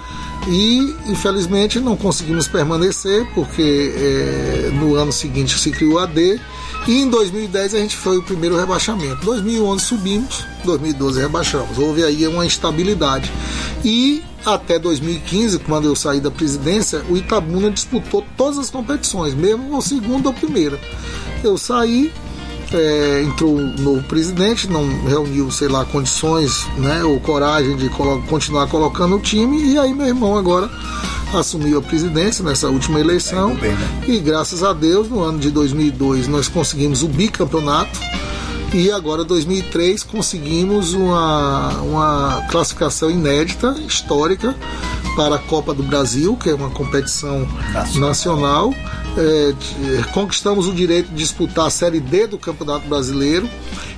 e 0.46 0.94
infelizmente 1.06 1.80
não 1.80 1.96
conseguimos 1.96 2.46
permanecer 2.46 3.26
porque 3.34 3.92
é, 3.96 4.70
no 4.74 4.94
ano 4.94 5.12
seguinte 5.12 5.58
se 5.58 5.70
criou 5.70 5.98
a 5.98 6.06
D 6.06 6.38
e 6.86 7.00
em 7.00 7.08
2010 7.08 7.74
a 7.74 7.78
gente 7.78 7.96
foi 7.96 8.18
o 8.18 8.22
primeiro 8.22 8.56
rebaixamento. 8.56 9.24
2011 9.24 9.84
subimos, 9.84 10.44
2012 10.64 11.20
rebaixamos. 11.20 11.78
Houve 11.78 12.04
aí 12.04 12.26
uma 12.26 12.44
instabilidade. 12.44 13.30
E 13.82 14.22
até 14.44 14.78
2015, 14.78 15.60
quando 15.60 15.86
eu 15.86 15.96
saí 15.96 16.20
da 16.20 16.30
presidência, 16.30 17.02
o 17.08 17.16
Itabuna 17.16 17.70
disputou 17.70 18.22
todas 18.36 18.58
as 18.58 18.70
competições, 18.70 19.32
mesmo 19.32 19.76
o 19.76 19.80
segundo 19.80 20.26
ou 20.26 20.34
primeira. 20.34 20.78
Eu 21.42 21.56
saí, 21.56 22.12
é, 22.76 23.22
entrou 23.22 23.56
um 23.56 23.74
novo 23.78 24.02
presidente, 24.04 24.68
não 24.68 24.86
reuniu, 25.06 25.50
sei 25.50 25.68
lá, 25.68 25.84
condições 25.84 26.66
né, 26.76 27.04
ou 27.04 27.18
coragem 27.20 27.76
de 27.76 27.88
colo 27.88 28.22
continuar 28.28 28.66
colocando 28.68 29.16
o 29.16 29.20
time, 29.20 29.72
e 29.72 29.78
aí 29.78 29.92
meu 29.92 30.06
irmão 30.06 30.36
agora 30.36 30.70
assumiu 31.32 31.78
a 31.78 31.82
presidência 31.82 32.44
nessa 32.44 32.68
última 32.68 33.00
eleição. 33.00 33.54
Bem, 33.56 33.72
né? 33.72 34.04
E 34.06 34.18
graças 34.18 34.62
a 34.62 34.72
Deus, 34.72 35.08
no 35.08 35.20
ano 35.20 35.38
de 35.38 35.50
2002, 35.50 36.28
nós 36.28 36.48
conseguimos 36.48 37.02
o 37.02 37.08
bicampeonato. 37.08 37.98
E 38.72 38.90
agora, 38.90 39.22
2003, 39.22 40.02
conseguimos 40.02 40.94
uma, 40.94 41.68
uma 41.82 42.46
classificação 42.50 43.08
inédita, 43.08 43.76
histórica, 43.86 44.54
para 45.14 45.36
a 45.36 45.38
Copa 45.38 45.72
do 45.72 45.82
Brasil, 45.84 46.36
que 46.36 46.50
é 46.50 46.54
uma 46.54 46.70
competição 46.70 47.46
nacional. 47.72 48.08
nacional. 48.08 48.74
É, 49.16 49.54
conquistamos 50.12 50.66
o 50.66 50.72
direito 50.72 51.08
de 51.10 51.16
disputar 51.16 51.66
a 51.66 51.70
Série 51.70 52.00
D 52.00 52.26
do 52.26 52.36
Campeonato 52.36 52.88
Brasileiro 52.88 53.48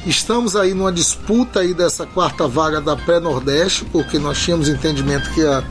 Estamos 0.07 0.55
aí 0.55 0.73
numa 0.73 0.93
disputa 0.93 1.61
aí 1.61 1.75
dessa 1.75 2.07
quarta 2.07 2.47
vaga 2.47 2.81
da 2.81 2.95
pré-nordeste, 2.95 3.85
porque 3.87 4.21
nós 4.21 4.39
tínhamos 4.39 4.69
entendimento 4.69 5.29
que 5.31 5.45
a, 5.45 5.65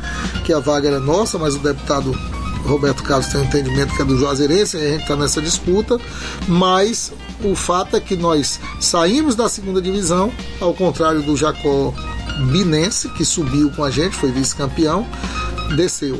que 0.43 0.51
a 0.51 0.59
vaga 0.59 0.89
era 0.89 0.99
nossa, 0.99 1.39
mas 1.39 1.55
o 1.55 1.59
deputado 1.59 2.11
Roberto 2.65 3.01
Carlos 3.01 3.27
tem 3.27 3.39
um 3.39 3.45
entendimento 3.45 3.95
que 3.95 4.01
é 4.01 4.05
do 4.05 4.17
Juazeirense, 4.17 4.75
e 4.75 4.81
a 4.81 4.89
gente 4.89 5.03
está 5.03 5.15
nessa 5.15 5.41
disputa, 5.41 5.97
mas 6.49 7.13
o 7.45 7.55
fato 7.55 7.95
é 7.95 8.01
que 8.01 8.17
nós 8.17 8.59
saímos 8.77 9.35
da 9.35 9.47
segunda 9.47 9.81
divisão, 9.81 10.33
ao 10.59 10.73
contrário 10.73 11.21
do 11.21 11.37
Jacó 11.37 11.93
Binense, 12.51 13.07
que 13.09 13.23
subiu 13.23 13.71
com 13.71 13.85
a 13.85 13.89
gente, 13.89 14.17
foi 14.17 14.33
vice-campeão, 14.33 15.07
desceu. 15.77 16.19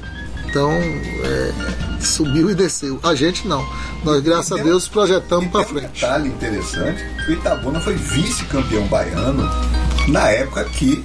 Então, 0.56 0.72
é, 0.72 2.02
subiu 2.02 2.50
e 2.50 2.56
desceu. 2.56 2.98
A 3.04 3.14
gente 3.14 3.46
não. 3.46 3.68
Nós, 4.06 4.24
graças 4.24 4.58
a 4.58 4.64
Deus, 4.64 4.88
projetamos 4.88 5.52
para 5.52 5.66
frente. 5.66 5.86
Um 5.86 5.92
detalhe 5.92 6.30
interessante: 6.30 7.04
o 7.28 7.32
Itabuna 7.34 7.82
foi 7.82 7.94
vice-campeão 7.96 8.88
baiano 8.88 9.44
na 10.08 10.30
época 10.30 10.64
que 10.64 11.04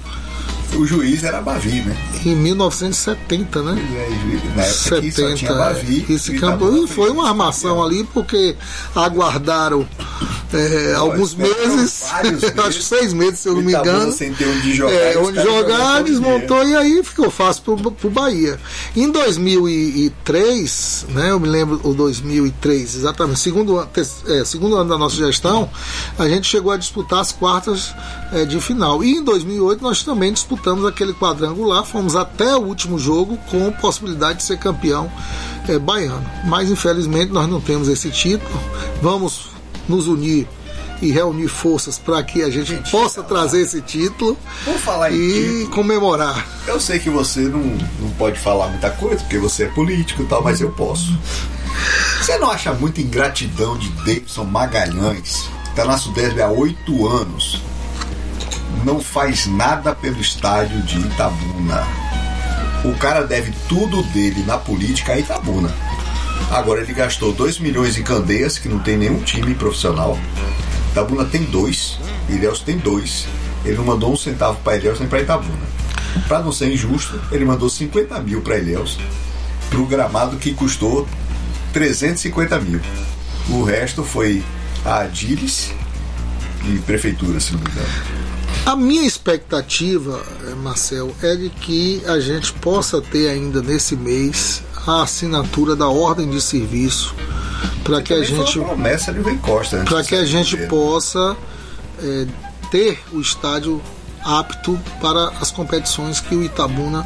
o 0.75 0.85
juiz 0.85 1.23
era 1.23 1.41
Bavi, 1.41 1.81
né? 1.81 1.95
Em 2.25 2.35
1970, 2.35 3.61
né? 3.61 3.71
É, 3.71 4.55
na 4.55 4.63
época 4.63 4.83
70, 4.95 5.01
que 5.01 5.11
só 5.11 5.33
tinha 5.35 5.53
Bavi. 5.53 6.05
Esse 6.09 6.37
campo 6.37 6.83
e 6.83 6.87
foi 6.87 7.09
uma 7.09 7.27
armação 7.27 7.83
ali 7.83 8.03
porque 8.05 8.55
aguardaram 8.95 9.87
é, 10.53 10.93
alguns 10.95 11.35
meses, 11.35 12.03
acho 12.11 12.77
que 12.77 12.83
seis 12.83 13.13
meses, 13.13 13.39
se 13.39 13.49
eu 13.49 13.55
não 13.55 13.61
me 13.61 13.73
engano. 13.73 14.11
Sem 14.11 14.33
ter 14.33 14.47
onde 14.47 14.73
jogar, 14.73 14.93
é, 14.93 15.17
onde 15.17 15.41
jogar 15.41 16.03
desmontou 16.03 16.63
e 16.67 16.75
aí 16.75 17.03
ficou 17.03 17.29
fácil 17.29 17.63
pro, 17.63 17.91
pro 17.91 18.09
Bahia. 18.09 18.59
Em 18.95 19.09
2003, 19.09 21.05
né, 21.09 21.31
eu 21.31 21.39
me 21.39 21.47
lembro, 21.47 21.79
o 21.83 21.93
2003, 21.93 22.95
exatamente, 22.95 23.39
segundo, 23.39 23.87
é, 24.27 24.45
segundo 24.45 24.75
ano 24.75 24.89
da 24.89 24.97
nossa 24.97 25.15
gestão, 25.15 25.69
a 26.17 26.27
gente 26.27 26.47
chegou 26.47 26.71
a 26.71 26.77
disputar 26.77 27.19
as 27.19 27.31
quartas 27.31 27.93
é, 28.31 28.45
de 28.45 28.59
final. 28.59 29.03
E 29.03 29.17
em 29.17 29.23
2008 29.23 29.81
nós 29.81 30.03
também 30.03 30.33
disputamos 30.33 30.60
aquele 30.87 31.13
quadrangular, 31.13 31.83
fomos 31.85 32.15
até 32.15 32.55
o 32.55 32.61
último 32.61 32.97
jogo 32.99 33.37
com 33.49 33.71
possibilidade 33.71 34.39
de 34.39 34.43
ser 34.43 34.57
campeão 34.57 35.11
é, 35.67 35.77
baiano. 35.77 36.25
Mas 36.45 36.69
infelizmente 36.69 37.31
nós 37.31 37.49
não 37.49 37.61
temos 37.61 37.87
esse 37.87 38.09
título. 38.09 38.59
Vamos 39.01 39.49
nos 39.87 40.07
unir 40.07 40.47
e 41.01 41.11
reunir 41.11 41.47
forças 41.47 41.97
para 41.97 42.21
que 42.21 42.43
a 42.43 42.49
gente, 42.49 42.75
gente 42.75 42.91
possa 42.91 43.23
trazer 43.23 43.61
esse 43.61 43.81
título 43.81 44.37
e 45.11 45.53
título, 45.53 45.69
comemorar. 45.71 46.45
Eu 46.67 46.79
sei 46.79 46.99
que 46.99 47.09
você 47.09 47.41
não, 47.41 47.63
não 47.99 48.09
pode 48.17 48.39
falar 48.39 48.67
muita 48.67 48.91
coisa, 48.91 49.17
porque 49.17 49.39
você 49.39 49.63
é 49.63 49.67
político 49.67 50.21
e 50.21 50.25
tal, 50.25 50.43
mas 50.43 50.61
eu 50.61 50.71
posso. 50.71 51.17
Você 52.21 52.37
não 52.37 52.51
acha 52.51 52.71
muita 52.73 53.01
ingratidão 53.01 53.77
de 53.77 53.89
Davidson 53.89 54.43
Magalhães, 54.43 55.49
que 55.63 55.69
está 55.71 55.85
na 55.85 55.97
Sudeste 55.97 56.39
há 56.39 56.49
oito 56.49 57.07
anos, 57.07 57.59
não 58.83 58.99
faz 58.99 59.47
nada 59.47 59.93
pelo 59.93 60.19
estádio 60.19 60.81
de 60.81 60.99
Itabuna? 60.99 61.87
O 62.83 62.93
cara 62.97 63.25
deve 63.25 63.51
tudo 63.67 64.01
dele 64.03 64.43
na 64.43 64.57
política 64.57 65.13
a 65.13 65.19
Itabuna. 65.19 65.73
Agora 66.49 66.81
ele 66.81 66.93
gastou 66.93 67.31
2 67.31 67.59
milhões 67.59 67.97
em 67.97 68.03
Candeias, 68.03 68.57
que 68.57 68.67
não 68.67 68.79
tem 68.79 68.97
nenhum 68.97 69.21
time 69.21 69.53
profissional. 69.55 70.17
Tabuna 70.93 71.23
tem 71.23 71.43
dois, 71.43 71.97
Ilhéus 72.27 72.59
tem 72.59 72.77
dois. 72.77 73.27
ele 73.63 73.77
não 73.77 73.85
mandou 73.85 74.11
um 74.11 74.17
centavo 74.17 74.59
para 74.61 74.75
Ilhéus 74.75 74.99
nem 74.99 75.07
para 75.07 75.21
Itabuna. 75.21 75.71
Para 76.27 76.39
não 76.39 76.51
ser 76.51 76.71
injusto, 76.71 77.21
ele 77.31 77.45
mandou 77.45 77.69
50 77.69 78.19
mil 78.19 78.41
para 78.41 78.57
Ilhéus, 78.57 78.97
para 79.69 79.79
o 79.79 79.85
gramado 79.85 80.37
que 80.37 80.53
custou 80.53 81.07
350 81.71 82.59
mil. 82.59 82.81
O 83.49 83.63
resto 83.63 84.03
foi 84.03 84.43
a 84.83 85.01
Adilis 85.01 85.71
e 86.65 86.77
prefeitura, 86.79 87.39
se 87.39 87.53
não 87.53 87.59
me 87.59 87.69
engano. 87.69 87.87
A 88.65 88.75
minha 88.75 89.05
expectativa, 89.05 90.21
eh, 90.47 90.55
Marcel, 90.55 91.13
é 91.21 91.35
de 91.35 91.49
que 91.49 92.01
a 92.05 92.19
gente 92.19 92.53
possa 92.53 93.01
ter 93.01 93.29
ainda 93.29 93.61
nesse 93.61 93.95
mês 93.95 94.63
a 94.87 95.03
assinatura 95.03 95.75
da 95.75 95.87
ordem 95.87 96.29
de 96.29 96.41
serviço 96.41 97.13
para 97.83 98.01
que 98.01 98.13
a 98.13 98.23
gente 98.23 98.59
promessa 98.59 99.11
de 99.11 99.19
Rui 99.19 99.37
Costa 99.37 99.83
para 99.83 100.03
que 100.03 100.15
a 100.15 100.25
gente 100.25 100.57
possa 100.67 101.35
é, 102.01 102.27
ter 102.71 102.99
o 103.11 103.19
estádio 103.19 103.81
apto 104.23 104.79
para 104.99 105.29
as 105.41 105.51
competições 105.51 106.19
que 106.19 106.35
o 106.35 106.43
Itabuna 106.43 107.05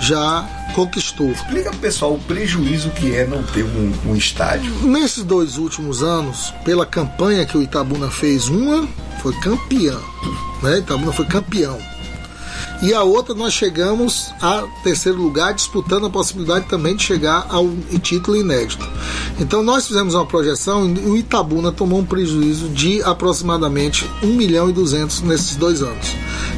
já 0.00 0.46
conquistou. 0.70 1.30
Explica 1.30 1.70
pro 1.70 1.78
pessoal 1.78 2.14
o 2.14 2.18
prejuízo 2.18 2.90
que 2.90 3.14
é 3.14 3.26
não 3.26 3.42
ter 3.42 3.64
um, 3.64 3.92
um, 4.06 4.16
estádio. 4.16 4.72
Nesses 4.82 5.24
dois 5.24 5.58
últimos 5.58 6.02
anos, 6.02 6.52
pela 6.64 6.86
campanha 6.86 7.46
que 7.46 7.56
o 7.56 7.62
Itabuna 7.62 8.10
fez, 8.10 8.48
uma 8.48 8.88
foi 9.20 9.34
campeão, 9.40 10.00
né? 10.62 10.78
Itabuna 10.78 11.12
foi 11.12 11.26
campeão 11.26 11.78
e 12.82 12.94
a 12.94 13.02
outra 13.02 13.34
nós 13.34 13.52
chegamos 13.52 14.32
a 14.40 14.64
terceiro 14.82 15.20
lugar, 15.20 15.52
disputando 15.52 16.06
a 16.06 16.10
possibilidade 16.10 16.66
também 16.66 16.96
de 16.96 17.02
chegar 17.02 17.46
ao 17.50 17.68
título 18.02 18.38
inédito. 18.38 18.88
Então 19.38 19.62
nós 19.62 19.86
fizemos 19.86 20.14
uma 20.14 20.24
projeção 20.24 20.88
e 20.88 21.00
o 21.00 21.16
Itabuna 21.16 21.70
tomou 21.70 22.00
um 22.00 22.04
prejuízo 22.04 22.70
de 22.70 23.02
aproximadamente 23.02 24.08
1 24.22 24.26
milhão 24.28 24.70
e 24.70 24.72
200 24.72 25.20
nesses 25.22 25.56
dois 25.56 25.82
anos. 25.82 26.06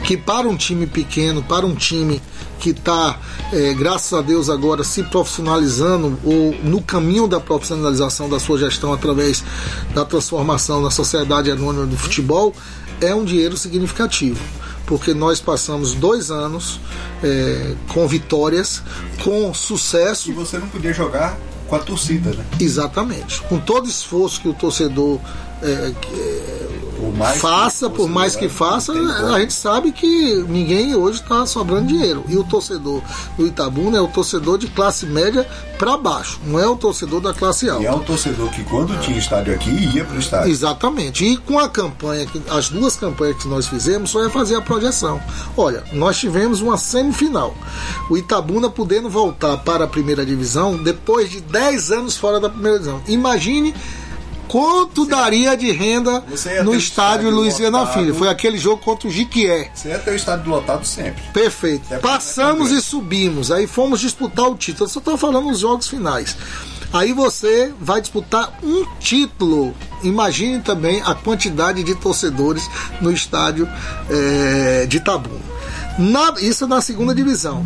Que 0.04 0.16
para 0.16 0.48
um 0.48 0.56
time 0.56 0.86
pequeno, 0.86 1.42
para 1.42 1.66
um 1.66 1.74
time 1.74 2.22
que 2.60 2.70
está, 2.70 3.18
é, 3.52 3.74
graças 3.74 4.12
a 4.12 4.22
Deus, 4.22 4.48
agora 4.48 4.84
se 4.84 5.02
profissionalizando 5.02 6.16
ou 6.24 6.54
no 6.62 6.80
caminho 6.80 7.26
da 7.26 7.40
profissionalização 7.40 8.28
da 8.28 8.38
sua 8.38 8.58
gestão 8.58 8.92
através 8.92 9.42
da 9.92 10.04
transformação 10.04 10.80
na 10.80 10.90
sociedade 10.90 11.50
anônima 11.50 11.86
do 11.86 11.96
futebol, 11.96 12.54
é 13.00 13.12
um 13.12 13.24
dinheiro 13.24 13.56
significativo 13.56 14.40
porque 14.86 15.14
nós 15.14 15.40
passamos 15.40 15.94
dois 15.94 16.30
anos 16.30 16.80
é, 17.22 17.74
com 17.92 18.06
vitórias, 18.06 18.82
com 19.22 19.52
sucesso. 19.54 20.30
E 20.30 20.32
você 20.32 20.58
não 20.58 20.68
podia 20.68 20.92
jogar 20.92 21.38
com 21.66 21.76
a 21.76 21.78
torcida, 21.78 22.30
né? 22.30 22.44
Exatamente. 22.60 23.40
Com 23.42 23.58
todo 23.58 23.88
esforço 23.88 24.40
que 24.40 24.48
o 24.48 24.54
torcedor 24.54 25.18
é, 25.62 25.92
por 27.02 27.34
faça, 27.36 27.90
por 27.90 28.08
mais 28.08 28.36
que 28.36 28.48
faça, 28.48 28.92
a 28.92 29.40
gente 29.40 29.52
sabe 29.52 29.90
que 29.90 30.44
ninguém 30.48 30.94
hoje 30.94 31.20
está 31.20 31.44
sobrando 31.46 31.88
dinheiro. 31.88 32.24
E 32.28 32.36
o 32.36 32.44
torcedor 32.44 33.02
do 33.36 33.46
Itabuna 33.46 33.98
é 33.98 34.00
o 34.00 34.08
torcedor 34.08 34.58
de 34.58 34.68
classe 34.68 35.06
média 35.06 35.46
para 35.82 35.96
baixo, 35.96 36.38
não 36.46 36.60
é 36.60 36.68
o 36.68 36.76
torcedor 36.76 37.20
da 37.20 37.34
classe 37.34 37.68
alta. 37.68 37.82
E 37.82 37.86
é 37.86 37.92
o 37.92 37.98
torcedor 37.98 38.48
que 38.50 38.62
quando 38.62 38.96
tinha 39.00 39.18
estádio 39.18 39.52
aqui 39.52 39.68
ia 39.68 40.04
para 40.04 40.14
o 40.14 40.20
estádio. 40.20 40.48
Exatamente. 40.48 41.24
E 41.24 41.36
com 41.36 41.58
a 41.58 41.68
campanha, 41.68 42.24
as 42.50 42.68
duas 42.68 42.94
campanhas 42.94 43.42
que 43.42 43.48
nós 43.48 43.66
fizemos, 43.66 44.10
só 44.10 44.24
é 44.24 44.30
fazer 44.30 44.54
a 44.54 44.60
projeção. 44.60 45.20
Olha, 45.56 45.82
nós 45.92 46.16
tivemos 46.16 46.60
uma 46.60 46.78
semifinal. 46.78 47.52
O 48.08 48.16
Itabuna 48.16 48.70
podendo 48.70 49.10
voltar 49.10 49.56
para 49.56 49.82
a 49.82 49.88
primeira 49.88 50.24
divisão 50.24 50.76
depois 50.80 51.28
de 51.28 51.40
10 51.40 51.90
anos 51.90 52.16
fora 52.16 52.38
da 52.38 52.48
primeira 52.48 52.78
divisão. 52.78 53.02
Imagine 53.08 53.74
quanto 54.52 55.06
daria 55.06 55.56
de 55.56 55.72
renda 55.72 56.22
no 56.62 56.74
estádio 56.74 57.30
Luiziana 57.30 57.86
Filho. 57.86 58.14
Foi 58.14 58.28
aquele 58.28 58.58
jogo 58.58 58.82
contra 58.82 59.08
o 59.08 59.10
Jiquié. 59.10 59.70
Você 59.74 59.88
ia 59.88 59.98
ter 59.98 60.10
o 60.10 60.14
estádio 60.14 60.50
lotado 60.50 60.84
sempre. 60.84 61.22
Perfeito. 61.32 61.88
Passamos 62.02 62.70
e 62.70 62.82
subimos. 62.82 63.50
Aí 63.50 63.66
fomos 63.66 63.98
disputar 63.98 64.50
o 64.50 64.54
título. 64.54 64.84
Eu 64.84 64.90
só 64.90 64.98
estou 64.98 65.16
falando 65.16 65.48
os 65.48 65.60
jogos 65.60 65.88
finais. 65.88 66.36
Aí 66.92 67.14
você 67.14 67.72
vai 67.80 68.02
disputar 68.02 68.52
um 68.62 68.84
título. 69.00 69.74
Imagine 70.02 70.60
também 70.60 71.00
a 71.00 71.14
quantidade 71.14 71.82
de 71.82 71.94
torcedores 71.94 72.68
no 73.00 73.10
estádio 73.10 73.66
é, 74.10 74.84
de 74.84 75.00
Tabu. 75.00 75.40
Na, 75.98 76.34
isso 76.42 76.66
na 76.66 76.82
segunda 76.82 77.14
divisão. 77.14 77.64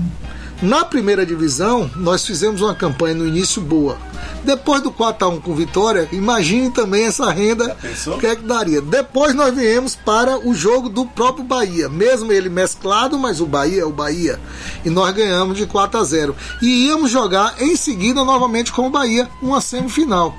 Na 0.62 0.86
primeira 0.86 1.26
divisão, 1.26 1.90
nós 1.96 2.24
fizemos 2.24 2.62
uma 2.62 2.74
campanha 2.74 3.14
no 3.14 3.26
início 3.26 3.60
boa. 3.60 3.98
Depois 4.42 4.80
do 4.80 4.90
4x1 4.90 5.42
com 5.42 5.54
vitória, 5.54 6.08
imagine 6.12 6.70
também 6.70 7.04
essa 7.04 7.30
renda 7.30 7.76
o 8.06 8.18
que 8.18 8.26
é 8.26 8.36
que 8.36 8.42
daria. 8.42 8.80
Depois 8.80 9.34
nós 9.34 9.54
viemos 9.54 9.96
para 9.96 10.38
o 10.38 10.54
jogo 10.54 10.88
do 10.88 11.04
próprio 11.04 11.44
Bahia, 11.44 11.88
mesmo 11.88 12.32
ele 12.32 12.48
mesclado, 12.48 13.18
mas 13.18 13.40
o 13.40 13.46
Bahia 13.46 13.82
é 13.82 13.84
o 13.84 13.92
Bahia. 13.92 14.40
E 14.84 14.88
nós 14.88 15.14
ganhamos 15.14 15.58
de 15.58 15.66
4 15.66 16.00
a 16.00 16.04
0. 16.04 16.34
E 16.62 16.86
íamos 16.86 17.10
jogar 17.10 17.60
em 17.60 17.76
seguida 17.76 18.24
novamente 18.24 18.72
com 18.72 18.86
o 18.86 18.90
Bahia, 18.90 19.28
uma 19.42 19.60
semifinal. 19.60 20.34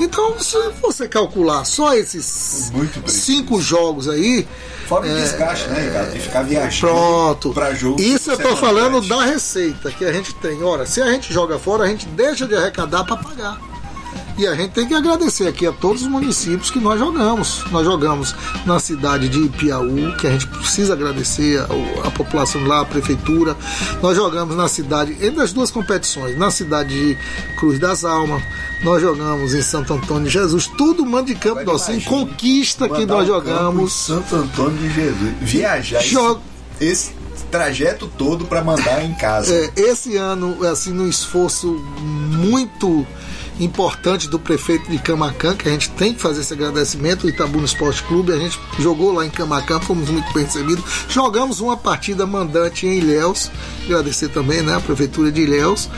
Então, 0.00 0.38
se 0.38 0.56
você 0.80 1.08
calcular 1.08 1.64
só 1.64 1.94
esses 1.94 2.70
cinco 3.06 3.60
jogos 3.60 4.08
aí. 4.08 4.46
Fora 4.86 5.06
o 5.06 5.10
é, 5.10 5.14
desgaste, 5.14 5.68
né, 5.68 5.80
Ricardo? 5.86 6.12
De 6.12 6.20
ficar 6.20 6.42
viajando 6.42 6.92
pronto. 6.92 7.52
para 7.52 7.74
jogo. 7.74 8.00
Isso 8.00 8.30
eu 8.30 8.38
tô 8.38 8.56
falando 8.56 9.00
da 9.06 9.24
receita 9.24 9.90
que 9.90 10.04
a 10.04 10.12
gente 10.12 10.34
tem. 10.36 10.62
Ora, 10.62 10.86
se 10.86 11.02
a 11.02 11.10
gente 11.10 11.32
joga 11.32 11.58
fora, 11.58 11.84
a 11.84 11.88
gente 11.88 12.06
deixa 12.06 12.46
de 12.46 12.54
arrecadar 12.54 13.04
para 13.04 13.16
pagar. 13.16 13.68
E 14.38 14.46
a 14.46 14.54
gente 14.54 14.70
tem 14.70 14.86
que 14.86 14.94
agradecer 14.94 15.48
aqui 15.48 15.66
a 15.66 15.72
todos 15.72 16.02
os 16.02 16.08
municípios 16.08 16.70
que 16.70 16.78
nós 16.78 16.96
jogamos. 16.96 17.64
Nós 17.72 17.84
jogamos 17.84 18.36
na 18.64 18.78
cidade 18.78 19.28
de 19.28 19.48
Piauí, 19.48 20.14
que 20.16 20.28
a 20.28 20.30
gente 20.30 20.46
precisa 20.46 20.92
agradecer 20.92 21.58
a, 21.58 22.06
a 22.06 22.10
população 22.12 22.64
lá, 22.64 22.82
a 22.82 22.84
prefeitura. 22.84 23.56
Nós 24.00 24.16
jogamos 24.16 24.54
na 24.54 24.68
cidade, 24.68 25.16
entre 25.20 25.42
as 25.42 25.52
duas 25.52 25.72
competições, 25.72 26.38
na 26.38 26.52
cidade 26.52 26.90
de 26.90 27.18
Cruz 27.56 27.80
das 27.80 28.04
Almas. 28.04 28.40
Nós 28.82 29.02
jogamos 29.02 29.54
em 29.54 29.62
Santo 29.62 29.94
Antônio 29.94 30.24
de 30.24 30.30
Jesus, 30.30 30.66
tudo 30.78 31.04
mando 31.04 31.26
de 31.26 31.34
campo 31.34 31.64
docinho, 31.64 32.02
conquista 32.02 32.88
que 32.88 33.04
nós 33.04 33.26
jogamos. 33.26 33.92
Santo 33.92 34.36
Antônio 34.36 34.78
de 34.78 34.94
Jesus. 34.94 35.32
Viajar. 35.40 36.02
Jog... 36.02 36.40
Esse 36.80 37.10
trajeto 37.50 38.06
todo 38.16 38.44
para 38.44 38.62
mandar 38.62 39.04
em 39.04 39.14
casa. 39.14 39.52
É, 39.52 39.72
esse 39.76 40.16
ano, 40.16 40.64
assim, 40.66 40.92
num 40.92 41.08
esforço 41.08 41.72
muito 42.00 43.06
importante 43.60 44.28
do 44.28 44.38
prefeito 44.38 44.88
de 44.88 44.98
Camacan, 44.98 45.56
que 45.56 45.68
a 45.68 45.72
gente 45.72 45.90
tem 45.90 46.14
que 46.14 46.20
fazer 46.20 46.42
esse 46.42 46.52
agradecimento, 46.52 47.24
o 47.24 47.28
Itabuna 47.28 47.64
Esporte 47.64 48.02
Clube, 48.04 48.32
a 48.32 48.38
gente 48.38 48.58
jogou 48.78 49.12
lá 49.12 49.26
em 49.26 49.30
Camacan, 49.30 49.80
fomos 49.80 50.08
muito 50.08 50.32
bem 50.32 50.44
recebidos, 50.44 50.84
jogamos 51.08 51.60
uma 51.60 51.76
partida 51.76 52.26
mandante 52.26 52.86
em 52.86 52.98
Ilhéus, 52.98 53.50
agradecer 53.84 54.28
também 54.28 54.62
né, 54.62 54.76
a 54.76 54.80
prefeitura 54.80 55.32
de 55.32 55.42
Ilhéus, 55.42 55.88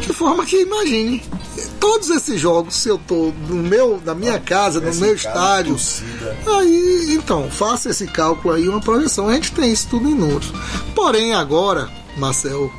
de 0.00 0.12
forma 0.12 0.44
que 0.44 0.60
imagine, 0.60 1.22
todos 1.80 2.10
esses 2.10 2.40
jogos, 2.40 2.74
se 2.74 2.88
eu 2.88 2.98
tô 2.98 3.32
no 3.48 3.56
meu, 3.56 4.00
na 4.04 4.14
minha 4.14 4.38
casa, 4.38 4.80
no 4.80 4.94
meu 4.94 5.14
estádio, 5.14 5.76
aí 6.46 7.14
então, 7.14 7.50
faça 7.50 7.90
esse 7.90 8.06
cálculo 8.06 8.54
aí, 8.54 8.68
uma 8.68 8.80
projeção, 8.80 9.28
a 9.28 9.34
gente 9.34 9.52
tem 9.52 9.72
isso 9.72 9.88
tudo 9.88 10.08
em 10.08 10.14
números. 10.14 10.52
Porém, 10.94 11.34
agora, 11.34 11.88
Marcel, 12.16 12.72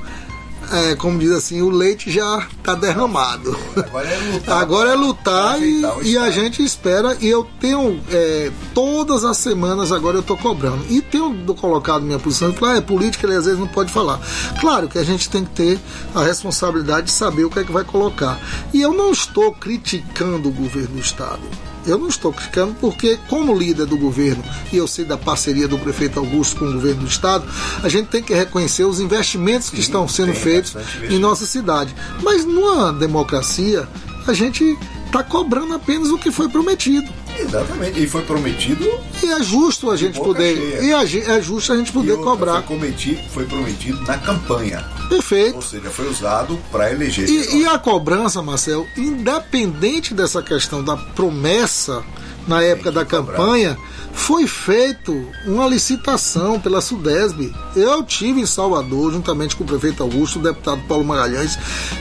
é, 0.72 0.96
como 0.96 1.20
diz 1.20 1.32
assim, 1.32 1.62
o 1.62 1.70
leite 1.70 2.12
já 2.12 2.48
está 2.58 2.76
derramado. 2.76 3.58
Agora 3.76 4.08
é 4.08 4.18
lutar. 4.32 4.62
Agora 4.62 4.90
é 4.92 4.96
lutar 4.96 5.62
e, 5.62 5.82
e, 6.04 6.18
a 6.18 6.30
gente 6.30 6.64
espera. 6.64 7.18
E 7.20 7.28
eu 7.28 7.48
tenho 7.60 8.00
é, 8.12 8.52
todas 8.74 9.24
as 9.24 9.38
semanas 9.38 9.92
agora 9.92 10.18
eu 10.18 10.22
estou 10.22 10.38
cobrando. 10.38 10.86
E 10.90 11.02
tenho 11.02 11.34
colocado 11.56 12.04
minha 12.04 12.20
posição 12.20 12.50
e 12.50 12.66
ah, 12.66 12.78
é 12.78 12.82
política, 12.82 13.26
ele 13.26 13.36
às 13.36 13.46
vezes 13.46 13.60
não 13.60 13.68
pode 13.68 13.92
falar. 13.92 14.20
Claro 14.60 14.88
que 14.88 14.98
a 14.98 15.04
gente 15.04 15.30
tem 15.30 15.44
que 15.44 15.52
ter 15.52 15.80
a 16.14 16.24
responsabilidade 16.24 17.08
de 17.08 17.12
saber 17.12 17.46
o 17.46 17.50
que 17.50 17.60
é 17.60 17.64
que 17.64 17.72
vai 17.72 17.84
colocar. 17.84 18.40
E 18.74 18.82
eu 18.82 18.94
não 18.94 19.12
estou 19.12 19.52
criticando 19.54 20.50
o 20.50 20.52
governo 20.52 20.96
do 20.96 21.00
estado. 21.00 21.69
Eu 21.90 21.98
não 21.98 22.08
estou 22.08 22.32
criticando 22.32 22.76
porque, 22.80 23.18
como 23.28 23.58
líder 23.58 23.86
do 23.86 23.98
governo, 23.98 24.44
e 24.72 24.78
eu 24.78 24.88
sei 24.88 25.06
da 25.06 25.18
parceria 25.18 25.68
do 25.68 25.78
prefeito 25.78 26.20
Augusto 26.20 26.58
com 26.58 26.66
o 26.66 26.74
governo 26.74 27.02
do 27.02 27.08
estado, 27.08 27.46
a 27.82 27.90
gente 27.90 28.08
tem 28.08 28.22
que 28.22 28.34
reconhecer 28.34 28.84
os 28.84 29.00
investimentos 29.00 29.70
que 29.70 29.78
Sim, 29.78 29.82
estão 29.82 30.08
sendo 30.08 30.34
feitos 30.34 30.76
em 31.10 31.20
nossa 31.20 31.46
cidade. 31.46 31.96
Mas 32.22 32.46
numa 32.46 32.94
democracia, 32.94 33.88
a 34.28 34.34
gente 34.34 34.78
está 35.10 35.24
cobrando 35.24 35.74
apenas 35.74 36.10
o 36.10 36.18
que 36.18 36.32
foi 36.32 36.48
prometido. 36.48 37.12
Exatamente, 37.38 38.02
e 38.02 38.08
foi 38.08 38.22
prometido. 38.24 38.86
E 39.24 39.32
é 39.32 39.44
justo 39.44 39.90
a 39.90 39.98
gente 39.98 40.20
poder. 40.20 40.56
Cheia. 40.56 41.06
E 41.06 41.22
é 41.22 41.42
justo 41.42 41.74
a 41.74 41.78
gente 41.78 41.92
poder 41.92 42.18
cobrar. 42.18 42.62
Foi 42.64 42.78
prometido, 42.78 43.22
foi 43.30 43.46
prometido 43.46 44.02
na 44.02 44.18
campanha. 44.18 44.86
Perfeito. 45.10 45.56
Ou 45.56 45.62
seja, 45.62 45.90
foi 45.90 46.10
usado 46.10 46.60
para 46.72 46.92
eleger. 46.92 47.28
E, 47.28 47.62
e, 47.62 47.66
a 47.66 47.80
cobrança, 47.80 48.42
Marcel, 48.42 48.86
independente 48.96 50.14
dessa 50.14 50.44
questão 50.44 50.84
da 50.84 50.96
promessa 50.96 52.04
na 52.50 52.64
época 52.64 52.92
da 52.92 53.06
campanha, 53.06 53.78
foi 54.12 54.48
feito 54.48 55.14
uma 55.46 55.68
licitação 55.68 56.60
pela 56.60 56.82
Sudesb. 56.82 57.54
Eu 57.76 58.04
tive 58.04 58.42
em 58.42 58.46
Salvador, 58.46 59.14
juntamente 59.14 59.56
com 59.56 59.64
o 59.64 59.68
prefeito 59.68 60.02
Augusto, 60.02 60.40
o 60.40 60.42
deputado 60.42 60.82
Paulo 60.88 61.06
Magalhães 61.06 61.58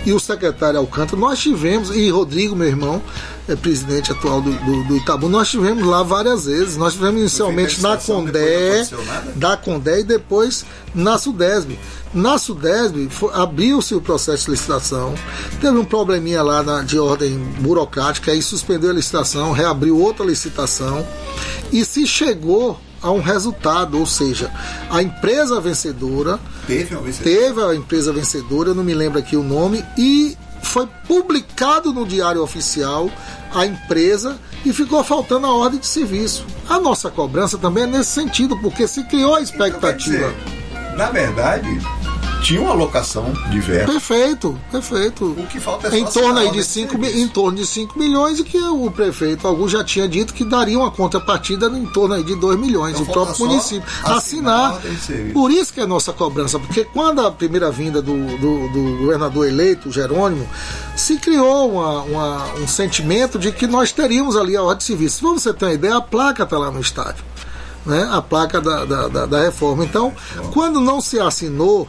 e 0.07 0.13
o 0.13 0.19
secretário 0.19 0.81
Alcântara. 0.81 1.21
Nós 1.21 1.39
tivemos, 1.39 1.95
e 1.95 2.09
Rodrigo, 2.09 2.57
meu 2.57 2.67
irmão, 2.67 3.03
é, 3.49 3.57
presidente 3.57 4.13
atual 4.13 4.41
do, 4.41 4.53
do, 4.53 4.85
do 4.85 4.97
Itabu. 4.97 5.29
Nós 5.29 5.49
tivemos 5.49 5.85
lá 5.87 6.03
várias 6.03 6.45
vezes. 6.45 6.77
Nós 6.77 6.93
tivemos 6.93 7.21
inicialmente 7.21 7.81
na 7.81 7.97
Condé, 7.97 8.87
da 9.35 9.57
Condé 9.57 10.01
e 10.01 10.05
depois 10.05 10.65
na 10.95 11.19
Sudesb. 11.19 11.79
Na 12.13 12.39
Sudesb 12.39 13.09
abriu-se 13.33 13.95
o 13.95 14.01
processo 14.01 14.47
de 14.47 14.53
licitação, 14.53 15.15
teve 15.61 15.77
um 15.77 15.85
probleminha 15.85 16.43
lá 16.43 16.63
na, 16.63 16.83
de 16.83 16.99
ordem 16.99 17.39
burocrática, 17.61 18.33
aí 18.33 18.41
suspendeu 18.41 18.91
a 18.91 18.95
licitação, 18.95 19.53
reabriu 19.53 19.99
outra 19.99 20.25
licitação 20.25 21.07
e 21.71 21.85
se 21.85 22.07
chegou 22.07 22.79
a 23.01 23.11
um 23.11 23.21
resultado, 23.21 23.99
ou 23.99 24.07
seja, 24.07 24.51
a 24.91 25.03
empresa 25.03 25.61
vencedora 25.61 26.41
teve, 26.67 26.97
vencedora. 26.97 27.23
teve 27.23 27.63
a 27.63 27.75
empresa 27.75 28.13
vencedora, 28.13 28.71
eu 28.71 28.75
não 28.75 28.83
me 28.83 28.95
lembro 28.95 29.19
aqui 29.19 29.37
o 29.37 29.43
nome, 29.43 29.85
e 29.97 30.37
foi 30.69 30.87
publicado 31.07 31.93
no 31.93 32.07
Diário 32.07 32.43
Oficial 32.43 33.11
a 33.55 33.67
empresa 33.67 34.39
e 34.65 34.73
ficou 34.73 35.03
faltando 35.03 35.47
a 35.47 35.53
ordem 35.53 35.81
de 35.81 35.87
serviço. 35.87 36.45
A 36.69 36.79
nossa 36.79 37.11
cobrança 37.11 37.57
também 37.57 37.85
é 37.85 37.87
nesse 37.87 38.11
sentido, 38.11 38.57
porque 38.59 38.87
se 38.87 39.05
criou 39.05 39.35
a 39.35 39.43
então, 39.43 39.67
expectativa. 39.67 40.17
Então, 40.17 40.79
dizer, 40.79 40.97
na 40.97 41.11
verdade, 41.11 41.69
tinha 42.43 42.61
uma 42.61 42.71
alocação 42.71 43.33
de 43.51 43.61
verba. 43.61 43.93
Perfeito, 43.93 44.59
perfeito. 44.71 45.25
O 45.25 45.47
que 45.47 45.61
falta 45.61 45.89
é 45.89 45.99
em 45.99 46.05
torno 46.05 46.39
aí 46.39 46.51
de 46.51 46.63
5 46.63 47.05
em 47.05 47.29
torno 47.29 47.59
de 47.59 47.67
5 47.67 47.99
milhões 47.99 48.39
e 48.39 48.45
que 48.45 48.59
o 48.59 48.91
prefeito 48.91 49.47
algum 49.47 49.69
já 49.69 49.83
tinha 49.85 50.09
dito 50.09 50.33
que 50.33 50.45
daria 50.45 50.79
uma 50.79 50.91
contrapartida 50.91 51.67
em 51.67 51.87
torno 51.87 52.15
aí 52.15 52.23
de 52.23 52.35
2 52.35 52.59
milhões 52.59 52.99
então, 52.99 53.07
o 53.09 53.13
próprio 53.13 53.47
município 53.47 53.89
assinar. 54.05 54.79
assinar. 54.79 55.33
Por 55.33 55.51
isso 55.51 55.73
que 55.73 55.81
é 55.81 55.83
a 55.83 55.87
nossa 55.87 56.13
cobrança, 56.13 56.59
porque 56.59 56.85
quando 56.85 57.25
a 57.27 57.31
primeira 57.31 57.71
vinda 57.71 58.01
do, 58.01 58.15
do, 58.39 58.69
do 58.69 58.99
governador 58.99 59.47
eleito, 59.47 59.91
Jerônimo, 59.91 60.49
se 60.97 61.17
criou 61.17 61.73
uma, 61.73 62.03
uma, 62.03 62.55
um 62.55 62.67
sentimento 62.67 63.39
de 63.39 63.53
que 63.53 63.67
nós 63.67 63.93
teríamos 63.93 64.37
ali 64.37 64.57
a 64.57 64.63
ordem 64.63 64.79
de 64.79 64.85
serviço. 64.85 65.21
Para 65.21 65.31
você 65.31 65.53
ter 65.53 65.65
uma 65.67 65.73
ideia, 65.73 65.97
a 65.97 66.01
placa 66.01 66.43
está 66.45 66.59
lá 66.59 66.71
no 66.71 66.81
estádio. 66.81 67.25
Né, 67.87 68.07
a 68.11 68.21
placa 68.21 68.61
da, 68.61 68.85
da, 68.85 69.09
da, 69.09 69.27
da 69.27 69.41
reforma. 69.45 69.83
Então, 69.83 70.13
quando 70.53 70.79
não 70.79 71.01
se 71.01 71.19
assinou 71.19 71.89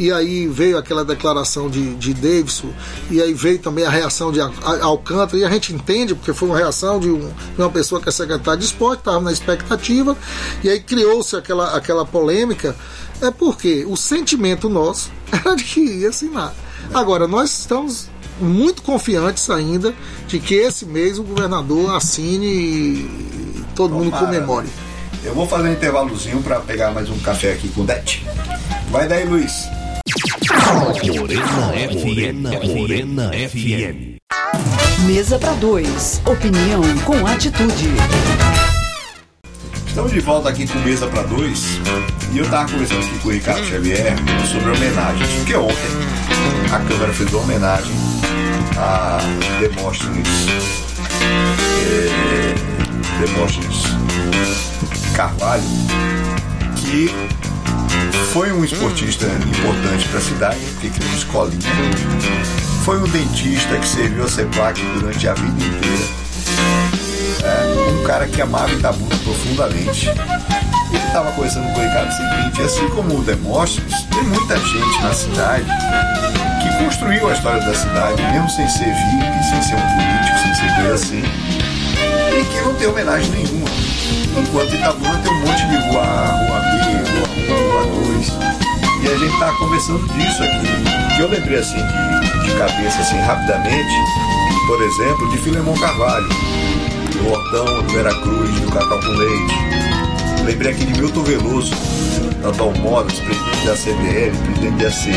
e 0.00 0.10
aí 0.10 0.46
veio 0.46 0.78
aquela 0.78 1.04
declaração 1.04 1.68
de, 1.68 1.94
de 1.96 2.14
Davidson, 2.14 2.72
e 3.10 3.20
aí 3.20 3.34
veio 3.34 3.58
também 3.58 3.84
a 3.84 3.90
reação 3.90 4.32
de 4.32 4.40
Alcântara, 4.40 5.36
e 5.36 5.44
a 5.44 5.50
gente 5.50 5.74
entende, 5.74 6.14
porque 6.14 6.32
foi 6.32 6.48
uma 6.48 6.56
reação 6.56 6.98
de, 6.98 7.10
um, 7.10 7.20
de 7.20 7.58
uma 7.58 7.68
pessoa 7.68 8.00
que 8.00 8.08
é 8.08 8.12
secretária 8.12 8.58
de 8.58 8.64
esporte, 8.64 9.00
estava 9.00 9.20
na 9.20 9.30
expectativa, 9.30 10.16
e 10.64 10.70
aí 10.70 10.80
criou-se 10.80 11.36
aquela, 11.36 11.76
aquela 11.76 12.06
polêmica, 12.06 12.74
é 13.20 13.30
porque 13.30 13.84
o 13.86 13.94
sentimento 13.94 14.70
nosso 14.70 15.10
era 15.30 15.54
de 15.54 15.64
que 15.64 15.80
ia 15.80 16.08
assinar. 16.08 16.54
Agora, 16.94 17.28
nós 17.28 17.58
estamos 17.58 18.08
muito 18.40 18.80
confiantes 18.80 19.50
ainda 19.50 19.94
de 20.26 20.40
que 20.40 20.54
esse 20.54 20.86
mês 20.86 21.18
o 21.18 21.22
governador 21.22 21.94
assine 21.94 22.46
e 22.46 23.64
todo 23.76 23.90
Tomara. 23.90 24.04
mundo 24.06 24.18
comemore. 24.18 24.68
Eu 25.22 25.34
vou 25.34 25.46
fazer 25.46 25.68
um 25.68 25.72
intervalozinho 25.72 26.42
para 26.42 26.58
pegar 26.60 26.90
mais 26.92 27.10
um 27.10 27.18
café 27.18 27.52
aqui 27.52 27.68
com 27.68 27.82
o 27.82 27.84
Det. 27.84 28.24
Vai 28.90 29.06
daí, 29.06 29.26
Luiz. 29.26 29.79
Morena 30.50 31.72
FM. 31.72 32.74
Morena 32.74 33.30
FM. 33.30 34.18
Mesa 35.06 35.38
para 35.38 35.52
dois. 35.54 36.20
Opinião 36.26 36.82
com 37.04 37.24
atitude. 37.26 37.88
Estamos 39.86 40.12
de 40.12 40.20
volta 40.20 40.48
aqui 40.48 40.66
com 40.66 40.78
Mesa 40.80 41.06
para 41.06 41.22
dois. 41.22 41.78
E 42.32 42.38
eu 42.38 42.44
estava 42.44 42.68
conversando 42.68 43.04
aqui 43.04 43.18
com 43.20 43.28
o 43.28 43.32
Ricardo 43.32 43.64
Xavier 43.64 44.16
sobre 44.50 44.70
homenagens. 44.70 45.30
Porque 45.36 45.54
ontem 45.54 45.74
a 46.72 46.78
Câmara 46.80 47.12
fez 47.12 47.32
uma 47.32 47.42
homenagem 47.42 47.94
a 48.76 49.18
Demóstenes. 49.60 50.28
É, 51.86 52.54
Demóstenes 53.24 53.84
Carvalho, 55.14 55.62
que 56.76 57.10
foi 58.32 58.52
um 58.52 58.64
esportista 58.64 59.26
importante 59.26 60.08
para 60.08 60.18
a 60.18 60.22
cidade, 60.22 60.60
porque 60.72 60.90
criou 60.90 61.12
escolinha. 61.14 61.60
Foi 62.84 62.98
um 62.98 63.08
dentista 63.08 63.76
que 63.76 63.86
serviu 63.86 64.24
a 64.24 64.28
CEPAC 64.28 64.80
durante 64.94 65.28
a 65.28 65.34
vida 65.34 65.64
inteira. 65.64 66.20
É, 67.42 67.90
um 67.90 68.04
cara 68.04 68.26
que 68.26 68.40
amava 68.40 68.72
Itabuna 68.72 69.16
profundamente. 69.24 70.08
Ele 70.08 71.06
estava 71.06 71.32
conversando 71.32 71.72
com 71.72 71.80
o 71.80 71.82
Ricardo 71.82 72.08
o 72.08 72.12
seguinte: 72.12 72.62
assim 72.62 72.88
como 72.90 73.18
o 73.18 73.22
Demóstenes, 73.22 74.02
tem 74.04 74.22
muita 74.24 74.56
gente 74.56 75.02
na 75.02 75.12
cidade 75.12 75.66
que 76.62 76.84
construiu 76.84 77.28
a 77.28 77.32
história 77.32 77.60
da 77.60 77.74
cidade, 77.74 78.22
mesmo 78.22 78.48
sem 78.50 78.68
ser 78.68 78.84
VIP, 78.84 79.44
sem 79.48 79.62
ser 79.62 79.76
um 79.76 79.88
político, 79.94 80.38
sem 80.42 80.54
ser 80.54 80.74
coisa 80.76 80.94
assim, 80.94 81.22
e 82.38 82.44
que 82.44 82.60
não 82.62 82.74
tem 82.74 82.88
homenagem 82.88 83.30
nenhuma. 83.30 83.68
Enquanto 84.36 84.74
Itabuna 84.74 85.18
tem 85.18 85.32
um 85.32 85.40
monte 85.40 85.66
de 85.66 85.76
rua 85.90 86.02
A, 86.02 86.26
rua 86.26 86.60
B, 86.60 87.10
rua 87.10 87.29
1, 88.20 88.32
rua 88.32 88.50
2. 88.50 89.02
E 89.02 89.08
a 89.08 89.16
gente 89.16 89.38
tá 89.38 89.52
conversando 89.52 90.06
disso 90.12 90.42
aqui. 90.42 91.16
Que 91.16 91.22
eu 91.22 91.28
lembrei 91.28 91.58
assim 91.58 91.76
de, 91.76 92.46
de 92.46 92.56
cabeça, 92.56 93.00
assim, 93.00 93.18
rapidamente, 93.18 93.94
por 94.66 94.82
exemplo, 94.82 95.30
de 95.30 95.38
Filemão 95.38 95.74
Carvalho, 95.74 96.28
do 96.28 97.30
Hortão, 97.30 97.82
do 97.82 97.92
Veracruz, 97.92 98.60
do 98.60 98.70
Cacau 98.70 99.00
com 99.00 99.08
Leite. 99.08 99.54
Lembrei 100.44 100.72
aqui 100.72 100.84
de 100.84 101.00
Milton 101.00 101.22
Veloso, 101.22 101.74
Natal 102.42 102.72
Modas, 102.78 103.18
presidente 103.20 103.66
da 103.66 103.76
CDL, 103.76 104.36
presidente 104.36 104.82
da 104.82 104.90
CI. 104.90 105.12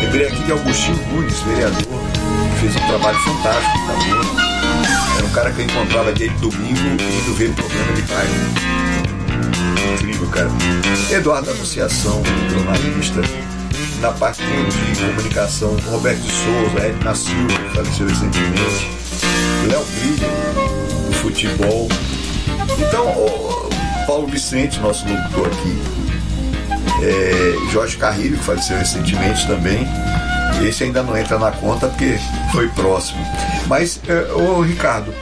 Lembrei 0.00 0.26
aqui 0.26 0.42
de 0.44 0.52
Augustinho 0.52 0.98
Nunes, 1.12 1.40
vereador, 1.42 1.82
que 1.82 2.60
fez 2.60 2.76
um 2.76 2.86
trabalho 2.86 3.18
fantástico 3.18 3.78
Itabuna 3.78 4.50
era 5.20 5.26
um 5.26 5.32
cara 5.32 5.52
que 5.52 5.60
eu 5.60 5.66
encontrava 5.66 6.12
dia 6.14 6.30
de 6.30 6.36
domingo 6.36 6.80
indo 6.80 7.34
ver 7.34 7.52
programa 7.52 7.92
de 7.92 8.02
bairro. 8.02 8.69
Incrível, 9.94 10.28
cara. 10.28 10.50
Eduardo 11.10 11.50
Anunciação, 11.50 12.22
jornalista. 12.50 13.20
Na 14.00 14.12
parte 14.12 14.42
de 14.42 15.00
comunicação, 15.00 15.76
Roberto 15.90 16.20
de 16.20 16.32
Souza, 16.32 16.86
Edna 16.86 17.14
Silva, 17.14 17.46
que 17.48 17.74
faleceu 17.74 18.06
recentemente. 18.06 18.90
Léo 19.68 19.84
Brilha, 19.84 20.28
do 21.06 21.12
futebol. 21.16 21.88
Então, 22.78 23.70
Paulo 24.06 24.26
Vicente, 24.26 24.80
nosso 24.80 25.06
locutor 25.06 25.48
aqui. 25.48 25.82
É, 27.02 27.70
Jorge 27.70 27.96
Carrilho, 27.98 28.38
que 28.38 28.44
faleceu 28.44 28.78
recentemente 28.78 29.46
também. 29.46 29.86
Esse 30.66 30.84
ainda 30.84 31.02
não 31.02 31.16
entra 31.16 31.38
na 31.38 31.50
conta 31.52 31.88
porque 31.88 32.18
foi 32.52 32.68
próximo. 32.68 33.20
Mas, 33.66 34.00
é, 34.08 34.32
ô 34.32 34.62
Ricardo, 34.62 35.12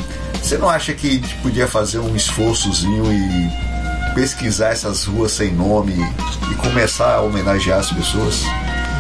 você 0.41 0.57
não 0.57 0.69
acha 0.69 0.93
que 0.95 1.21
podia 1.43 1.67
fazer 1.67 1.99
um 1.99 2.15
esforçozinho 2.15 3.05
e 3.13 3.68
pesquisar 4.19 4.71
essas 4.71 5.05
ruas 5.05 5.31
sem 5.31 5.53
nome 5.53 5.95
e 6.51 6.55
começar 6.57 7.15
a 7.15 7.21
homenagear 7.21 7.79
as 7.79 7.93
pessoas? 7.93 8.43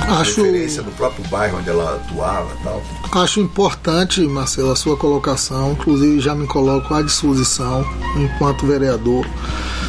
Acho. 0.06 0.42
Referência 0.42 0.82
do 0.82 0.92
próprio 0.92 1.26
bairro 1.28 1.58
onde 1.58 1.68
ela 1.68 1.96
atuava 1.96 2.48
tal. 2.62 2.82
Acho 3.22 3.40
importante, 3.40 4.20
Marcelo, 4.20 4.70
a 4.70 4.76
sua 4.76 4.96
colocação. 4.96 5.72
Inclusive, 5.72 6.20
já 6.20 6.34
me 6.34 6.46
coloco 6.46 6.94
à 6.94 7.02
disposição, 7.02 7.84
enquanto 8.16 8.64
vereador, 8.64 9.26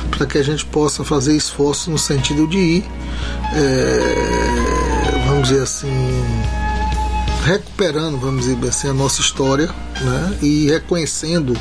para 0.10 0.26
que 0.26 0.40
a 0.40 0.44
gente 0.44 0.66
possa 0.66 1.06
fazer 1.06 1.36
esforços 1.36 1.88
no 1.88 1.98
sentido 1.98 2.48
de 2.48 2.58
ir. 2.58 2.86
É 3.54 4.70
vamos 5.30 5.48
dizer 5.48 5.64
assim, 5.64 5.88
recuperando, 7.46 8.18
vamos 8.18 8.46
dizer 8.46 8.68
assim, 8.68 8.90
a 8.90 8.94
nossa 8.94 9.22
história 9.22 9.68
né? 10.02 10.38
e 10.42 10.68
reconhecendo 10.70 11.58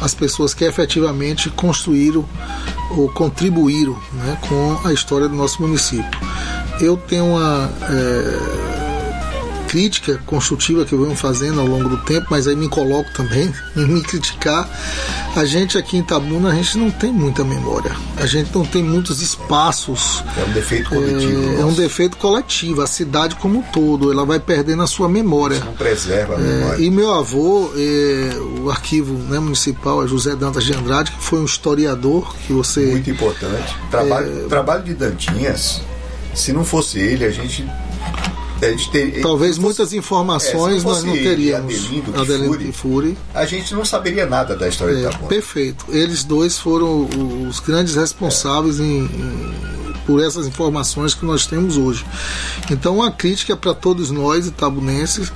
as 0.00 0.14
pessoas 0.14 0.52
que 0.52 0.64
efetivamente 0.64 1.50
construíram 1.50 2.24
ou 2.90 3.08
contribuíram 3.10 3.96
né, 4.12 4.38
com 4.48 4.78
a 4.86 4.92
história 4.92 5.28
do 5.28 5.34
nosso 5.34 5.60
município. 5.62 6.10
Eu 6.80 6.96
tenho 6.96 7.26
uma. 7.26 7.70
É, 7.90 8.57
crítica 9.68 10.18
construtiva 10.24 10.84
que 10.84 10.94
eu 10.94 11.02
venho 11.02 11.14
fazendo 11.14 11.60
ao 11.60 11.66
longo 11.66 11.90
do 11.90 11.98
tempo, 11.98 12.26
mas 12.30 12.48
aí 12.48 12.56
me 12.56 12.68
coloco 12.68 13.12
também 13.12 13.52
em 13.76 13.86
me 13.86 14.02
criticar. 14.02 14.68
A 15.36 15.44
gente 15.44 15.76
aqui 15.76 15.98
em 15.98 16.00
Itabuna, 16.00 16.50
a 16.50 16.54
gente 16.54 16.78
não 16.78 16.90
tem 16.90 17.12
muita 17.12 17.44
memória. 17.44 17.94
A 18.16 18.26
gente 18.26 18.50
não 18.54 18.64
tem 18.64 18.82
muitos 18.82 19.20
espaços. 19.20 20.24
É 20.36 20.44
um 20.48 20.52
defeito 20.52 20.88
coletivo. 20.88 21.56
É, 21.56 21.60
é 21.60 21.64
um 21.64 21.72
defeito 21.74 22.16
coletivo. 22.16 22.80
A 22.80 22.86
cidade 22.86 23.36
como 23.36 23.58
um 23.58 23.62
todo, 23.62 24.10
ela 24.10 24.24
vai 24.24 24.40
perdendo 24.40 24.82
a 24.82 24.86
sua 24.86 25.08
memória. 25.08 25.58
Você 25.58 25.64
não 25.64 25.74
preserva 25.74 26.34
a 26.36 26.38
memória. 26.38 26.82
É, 26.82 26.86
e 26.86 26.90
meu 26.90 27.12
avô, 27.12 27.70
é, 27.76 28.38
o 28.62 28.70
arquivo 28.70 29.12
né, 29.12 29.38
municipal, 29.38 30.02
é 30.02 30.08
José 30.08 30.34
Dantas 30.34 30.64
de 30.64 30.72
Andrade, 30.72 31.12
que 31.12 31.22
foi 31.22 31.40
um 31.40 31.44
historiador 31.44 32.34
que 32.46 32.52
você... 32.52 32.86
Muito 32.86 33.10
importante. 33.10 33.76
Trabalho, 33.90 34.44
é, 34.44 34.48
trabalho 34.48 34.82
de 34.82 34.94
Dantinhas, 34.94 35.82
se 36.34 36.52
não 36.52 36.64
fosse 36.64 36.98
ele, 36.98 37.24
a 37.24 37.30
gente 37.30 37.68
ter, 38.58 39.20
Talvez 39.22 39.52
fosse, 39.52 39.60
muitas 39.60 39.92
informações 39.92 40.82
é, 40.82 40.86
nós 40.86 41.04
não 41.04 41.12
teríamos. 41.12 41.74
Adelindo, 41.74 42.20
Adelindo 42.20 42.58
de 42.58 42.72
Fury, 42.72 43.16
a 43.34 43.44
gente 43.44 43.74
não 43.74 43.84
saberia 43.84 44.26
nada 44.26 44.56
da 44.56 44.68
história 44.68 44.98
é, 44.98 45.02
da 45.02 45.10
Perfeito. 45.10 45.86
Eles 45.88 46.24
dois 46.24 46.58
foram 46.58 47.08
os 47.48 47.60
grandes 47.60 47.94
responsáveis 47.94 48.80
é. 48.80 48.82
em, 48.82 49.04
em, 49.04 49.94
por 50.06 50.22
essas 50.22 50.46
informações 50.46 51.14
que 51.14 51.24
nós 51.24 51.46
temos 51.46 51.76
hoje. 51.76 52.04
Então, 52.70 52.96
uma 52.96 53.10
crítica 53.10 53.56
para 53.56 53.74
todos 53.74 54.10
nós, 54.10 54.46
itabunenses, 54.46 55.32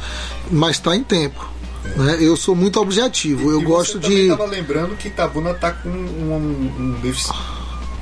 mas 0.50 0.76
está 0.76 0.96
em 0.96 1.04
tempo. 1.04 1.52
Né? 1.96 2.18
Eu 2.20 2.36
sou 2.36 2.54
muito 2.54 2.80
objetivo. 2.80 3.50
Eu 3.50 3.60
e 3.60 3.64
gosto 3.64 3.98
de. 3.98 4.12
estava 4.12 4.46
lembrando 4.46 4.96
que 4.96 5.08
Itabuna 5.08 5.50
está 5.50 5.72
com 5.72 5.88
um, 5.88 5.92
um, 5.92 6.82
um 6.84 7.00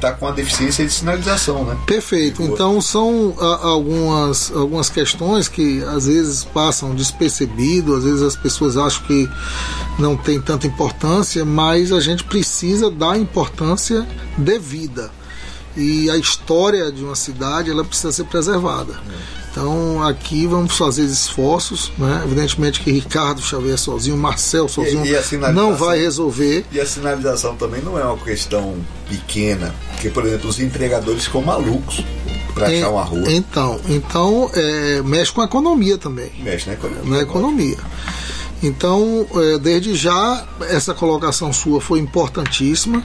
tá 0.00 0.12
com 0.12 0.26
a 0.26 0.30
deficiência 0.30 0.84
de 0.84 0.92
sinalização, 0.92 1.64
né? 1.64 1.76
Perfeito. 1.86 2.42
Então 2.42 2.80
são 2.80 3.34
a, 3.38 3.68
algumas, 3.68 4.50
algumas 4.50 4.88
questões 4.88 5.46
que 5.46 5.82
às 5.84 6.06
vezes 6.06 6.44
passam 6.44 6.94
despercebido, 6.94 7.94
às 7.94 8.04
vezes 8.04 8.22
as 8.22 8.36
pessoas 8.36 8.76
acham 8.76 9.04
que 9.04 9.28
não 9.98 10.16
tem 10.16 10.40
tanta 10.40 10.66
importância, 10.66 11.44
mas 11.44 11.92
a 11.92 12.00
gente 12.00 12.24
precisa 12.24 12.90
dar 12.90 13.18
importância 13.18 14.06
devida. 14.36 15.10
E 15.76 16.10
a 16.10 16.16
história 16.16 16.90
de 16.90 17.04
uma 17.04 17.14
cidade 17.14 17.70
ela 17.70 17.84
precisa 17.84 18.10
ser 18.10 18.24
preservada. 18.24 18.98
Então 19.50 20.02
aqui 20.02 20.46
vamos 20.46 20.76
fazer 20.76 21.02
esforços, 21.04 21.90
né? 21.98 22.22
Evidentemente 22.24 22.80
que 22.80 22.92
Ricardo 22.92 23.42
Xavier 23.42 23.76
sozinho, 23.76 24.16
Marcel 24.16 24.68
sozinho 24.68 25.04
E- 25.04 25.08
e 25.08 25.36
não 25.52 25.74
vai 25.76 25.98
resolver. 25.98 26.64
E 26.70 26.78
a 26.80 26.86
sinalização 26.86 27.56
também 27.56 27.82
não 27.82 27.98
é 27.98 28.04
uma 28.04 28.16
questão 28.18 28.76
pequena, 29.08 29.74
porque, 29.92 30.08
por 30.08 30.24
exemplo, 30.24 30.48
os 30.48 30.60
entregadores 30.60 31.24
ficam 31.24 31.42
malucos 31.42 32.04
para 32.54 32.68
achar 32.68 32.90
uma 32.90 33.02
rua. 33.04 33.24
Então, 33.32 33.80
então 33.88 34.50
é, 34.54 35.02
mexe 35.02 35.32
com 35.32 35.40
a 35.40 35.44
economia 35.46 35.98
também. 35.98 36.30
Mexe 36.38 36.68
na 36.68 36.74
economia. 36.74 37.10
na 37.10 37.20
economia. 37.20 37.76
Então, 38.62 39.26
eh, 39.36 39.58
desde 39.58 39.94
já, 39.94 40.46
essa 40.68 40.92
colocação 40.92 41.52
sua 41.52 41.80
foi 41.80 41.98
importantíssima. 41.98 43.02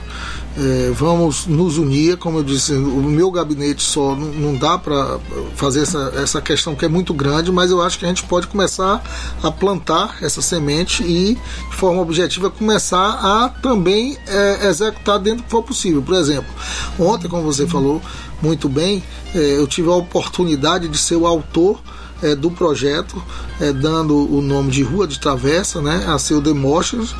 Eh, 0.58 0.90
vamos 0.94 1.46
nos 1.46 1.76
unir, 1.76 2.16
como 2.16 2.38
eu 2.38 2.44
disse, 2.44 2.72
o 2.72 3.02
meu 3.02 3.30
gabinete 3.30 3.82
só 3.82 4.14
não, 4.14 4.54
dá 4.56 4.78
para 4.78 5.18
fazer 5.54 5.82
essa, 5.82 6.12
essa 6.16 6.40
questão 6.40 6.74
que 6.74 6.84
é 6.84 6.88
muito 6.88 7.12
grande, 7.12 7.52
mas 7.52 7.70
eu 7.70 7.82
acho 7.82 7.98
que 7.98 8.04
a 8.04 8.08
gente 8.08 8.22
pode 8.24 8.46
começar 8.46 9.02
a 9.42 9.50
plantar 9.50 10.16
essa 10.22 10.40
semente 10.40 11.02
e, 11.02 11.34
de 11.34 11.76
forma 11.76 12.00
objetiva, 12.00 12.50
começar 12.50 13.18
a 13.22 13.48
também 13.48 14.16
eh, 14.26 14.68
executar 14.68 15.18
dentro 15.18 15.38
do 15.38 15.44
que 15.44 15.50
for 15.50 15.62
possível. 15.62 16.02
Por 16.02 16.14
exemplo, 16.14 16.50
ontem, 16.98 17.28
como 17.28 17.42
você 17.42 17.66
falou 17.66 18.00
muito 18.42 18.68
bem, 18.68 19.02
eh, 19.34 19.58
eu 19.58 19.66
tive 19.66 19.88
a 19.88 19.94
oportunidade 19.94 20.88
de 20.88 20.98
ser 20.98 21.16
o 21.16 21.26
autor 21.26 21.80
é, 22.22 22.34
do 22.34 22.50
projeto, 22.50 23.22
é, 23.60 23.72
dando 23.72 24.16
o 24.16 24.40
nome 24.40 24.70
de 24.70 24.82
Rua 24.82 25.06
de 25.06 25.18
Travessa, 25.18 25.80
né, 25.80 26.04
a 26.06 26.18
seu 26.18 26.40
Demóstenes, 26.40 27.14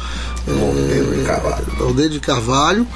é. 0.48 1.82
Aldeia 1.82 2.08
de 2.08 2.20
Carvalho, 2.20 2.86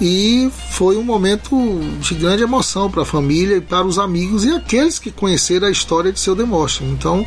e 0.00 0.50
foi 0.72 0.96
um 0.96 1.04
momento 1.04 1.56
de 2.00 2.14
grande 2.14 2.42
emoção 2.42 2.90
para 2.90 3.02
a 3.02 3.04
família 3.04 3.56
e 3.56 3.60
para 3.60 3.86
os 3.86 3.98
amigos 3.98 4.44
e 4.44 4.50
aqueles 4.50 4.98
que 4.98 5.10
conheceram 5.10 5.68
a 5.68 5.70
história 5.70 6.12
de 6.12 6.18
seu 6.18 6.34
Demóstenes. 6.34 6.92
Então, 6.92 7.24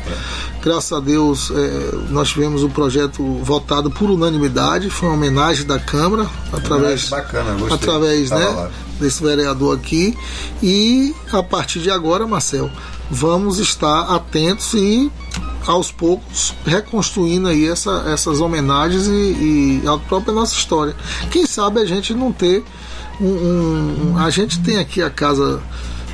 graças 0.62 0.92
a 0.92 1.00
Deus, 1.00 1.50
é, 1.50 1.96
nós 2.10 2.28
tivemos 2.28 2.62
o 2.62 2.68
projeto 2.68 3.22
votado 3.42 3.90
por 3.90 4.10
unanimidade, 4.10 4.90
foi 4.90 5.08
uma 5.08 5.14
homenagem 5.16 5.66
da 5.66 5.78
Câmara, 5.78 6.28
através, 6.52 7.08
bacana, 7.08 7.52
gostei. 7.52 7.74
através 7.74 8.28
Tava 8.28 8.40
né, 8.42 8.48
lá. 8.50 8.70
desse 9.00 9.22
vereador 9.22 9.76
aqui. 9.76 10.16
E 10.62 11.14
a 11.32 11.42
partir 11.42 11.80
de 11.80 11.90
agora, 11.90 12.26
Marcel, 12.26 12.70
vamos 13.10 13.58
estar 13.58 14.14
atentos 14.14 14.74
e 14.74 15.10
aos 15.66 15.90
poucos 15.92 16.54
reconstruindo 16.64 17.48
aí 17.48 17.66
essa- 17.68 18.04
essas 18.06 18.40
homenagens 18.40 19.06
e, 19.06 19.80
e 19.82 19.82
a 19.86 19.98
própria 19.98 20.32
nossa 20.32 20.54
história. 20.54 20.94
Quem 21.30 21.46
sabe 21.46 21.80
a 21.80 21.84
gente 21.84 22.14
não 22.14 22.32
ter 22.32 22.64
um, 23.20 23.26
um- 23.26 24.10
um- 24.12 24.18
a 24.18 24.30
gente 24.30 24.60
tem 24.60 24.78
aqui 24.78 25.02
a 25.02 25.10
casa 25.10 25.60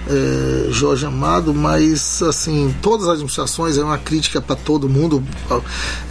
é, 0.08 0.66
Jorge 0.70 1.06
Amado, 1.06 1.54
mas 1.54 2.22
assim 2.22 2.74
todas 2.82 3.04
as 3.06 3.12
administrações 3.14 3.78
é 3.78 3.82
uma 3.84 3.98
crítica 3.98 4.40
para 4.40 4.56
todo 4.56 4.88
mundo. 4.88 5.22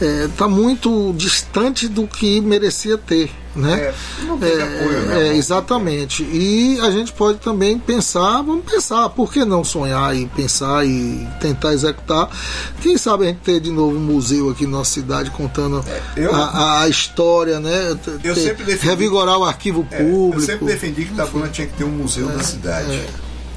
Está 0.02 0.48
muito 0.48 1.14
distante 1.16 1.88
do 1.88 2.08
que 2.08 2.42
merecia 2.42 2.98
ter, 2.98 3.30
né? 3.56 3.74
É, 3.76 3.94
não 4.26 4.38
teve 4.38 4.62
apoio, 4.62 5.02
né? 5.04 5.28
é, 5.30 5.36
exatamente. 5.38 6.24
E 6.24 6.80
a 6.82 6.90
gente 6.92 7.14
pode 7.14 7.40
também 7.40 7.78
pensar, 7.78 8.42
vamos 8.42 8.66
pensar, 8.66 9.10
por 9.10 9.32
que 9.32 9.46
não 9.46 9.64
sonhar 9.64 10.16
e 10.16 10.26
pensar 10.28 10.86
e 10.86 11.28
tentar 11.40 11.74
executar? 11.74 12.30
Quem 12.82 12.98
sabe 12.98 13.26
a 13.26 13.28
gente 13.28 13.40
ter 13.42 13.60
de 13.60 13.70
novo 13.72 13.96
um 13.96 14.00
museu 14.02 14.50
aqui 14.50 14.66
na 14.66 14.80
nossa 14.80 14.92
cidade 14.92 15.30
contando 15.32 15.84
eu- 16.18 16.34
a, 16.34 16.82
a- 16.82 16.90
história, 16.90 17.60
né? 17.60 17.92
Eu 18.24 18.34
ter- 18.34 18.36
sempre 18.36 18.64
defendi- 18.66 18.88
revigorar 18.88 19.38
o 19.38 19.44
arquivo 19.46 19.88
É, 19.92 20.04
público. 20.04 20.42
eu 20.42 20.46
sempre 20.46 20.66
defendi 20.66 21.06
que 21.06 21.14
Itabuna 21.14 21.48
tinha 21.48 21.68
que 21.68 21.74
ter 21.74 21.84
um 21.84 21.90
museu 21.92 22.26
na 22.28 22.44
cidade. 22.44 23.02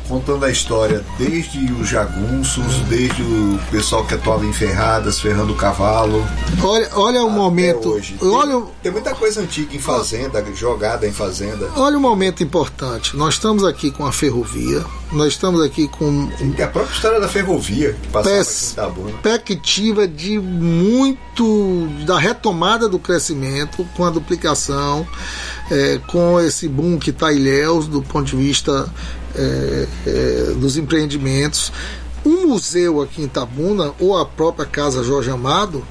Contando 0.09 0.45
a 0.45 0.51
história 0.51 1.05
desde 1.19 1.73
os 1.73 1.89
jagunços, 1.89 2.81
desde 2.89 3.23
o 3.23 3.59
pessoal 3.71 4.05
que 4.05 4.15
atuava 4.15 4.45
em 4.47 4.53
ferradas, 4.53 5.21
ferrando 5.21 5.53
o 5.53 5.57
cavalo. 5.57 6.25
Olha, 6.63 6.89
olha 6.95 7.25
o 7.25 7.31
momento. 7.31 7.91
hoje. 7.91 8.17
Tem, 8.19 8.29
Olha, 8.29 8.63
tem 8.83 8.93
muita 8.93 9.15
coisa 9.15 9.41
antiga 9.41 9.75
em 9.75 9.81
fazenda, 9.81 10.45
jogada 10.55 11.07
em 11.07 11.13
fazenda. 11.13 11.71
olha 11.77 11.99
o 11.99 12.01
momento 12.01 12.43
importante. 12.43 13.17
Nós 13.17 13.35
estamos 13.35 13.65
aqui 13.65 13.91
com 13.91 14.07
a 14.07 14.13
ferrovia, 14.13 14.85
nós 15.13 15.29
estamos 15.29 15.63
aqui 15.63 15.89
com 15.89 16.29
Tem 16.39 16.65
a 16.65 16.69
própria 16.69 16.95
história 16.95 17.21
da 17.21 17.29
ferrovia 17.29 17.97
que 19.39 19.57
perspectiva 19.57 20.07
de 20.07 20.39
muito 20.39 21.89
da 22.05 22.19
retomada 22.19 22.89
do 22.89 22.99
crescimento 22.99 23.87
com 23.97 24.05
a 24.05 24.11
duplicação, 24.11 25.07
é, 25.71 26.01
com 26.07 26.41
esse 26.41 26.69
boom 26.69 26.99
que 26.99 27.11
está 27.11 27.33
Ilhéus 27.33 27.87
do 27.87 28.03
ponto 28.03 28.27
de 28.27 28.37
vista 28.37 28.89
é, 29.37 29.87
é, 30.07 30.55
dos 30.55 30.77
empreendimentos. 30.77 31.73
Um 32.25 32.49
museu 32.49 33.01
aqui 33.01 33.23
em 33.23 33.27
Itabuna, 33.27 33.93
ou 34.01 34.19
a 34.19 34.27
própria 34.27 34.67
Casa 34.67 35.05
Jorge 35.05 35.31
Amado, 35.31 35.87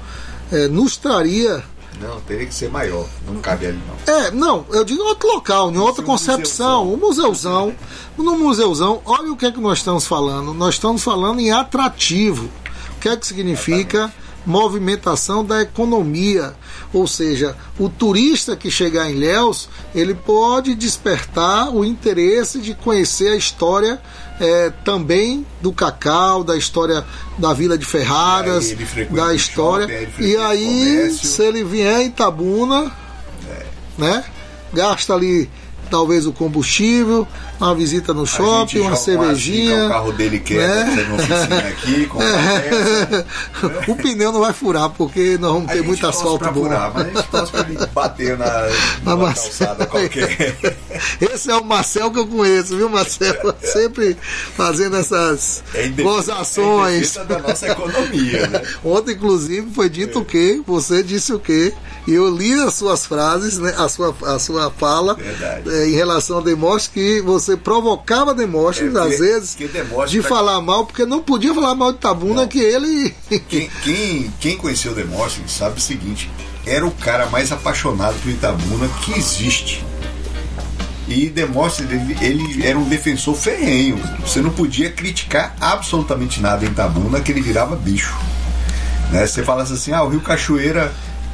é, 0.52 0.68
nos 0.68 0.96
traria 0.96 1.64
Não, 2.00 2.20
teria 2.20 2.46
que 2.46 2.54
ser 2.54 2.70
maior. 2.70 3.06
Não 3.26 3.40
cabe 3.40 3.66
ali, 3.66 3.80
não. 3.86 4.14
é, 4.14 4.30
não, 4.30 4.66
eu 4.70 4.84
digo 4.84 5.02
em 5.02 5.06
outro 5.06 5.28
local, 5.28 5.72
em 5.72 5.78
outra 5.78 6.02
um 6.02 6.06
concepção, 6.06 6.92
um 6.92 6.96
museuzão. 6.96 7.74
No 8.18 8.36
museuzão, 8.38 9.00
olha 9.04 9.32
o 9.32 9.36
que 9.36 9.46
é 9.46 9.52
que 9.52 9.60
nós 9.60 9.78
estamos 9.78 10.06
falando. 10.06 10.52
Nós 10.52 10.74
estamos 10.74 11.02
falando 11.02 11.40
em 11.40 11.50
atrativo. 11.50 12.50
O 12.96 13.00
que 13.00 13.08
é 13.08 13.16
que 13.16 13.26
significa 13.26 14.12
movimentação 14.46 15.44
da 15.44 15.60
economia? 15.60 16.54
Ou 16.92 17.06
seja, 17.06 17.56
o 17.78 17.88
turista 17.88 18.56
que 18.56 18.70
chegar 18.70 19.10
em 19.10 19.16
Léus, 19.16 19.68
ele 19.94 20.14
pode 20.14 20.74
despertar 20.74 21.74
o 21.74 21.84
interesse 21.84 22.60
de 22.60 22.74
conhecer 22.74 23.32
a 23.32 23.36
história 23.36 24.00
eh, 24.40 24.72
também 24.84 25.44
do 25.60 25.72
cacau, 25.72 26.44
da 26.44 26.56
história 26.56 27.04
da 27.36 27.52
Vila 27.52 27.76
de 27.76 27.84
Ferradas, 27.84 28.74
da 29.10 29.34
história. 29.34 29.88
shopping, 29.88 30.22
e 30.22 30.36
aí, 30.36 30.96
comércio. 30.96 31.26
se 31.26 31.42
ele 31.42 31.64
vier 31.64 32.02
em 32.02 32.06
Itabuna, 32.06 32.92
né? 33.98 34.24
Gasta 34.72 35.14
ali 35.14 35.50
talvez 35.90 36.26
o 36.26 36.32
combustível, 36.32 37.26
uma 37.60 37.74
visita 37.74 38.12
no 38.12 38.26
shopping, 38.26 38.80
uma 38.80 38.90
joga 38.90 38.96
cervejinha. 38.96 39.70
zica, 39.74 39.86
o 39.86 39.88
carro 39.88 40.12
dele 40.12 40.38
quebra, 40.40 40.84
né? 40.84 40.94
você 40.96 41.04
não 41.04 41.14
oficina 41.16 41.58
aqui, 41.68 42.06
com 42.06 42.18
peça. 42.18 43.26
o 43.88 43.96
pneu 43.96 44.32
não 44.32 44.40
vai 44.40 44.52
furar 44.52 44.90
porque 44.90 45.38
nós 45.38 45.52
vamos 45.52 45.72
ter 45.72 45.82
muito 45.82 46.06
asfalto 46.06 46.44
bom. 46.52 46.62
furar, 46.64 46.92
mas 46.94 47.06
a 47.06 47.10
gente 47.10 47.28
torce 47.28 47.52
pra 47.52 47.60
ele 47.62 47.86
bater 47.94 48.36
na, 48.38 48.46
Na 49.02 49.16
calçada 49.16 49.86
qualquer. 49.86 50.76
Esse 51.20 51.50
é 51.50 51.56
o 51.56 51.64
Marcel 51.64 52.10
que 52.10 52.18
eu 52.18 52.26
conheço, 52.26 52.76
viu, 52.76 52.88
Marcel? 52.88 53.34
Sempre 53.62 54.16
fazendo 54.56 54.96
essas 54.96 55.62
É 55.74 55.84
é 55.84 55.88
gozações. 55.88 57.00
defesa 57.00 57.24
da 57.24 57.38
nossa 57.38 57.68
economia, 57.68 58.46
né? 58.46 58.62
Ontem, 58.84 59.12
inclusive, 59.12 59.70
foi 59.74 59.88
dito 59.88 60.20
o 60.20 60.24
quê? 60.24 60.60
Você 60.66 61.02
disse 61.02 61.32
o 61.32 61.38
quê? 61.38 61.72
Eu 62.06 62.30
li 62.34 62.52
as 62.54 62.74
suas 62.74 63.04
frases, 63.04 63.58
né? 63.58 63.74
a, 63.76 63.88
sua, 63.88 64.14
a 64.26 64.38
sua 64.38 64.70
fala 64.70 65.16
eh, 65.66 65.88
em 65.88 65.92
relação 65.92 66.38
a 66.38 66.40
Demóstenes, 66.40 66.88
que 66.92 67.20
você 67.22 67.56
provocava 67.56 68.32
Demóstenes, 68.32 68.94
É, 68.94 69.00
às 69.00 69.18
vezes, 69.18 69.56
de 70.08 70.22
tá- 70.22 70.28
falar 70.28 70.60
mal, 70.60 70.86
porque 70.86 71.04
não 71.04 71.20
podia 71.20 71.52
falar 71.52 71.74
mal 71.74 71.92
de 71.92 71.98
Tabuna, 71.98 72.42
Não. 72.42 72.48
que 72.48 72.60
ele. 72.60 73.12
Quem, 73.48 73.68
quem, 73.82 74.32
quem 74.38 74.56
conheceu 74.56 74.94
Demóstenes 74.94 75.50
sabe 75.52 75.78
o 75.78 75.80
seguinte: 75.82 76.30
era 76.64 76.86
o 76.86 76.90
cara 76.92 77.26
mais 77.26 77.50
apaixonado 77.50 78.14
por 78.22 78.30
Itabuna 78.30 78.88
que 79.02 79.18
existe. 79.18 79.84
E 81.08 81.28
Demóstenes, 81.28 81.92
ele, 81.92 82.16
ele 82.20 82.66
era 82.66 82.76
um 82.78 82.84
defensor 82.88 83.34
ferrenho. 83.36 84.00
Você 84.20 84.40
não 84.40 84.50
podia 84.50 84.90
criticar 84.90 85.54
absolutamente 85.60 86.40
nada 86.40 86.64
em 86.64 86.68
Itabuna, 86.68 87.20
que 87.20 87.30
ele 87.30 87.40
virava 87.40 87.76
bicho. 87.76 88.14
Né? 89.12 89.24
Você 89.26 89.42
falasse 89.44 89.72
assim: 89.72 89.92
ah, 89.92 90.02
o 90.02 90.08
Rio 90.08 90.20
Cachoeira 90.20 90.92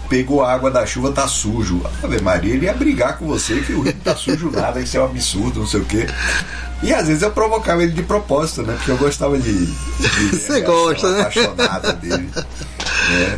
pegou 0.08 0.42
a 0.44 0.52
água 0.52 0.70
da 0.70 0.84
chuva, 0.86 1.10
tá 1.12 1.26
sujo. 1.26 1.80
Ave 2.02 2.20
Maria, 2.20 2.54
ele 2.54 2.66
ia 2.66 2.74
brigar 2.74 3.18
com 3.18 3.26
você 3.26 3.60
que 3.60 3.72
o 3.72 3.80
rio 3.82 3.94
tá 4.04 4.14
sujo 4.16 4.50
nada, 4.50 4.80
isso 4.80 4.96
é 4.96 5.00
um 5.00 5.04
absurdo, 5.06 5.60
não 5.60 5.66
sei 5.66 5.80
o 5.80 5.84
quê. 5.84 6.06
E 6.82 6.92
às 6.92 7.06
vezes 7.06 7.22
eu 7.22 7.30
provocava 7.30 7.82
ele 7.82 7.92
de 7.92 8.02
propósito, 8.02 8.62
né? 8.62 8.74
Porque 8.76 8.90
eu 8.90 8.96
gostava 8.96 9.38
de. 9.38 9.66
de 9.66 9.72
Você 10.36 10.60
gosta, 10.62 11.10
né? 11.12 11.20
apaixonada 11.20 11.92
dele. 11.92 12.28
né? 12.34 12.44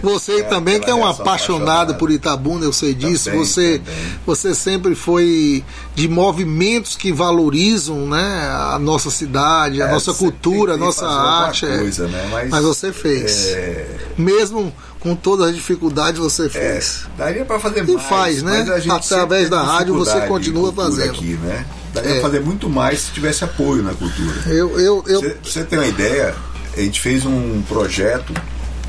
Você 0.03 0.41
É 0.41 0.43
também 0.45 0.81
que 0.81 0.89
é 0.91 0.95
um 0.95 0.99
relação 1.01 1.23
apaixonado 1.23 1.62
apaixonada. 1.65 1.95
por 1.95 2.11
Itabuna, 2.11 2.65
eu 2.65 2.73
sei 2.73 2.95
disso. 2.95 3.27
Também, 3.27 3.39
você, 3.45 3.79
também. 3.81 4.05
você 4.25 4.55
sempre 4.55 4.95
foi 4.95 5.62
de 5.95 6.09
movimentos 6.09 6.97
que 6.97 7.12
valorizam, 7.12 8.07
né, 8.07 8.49
a 8.73 8.79
nossa 8.79 9.11
cidade, 9.11 9.83
a 9.83 9.89
É, 9.89 9.91
nossa 9.91 10.15
cultura, 10.15 10.75
a 10.75 10.77
nossa 10.79 11.07
arte. 11.07 11.67
é. 11.67 11.79
coisa, 11.79 12.07
né? 12.09 12.27
Mas, 12.31 12.49
Mas 12.51 12.65
você 12.65 12.93
fez. 12.93 13.47
é, 13.49 13.87
Mesmo 14.17 14.73
com 15.05 15.14
todas 15.14 15.50
as 15.50 15.55
dificuldades, 15.55 16.18
você 16.18 16.46
É, 16.46 16.48
fez. 16.48 17.07
daria 17.16 17.44
para 17.44 17.61
fazer 17.61 17.84
E 17.86 17.92
mais. 17.92 18.07
faz, 18.07 18.42
né? 18.42 18.66
Através 18.90 19.48
da 19.50 19.61
tem 19.61 19.66
rádio 19.68 19.94
você 19.94 20.20
continua 20.22 20.72
fazendo. 20.72 21.11
Aqui, 21.11 21.34
né? 21.42 21.64
Daria 21.92 22.11
É. 22.11 22.12
pra 22.14 22.22
fazer 22.22 22.40
muito 22.40 22.68
mais 22.68 23.02
se 23.02 23.12
tivesse 23.12 23.44
apoio 23.44 23.82
na 23.82 23.92
cultura. 23.94 24.34
Eu, 24.46 24.80
eu, 24.80 25.05
eu, 25.07 25.20
Você, 25.20 25.28
pra 25.28 25.50
você 25.50 25.62
ter 25.64 25.76
uma 25.78 25.86
ideia, 25.86 26.34
a 26.76 26.80
gente 26.80 27.00
fez 27.00 27.24
um 27.26 27.62
projeto 27.68 28.32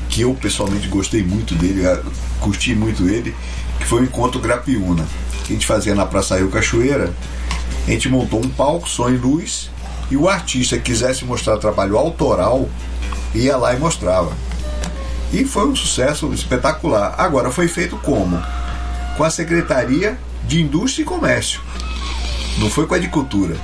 que 0.08 0.22
eu 0.22 0.34
pessoalmente 0.34 0.88
gostei 0.88 1.22
muito 1.22 1.54
dele, 1.54 1.82
curti 2.40 2.74
muito 2.74 3.06
ele, 3.08 3.36
que 3.78 3.86
foi 3.86 4.00
o 4.00 4.04
Encontro 4.04 4.40
Grapiúna, 4.40 5.06
que 5.44 5.52
a 5.52 5.54
gente 5.54 5.66
fazia 5.66 5.94
na 5.94 6.06
Praça 6.06 6.36
Rio 6.38 6.48
Cachoeira. 6.48 7.12
A 7.86 7.90
gente 7.90 8.08
montou 8.08 8.42
um 8.42 8.48
palco, 8.48 8.88
som 8.88 9.10
e 9.10 9.16
luz, 9.18 9.70
e 10.10 10.16
o 10.16 10.28
artista 10.28 10.76
que 10.78 10.84
quisesse 10.84 11.24
mostrar 11.26 11.58
trabalho 11.58 11.98
autoral 11.98 12.68
ia 13.34 13.56
lá 13.56 13.74
e 13.74 13.78
mostrava. 13.78 14.32
E 15.36 15.44
foi 15.44 15.68
um 15.68 15.76
sucesso 15.76 16.32
espetacular. 16.32 17.14
Agora 17.18 17.50
foi 17.50 17.68
feito 17.68 17.94
como? 17.98 18.42
Com 19.18 19.22
a 19.22 19.28
Secretaria 19.28 20.18
de 20.44 20.62
Indústria 20.62 21.02
e 21.02 21.04
Comércio. 21.04 21.60
Não 22.56 22.70
foi 22.70 22.86
com 22.86 22.94
a 22.94 22.98
de 22.98 23.08
Cultura. 23.08 23.54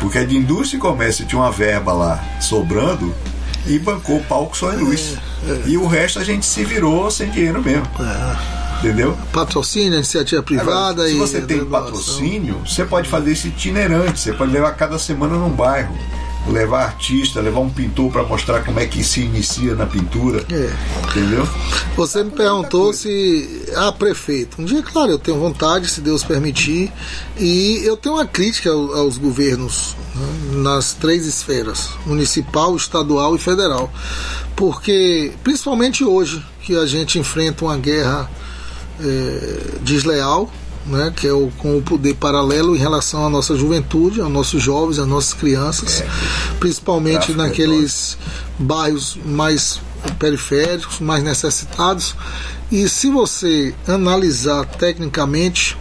Porque 0.00 0.16
a 0.16 0.24
de 0.24 0.34
Indústria 0.34 0.78
e 0.78 0.80
Comércio 0.80 1.26
tinha 1.26 1.38
uma 1.38 1.52
verba 1.52 1.92
lá 1.92 2.24
sobrando 2.40 3.14
e 3.66 3.78
bancou 3.78 4.16
o 4.16 4.24
palco 4.24 4.56
só 4.56 4.72
em 4.72 4.78
luz. 4.78 5.18
E 5.66 5.76
o 5.76 5.86
resto 5.86 6.18
a 6.18 6.24
gente 6.24 6.46
se 6.46 6.64
virou 6.64 7.10
sem 7.10 7.28
dinheiro 7.28 7.62
mesmo. 7.62 7.86
Entendeu? 8.78 9.18
patrocínio, 9.30 9.92
iniciativa 9.92 10.42
privada 10.42 11.02
Agora, 11.02 11.08
se 11.08 11.16
e. 11.16 11.18
você 11.18 11.40
tem 11.42 11.62
patrocínio, 11.66 12.62
você 12.66 12.82
pode 12.86 13.10
fazer 13.10 13.32
isso 13.32 13.46
itinerante. 13.46 14.18
Você 14.18 14.32
pode 14.32 14.50
levar 14.50 14.72
cada 14.72 14.98
semana 14.98 15.36
num 15.36 15.50
bairro. 15.50 15.94
Levar 16.50 16.84
artista, 16.84 17.40
levar 17.40 17.60
um 17.60 17.70
pintor 17.70 18.10
para 18.10 18.22
mostrar 18.24 18.64
como 18.64 18.80
é 18.80 18.86
que 18.86 19.04
se 19.04 19.20
inicia 19.20 19.74
na 19.74 19.86
pintura. 19.86 20.44
É. 20.50 20.70
Entendeu? 21.10 21.48
Você 21.96 22.24
me 22.24 22.30
perguntou 22.30 22.92
se. 22.92 23.64
Ah, 23.76 23.92
prefeito. 23.92 24.60
Um 24.60 24.64
dia, 24.64 24.82
claro, 24.82 25.12
eu 25.12 25.18
tenho 25.18 25.38
vontade, 25.38 25.88
se 25.88 26.00
Deus 26.00 26.24
permitir. 26.24 26.92
E 27.38 27.80
eu 27.84 27.96
tenho 27.96 28.16
uma 28.16 28.26
crítica 28.26 28.70
ao- 28.70 28.94
aos 28.96 29.16
governos 29.16 29.94
né, 30.14 30.60
nas 30.62 30.92
três 30.94 31.24
esferas: 31.26 31.90
municipal, 32.04 32.74
estadual 32.76 33.36
e 33.36 33.38
federal. 33.38 33.90
Porque, 34.56 35.32
principalmente 35.44 36.04
hoje, 36.04 36.44
que 36.62 36.76
a 36.76 36.84
gente 36.86 37.18
enfrenta 37.18 37.64
uma 37.64 37.76
guerra 37.76 38.28
eh, 39.00 39.78
desleal. 39.82 40.50
Né, 40.86 41.12
que 41.14 41.26
é 41.26 41.32
o, 41.32 41.50
com 41.58 41.76
o 41.76 41.82
poder 41.82 42.14
paralelo 42.14 42.74
em 42.74 42.78
relação 42.78 43.26
à 43.26 43.28
nossa 43.28 43.54
juventude, 43.54 44.18
aos 44.18 44.32
nossos 44.32 44.62
jovens, 44.62 44.98
às 44.98 45.06
nossas 45.06 45.34
crianças, 45.34 46.02
principalmente 46.58 47.26
Tráfico 47.26 47.40
é 47.40 47.44
naqueles 47.44 48.18
bairros 48.58 49.18
mais 49.22 49.78
periféricos, 50.18 50.98
mais 50.98 51.22
necessitados. 51.22 52.14
E 52.72 52.88
se 52.88 53.10
você 53.10 53.74
analisar 53.86 54.64
tecnicamente, 54.64 55.76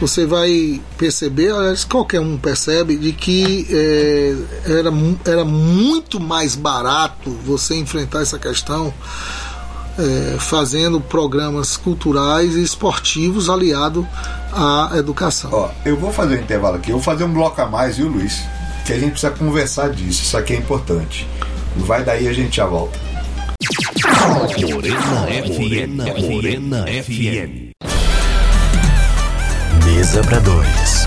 você 0.00 0.24
vai 0.24 0.80
perceber, 0.96 1.52
aliás, 1.52 1.84
qualquer 1.84 2.20
um 2.20 2.38
percebe, 2.38 2.96
de 2.96 3.12
que 3.12 3.66
eh, 3.70 4.34
era, 4.64 4.90
era 5.24 5.44
muito 5.44 6.18
mais 6.18 6.56
barato 6.56 7.30
você 7.44 7.74
enfrentar 7.74 8.22
essa 8.22 8.38
questão 8.38 8.94
eh, 9.98 10.36
fazendo 10.38 11.00
programas 11.00 11.76
culturais 11.76 12.54
e 12.54 12.62
esportivos 12.62 13.48
aliado 13.48 14.06
à 14.52 14.92
educação. 14.96 15.50
Ó, 15.52 15.70
eu 15.84 15.96
vou 15.96 16.12
fazer 16.12 16.38
um 16.38 16.42
intervalo 16.42 16.76
aqui. 16.76 16.90
Eu 16.90 16.96
vou 16.96 17.02
fazer 17.04 17.24
um 17.24 17.32
bloco 17.32 17.60
a 17.60 17.66
mais, 17.66 17.96
viu, 17.96 18.08
Luiz? 18.08 18.40
Que 18.86 18.92
a 18.92 18.98
gente 18.98 19.12
precisa 19.12 19.32
conversar 19.32 19.90
disso. 19.90 20.22
Isso 20.22 20.36
aqui 20.36 20.54
é 20.54 20.56
importante. 20.56 21.26
Vai 21.76 22.04
daí 22.04 22.28
a 22.28 22.32
gente 22.32 22.56
já 22.56 22.66
volta. 22.66 22.98
Morena 24.72 25.26
FM. 25.44 26.30
Morena 26.30 26.84
FM. 26.86 27.70
Mesa 29.84 30.22
para 30.22 30.38
dois. 30.40 30.99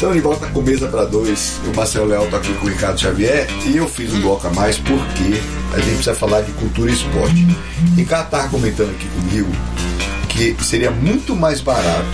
Estamos 0.00 0.16
de 0.16 0.22
volta 0.22 0.46
com 0.46 0.62
mesa 0.62 0.88
para 0.88 1.04
dois. 1.04 1.60
O 1.70 1.76
Marcelo 1.76 2.06
Leal 2.06 2.24
está 2.24 2.38
aqui 2.38 2.54
com 2.54 2.64
o 2.64 2.70
Ricardo 2.70 2.98
Xavier 2.98 3.46
e 3.66 3.76
eu 3.76 3.86
fiz 3.86 4.10
um 4.14 4.22
bloco 4.22 4.46
a 4.46 4.50
mais 4.50 4.78
porque 4.78 5.42
a 5.74 5.76
gente 5.76 5.96
precisa 5.96 6.14
falar 6.14 6.40
de 6.40 6.52
cultura 6.52 6.90
e 6.90 6.94
esporte. 6.94 7.46
Ricardo 7.96 8.24
estava 8.24 8.48
comentando 8.48 8.92
aqui 8.92 9.06
comigo 9.08 9.50
que 10.30 10.56
seria 10.64 10.90
muito 10.90 11.36
mais 11.36 11.60
barato 11.60 12.08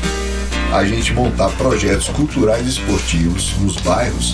a 0.72 0.84
gente 0.84 1.12
montar 1.12 1.48
projetos 1.50 2.08
culturais 2.08 2.66
e 2.66 2.70
esportivos 2.70 3.56
nos 3.58 3.76
bairros 3.76 4.32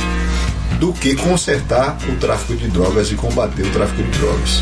do 0.80 0.94
que 0.94 1.14
consertar 1.14 1.98
o 2.09 2.16
tráfico 2.16 2.57
de 2.57 2.68
drogas 2.68 3.12
e 3.12 3.16
combater 3.16 3.66
o 3.66 3.70
tráfico 3.70 4.03
de 4.03 4.18
drogas. 4.18 4.61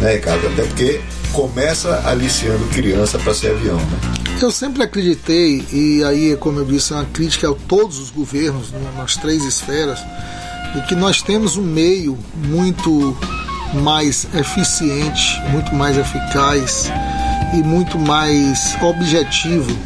Né, 0.00 0.14
Ricardo? 0.14 0.46
Até 0.46 0.62
porque 0.62 1.02
começa 1.30 2.00
aliciando 2.06 2.64
criança 2.68 3.18
para 3.18 3.34
ser 3.34 3.50
avião, 3.50 3.76
né? 3.76 4.17
Eu 4.40 4.52
sempre 4.52 4.84
acreditei, 4.84 5.66
e 5.72 6.04
aí, 6.04 6.36
como 6.36 6.60
eu 6.60 6.64
disse, 6.64 6.92
é 6.92 6.96
uma 6.96 7.04
crítica 7.06 7.50
a 7.50 7.54
todos 7.66 7.98
os 7.98 8.10
governos, 8.10 8.70
né, 8.70 8.92
nas 8.96 9.16
três 9.16 9.44
esferas, 9.44 9.98
de 10.72 10.80
que 10.86 10.94
nós 10.94 11.20
temos 11.20 11.56
um 11.56 11.62
meio 11.62 12.16
muito 12.34 13.16
mais 13.82 14.28
eficiente, 14.32 15.40
muito 15.50 15.74
mais 15.74 15.98
eficaz 15.98 16.88
e 17.52 17.56
muito 17.64 17.98
mais 17.98 18.76
objetivo 18.80 19.76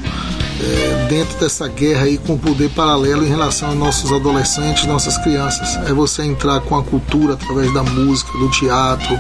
eh, 0.61 1.07
dentro 1.09 1.40
dessa 1.40 1.66
guerra 1.66 2.03
aí 2.03 2.18
com 2.18 2.34
o 2.34 2.38
poder 2.38 2.68
paralelo 2.70 3.24
em 3.24 3.28
relação 3.28 3.70
aos 3.70 3.78
nossos 3.78 4.12
adolescentes, 4.12 4.84
nossas 4.84 5.16
crianças. 5.16 5.76
É 5.88 5.94
você 5.94 6.24
entrar 6.24 6.61
com 6.61 6.76
a 6.76 6.82
cultura 6.82 7.34
através 7.34 7.72
da 7.72 7.82
música, 7.82 8.30
do 8.38 8.50
teatro, 8.50 9.18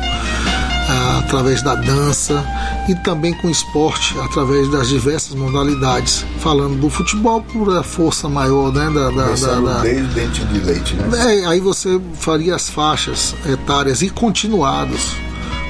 através 1.18 1.62
da 1.62 1.74
dança 1.74 2.44
e 2.88 2.94
também 2.96 3.32
com 3.34 3.48
esporte 3.48 4.14
através 4.20 4.68
das 4.70 4.88
diversas 4.88 5.34
modalidades. 5.34 6.24
Falando 6.40 6.80
do 6.80 6.90
futebol 6.90 7.40
por 7.42 7.76
a 7.76 7.82
força 7.82 8.28
maior 8.28 8.72
né, 8.72 8.90
da, 8.90 9.10
da- 9.10 9.34
da- 9.34 9.60
da- 9.60 9.80
desde 9.80 10.06
dente 10.14 10.44
de 10.44 10.58
leite, 10.60 10.94
né? 10.94 11.42
é, 11.42 11.46
aí 11.46 11.60
você 11.60 12.00
faria 12.14 12.54
as 12.54 12.68
faixas 12.68 13.34
etárias 13.46 14.02
e 14.02 14.10
continuados 14.10 15.14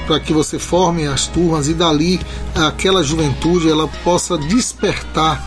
para 0.07 0.19
que 0.19 0.33
você 0.33 0.59
forme 0.59 1.07
as 1.07 1.27
turmas 1.27 1.69
e 1.69 1.73
dali 1.73 2.19
aquela 2.55 3.01
juventude 3.01 3.69
ela 3.69 3.87
possa 4.03 4.37
despertar 4.37 5.41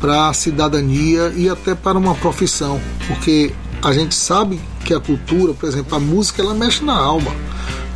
para 0.00 0.28
a 0.28 0.32
cidadania 0.34 1.32
e 1.34 1.48
até 1.48 1.74
para 1.74 1.98
uma 1.98 2.14
profissão, 2.14 2.80
porque 3.08 3.52
a 3.82 3.92
gente 3.92 4.14
sabe 4.14 4.60
que 4.84 4.94
a 4.94 5.00
cultura, 5.00 5.54
por 5.54 5.68
exemplo, 5.68 5.96
a 5.96 5.98
música, 6.00 6.40
ela 6.42 6.54
mexe 6.54 6.84
na 6.84 6.94
alma. 6.94 7.32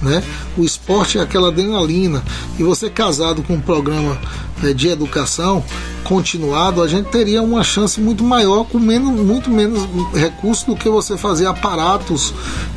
Né? 0.02 0.22
O 0.56 0.64
esporte 0.64 1.18
é 1.18 1.22
aquela 1.22 1.48
adrenalina. 1.48 2.22
E 2.58 2.62
você 2.62 2.88
casado 2.88 3.42
com 3.42 3.54
um 3.54 3.60
programa 3.60 4.18
né, 4.62 4.72
de 4.72 4.88
educação 4.88 5.64
continuado, 6.04 6.82
a 6.82 6.88
gente 6.88 7.08
teria 7.10 7.40
uma 7.42 7.62
chance 7.62 8.00
muito 8.00 8.24
maior 8.24 8.64
com 8.64 8.78
menos, 8.80 9.20
muito 9.20 9.48
menos 9.50 9.86
recursos 10.12 10.64
do 10.64 10.74
que 10.74 10.88
você 10.88 11.16
fazer 11.16 11.46
aparatos 11.46 12.34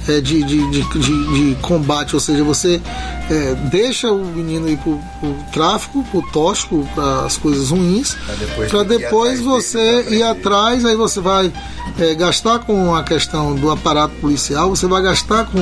eh, 0.08 0.22
de, 0.22 0.44
de, 0.44 0.70
de, 0.70 0.84
de- 1.00 1.56
combate. 1.62 2.14
Ou 2.14 2.20
seja, 2.20 2.44
você 2.44 2.80
eh, 3.32 3.56
deixa 3.72 4.12
o 4.12 4.24
menino 4.26 4.70
ir 4.70 4.78
para 4.78 4.92
o 4.92 5.36
tráfico, 5.52 6.04
para 6.12 6.20
o 6.20 6.32
tóxico, 6.32 6.88
para 6.94 7.26
as 7.26 7.38
coisas 7.38 7.70
ruins, 7.72 8.16
para 8.70 8.84
depois 8.84 9.40
você 9.42 10.06
ir 10.10 10.22
atrás, 10.24 10.86
aí 10.86 10.96
você 10.96 11.20
vai 11.20 11.52
eh, 11.98 12.14
gastar 12.14 12.60
com 12.60 12.94
a 12.94 13.02
questão 13.04 13.56
do 13.56 13.72
aparato 13.72 14.14
policial, 14.22 14.70
você 14.70 14.86
vai 14.86 15.02
gastar 15.02 15.46
com 15.46 15.60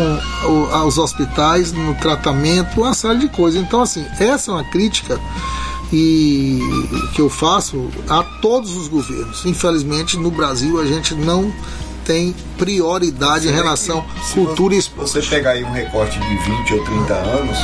o- 0.47 0.88
os 0.88 0.97
hospitais, 0.97 1.72
no 1.72 1.93
tratamento, 1.95 2.82
uma 2.82 2.93
série 2.93 3.19
de 3.19 3.30
coisas. 3.30 3.61
Então, 3.61 3.82
assim, 3.82 4.05
essa 4.19 4.51
é 4.51 4.53
uma 4.55 4.63
crítica 4.65 5.17
e 5.92 6.60
que 7.14 7.22
eu 7.22 7.30
faço 7.30 7.89
a 8.08 8.24
todos 8.24 8.76
os 8.76 8.88
governos. 8.88 9.46
Infelizmente, 9.46 10.18
no 10.18 10.32
Brasil, 10.32 10.80
a 10.80 10.86
gente 10.86 11.14
não 11.14 11.54
tem 12.06 12.36
prioridade 12.58 13.48
em 13.48 13.52
relação 13.52 14.00
à 14.00 14.34
cultura 14.34 14.76
e 14.76 14.78
esporte. 14.78 15.12
Você 15.12 15.22
pegar 15.22 15.52
aí 15.52 15.64
um 15.64 15.72
recorte 15.72 16.20
de 16.20 16.38
20 16.38 16.74
ou 16.74 16.84
30 16.84 17.14
anos, 17.14 17.58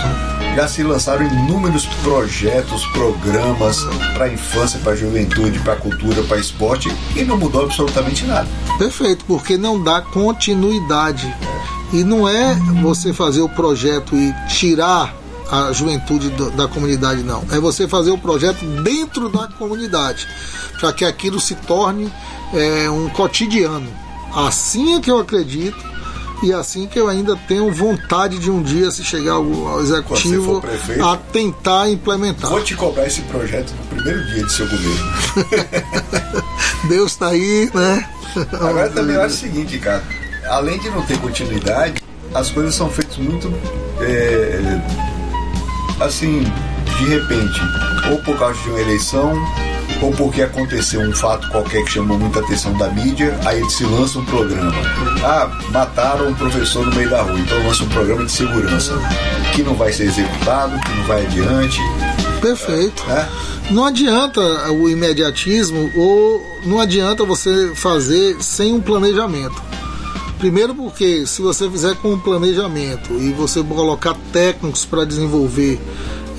já 0.56 0.68
se 0.68 0.84
lançaram 0.84 1.26
inúmeros 1.26 1.86
projetos, 2.04 2.86
programas 2.88 3.84
para 4.14 4.26
a 4.26 4.34
infância, 4.34 4.80
para 4.80 4.94
a 4.94 4.96
juventude, 4.96 5.60
para 5.60 5.74
a 5.74 5.76
cultura, 5.78 6.24
para 6.24 6.38
esporte 6.38 6.90
e 7.16 7.24
não 7.24 7.38
mudou 7.38 7.64
absolutamente 7.64 8.26
nada. 8.26 8.48
Perfeito, 8.78 9.26
porque 9.26 9.58
não 9.58 9.82
dá 9.82 10.02
continuidade. 10.02 11.34
E 11.94 12.04
não 12.04 12.28
é 12.28 12.56
você 12.82 13.14
fazer 13.14 13.42
o 13.42 13.50
projeto 13.50 14.16
e 14.16 14.34
tirar 14.50 15.16
a 15.50 15.72
juventude 15.72 16.30
da 16.56 16.68
comunidade, 16.68 17.24
não. 17.24 17.44
É 17.52 17.60
você 17.60 17.88
fazer 17.88 18.12
o 18.12 18.18
projeto 18.18 18.66
dentro 18.84 19.30
da 19.30 19.48
comunidade, 19.48 20.28
para 20.80 20.92
que 20.94 21.06
aquilo 21.06 21.40
se 21.40 21.56
torne 21.56 22.12
é, 22.54 22.90
um 22.90 23.10
cotidiano. 23.10 23.88
Assim 24.34 24.96
é 24.96 25.02
que 25.02 25.10
eu 25.10 25.20
acredito 25.20 25.78
e 26.44 26.54
assim 26.54 26.86
que 26.86 27.00
eu 27.00 27.08
ainda 27.08 27.36
tenho 27.48 27.72
vontade 27.72 28.38
de 28.38 28.52
um 28.52 28.62
dia, 28.62 28.92
se 28.92 29.04
chegar 29.04 29.34
ao, 29.34 29.82
executivo, 29.82 30.62
prefeito, 30.62 31.04
a 31.04 31.18
tentar 31.18 31.90
implementar. 31.90 32.52
Vou 32.52 32.64
te 32.64 32.76
cobrar 32.76 33.08
esse 33.08 33.22
projeto 33.24 33.74
no 33.74 33.86
primeiro 33.96 34.24
dia 34.28 34.44
de 34.44 34.52
seu 34.52 34.68
governo. 34.68 35.14
Deus 36.88 37.12
está 37.14 37.30
aí, 37.30 37.72
né? 37.74 38.08
Agora 38.54 38.90
também 38.90 39.16
eu 39.16 39.24
acho 39.24 39.36
o 39.36 39.40
seguinte, 39.40 39.80
cara. 39.80 40.04
Além 40.46 40.80
de 40.80 40.90
não 40.92 41.02
ter 41.02 41.20
continuidade, 41.20 42.02
as 42.34 42.52
coisas 42.52 42.76
são 42.76 42.90
feitas 42.90 43.18
muito. 43.18 43.52
é, 44.00 45.17
assim, 46.00 46.44
de 46.98 47.06
repente. 47.06 47.60
Ou 48.12 48.18
por 48.20 48.38
causa 48.38 48.60
de 48.62 48.70
uma 48.70 48.80
eleição, 48.80 49.34
ou 50.02 50.12
porque 50.12 50.42
aconteceu 50.42 51.02
um 51.02 51.14
fato 51.14 51.50
qualquer 51.50 51.84
que 51.84 51.92
chamou 51.92 52.18
muita 52.18 52.40
atenção 52.40 52.78
da 52.78 52.90
mídia, 52.90 53.38
aí 53.46 53.68
se 53.70 53.84
lança 53.84 54.20
um 54.20 54.26
programa. 54.26 54.74
Ah, 55.24 55.50
mataram 55.72 56.30
um 56.30 56.34
professor 56.34 56.86
no 56.86 56.96
meio 56.96 57.10
da 57.10 57.22
rua, 57.22 57.40
então 57.40 57.58
lança 57.66 57.84
um 57.84 57.90
programa 57.90 58.26
de 58.26 58.32
segurança. 58.32 58.94
Que 59.56 59.64
não 59.64 59.74
vai 59.74 59.92
ser 59.92 60.06
executado, 60.06 60.80
que 60.80 60.92
não 60.92 61.04
vai 61.04 61.26
adiante. 61.26 61.80
Perfeito. 62.42 63.06
Né? 63.08 63.28
Não 63.72 63.86
adianta 63.86 64.42
o 64.72 64.90
imediatismo 64.90 65.92
ou 65.96 66.60
não 66.64 66.80
adianta 66.80 67.26
você 67.26 67.72
fazer 67.76 68.38
sem 68.42 68.74
um 68.74 68.82
planejamento. 68.82 69.62
Primeiro 70.40 70.74
porque 70.76 71.26
se 71.26 71.42
você 71.42 71.70
fizer 71.70 71.96
com 71.96 72.14
um 72.14 72.20
planejamento 72.20 73.14
e 73.14 73.32
você 73.34 73.64
colocar 73.64 74.16
técnicos 74.32 74.86
para 74.86 75.04
desenvolver, 75.04 75.80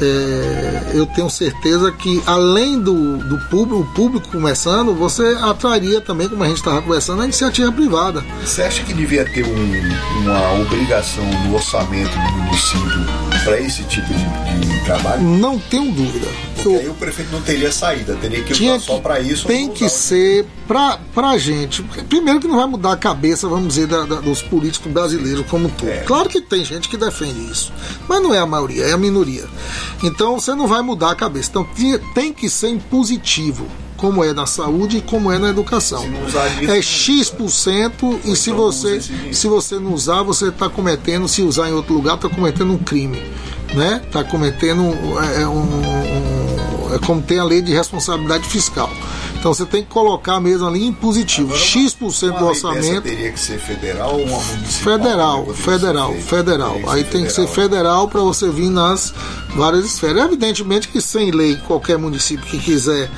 é, 0.00 0.92
eu 0.94 1.04
tenho 1.06 1.28
certeza 1.28 1.90
que 1.90 2.22
além 2.24 2.78
do, 2.80 3.18
do 3.18 3.38
público, 3.48 3.80
o 3.80 3.86
público 3.94 4.28
começando, 4.28 4.94
você 4.94 5.36
atraria 5.40 6.00
também, 6.00 6.28
como 6.28 6.44
a 6.44 6.46
gente 6.46 6.58
estava 6.58 6.80
conversando, 6.80 7.22
a 7.22 7.24
iniciativa 7.24 7.72
privada. 7.72 8.24
Você 8.44 8.62
acha 8.62 8.82
que 8.84 8.92
devia 8.94 9.24
ter 9.24 9.44
um- 9.44 10.22
uma 10.22 10.52
obrigação 10.62 11.24
no 11.44 11.54
orçamento 11.56 12.10
do 12.12 12.42
município 12.44 13.04
para 13.44 13.60
esse 13.60 13.82
tipo 13.84 14.06
de, 14.06 14.66
de 14.68 14.84
trabalho? 14.84 15.22
Não 15.22 15.58
tenho 15.58 15.90
dúvida. 15.92 16.28
Porque 16.54 16.68
Eu- 16.68 16.78
aí 16.80 16.88
o 16.88 16.94
prefeito 16.94 17.32
não 17.32 17.42
teria 17.42 17.72
saída, 17.72 18.14
teria 18.20 18.42
que 18.44 18.52
usar 18.52 18.78
só 18.80 18.98
para 19.00 19.18
isso. 19.20 19.46
Tem 19.48 19.68
que 19.68 19.88
ser 19.88 20.46
pra, 20.68 20.98
pra 21.14 21.36
gente. 21.38 21.82
Primeiro 21.82 22.38
que 22.38 22.46
não 22.46 22.56
vai 22.56 22.66
mudar 22.66 22.92
a 22.92 22.96
cabeça, 22.96 23.48
vamos 23.48 23.68
dizer, 23.68 23.86
da- 23.88 24.04
da- 24.04 24.20
dos 24.20 24.40
políticos 24.42 24.92
brasileiros 24.92 25.44
como 25.46 25.66
um 25.66 25.70
todo. 25.70 25.88
É. 25.88 26.02
Claro 26.02 26.28
que 26.28 26.40
tem 26.40 26.64
gente 26.64 26.88
que 26.88 26.96
defende 26.96 27.50
isso, 27.50 27.72
mas 28.08 28.22
não 28.22 28.32
é 28.34 28.38
a 28.38 28.46
maioria, 28.46 28.84
é 28.84 28.92
a 28.92 28.98
minoria. 28.98 29.46
Então 30.02 30.38
você 30.38 30.54
não 30.54 30.68
vai 30.68 30.82
mudar 30.82 31.10
a 31.10 31.14
cabeça. 31.16 31.48
Então 31.50 31.66
tem 32.14 32.32
que 32.32 32.48
ser 32.50 32.68
impositivo. 32.68 33.66
Como 33.96 34.22
é 34.22 34.32
na 34.32 34.46
saúde 34.46 34.98
e 34.98 35.00
como 35.00 35.32
é 35.32 35.40
na 35.40 35.48
educação. 35.48 36.06
Disso, 36.08 36.38
é 36.70 36.80
X% 36.80 38.20
e 38.24 38.36
se 38.36 38.50
você, 38.52 39.00
se 39.32 39.48
você 39.48 39.74
não 39.80 39.92
usar, 39.92 40.22
você 40.22 40.50
está 40.50 40.68
cometendo, 40.68 41.26
se 41.26 41.42
usar 41.42 41.68
em 41.68 41.72
outro 41.72 41.94
lugar, 41.94 42.14
está 42.14 42.28
cometendo 42.28 42.72
um 42.72 42.78
crime. 42.78 43.20
Né? 43.74 44.00
Está 44.06 44.22
cometendo 44.22 44.82
é, 45.36 45.46
um- 45.48 45.82
um- 46.88 46.94
é 46.94 46.98
como 47.04 47.20
tem 47.20 47.38
a 47.40 47.44
lei 47.44 47.60
de 47.60 47.72
responsabilidade 47.74 48.46
fiscal. 48.48 48.88
Então 49.38 49.54
você 49.54 49.64
tem 49.64 49.82
que 49.82 49.88
colocar 49.88 50.40
mesmo 50.40 50.66
ali 50.66 50.84
em 50.84 50.92
positivo. 50.92 51.48
Agora, 51.54 51.60
X% 51.64 52.38
do 52.38 52.46
orçamento. 52.46 53.02
teria 53.02 53.30
que 53.30 53.38
ser 53.38 53.58
federal 53.58 54.14
ou 54.14 54.24
uma 54.24 54.38
municipal? 54.38 54.98
Federal, 54.98 55.42
é 55.42 55.52
que 55.52 55.62
federal, 55.62 56.14
federal. 56.14 56.80
Aí 56.88 57.04
tem 57.04 57.24
que 57.24 57.30
ser 57.32 57.46
federal 57.46 58.08
para 58.08 58.20
você 58.20 58.50
vir 58.50 58.68
nas 58.68 59.14
várias 59.54 59.84
esferas. 59.84 60.24
Evidentemente 60.24 60.88
que 60.88 61.00
sem 61.00 61.30
lei, 61.30 61.56
qualquer 61.68 61.98
município 61.98 62.44
que 62.46 62.58
quiser 62.58 63.08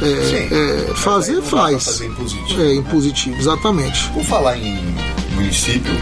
é, 0.00 0.04
Sim, 0.04 0.90
é, 0.90 0.94
fazer, 0.96 1.40
faz. 1.42 1.84
fazer 1.84 2.06
impositivo, 2.06 2.60
É, 2.60 2.64
né? 2.64 2.74
impositivo, 2.74 3.36
exatamente. 3.38 4.08
Por 4.10 4.24
falar 4.24 4.58
em 4.58 4.94
município, 5.34 5.92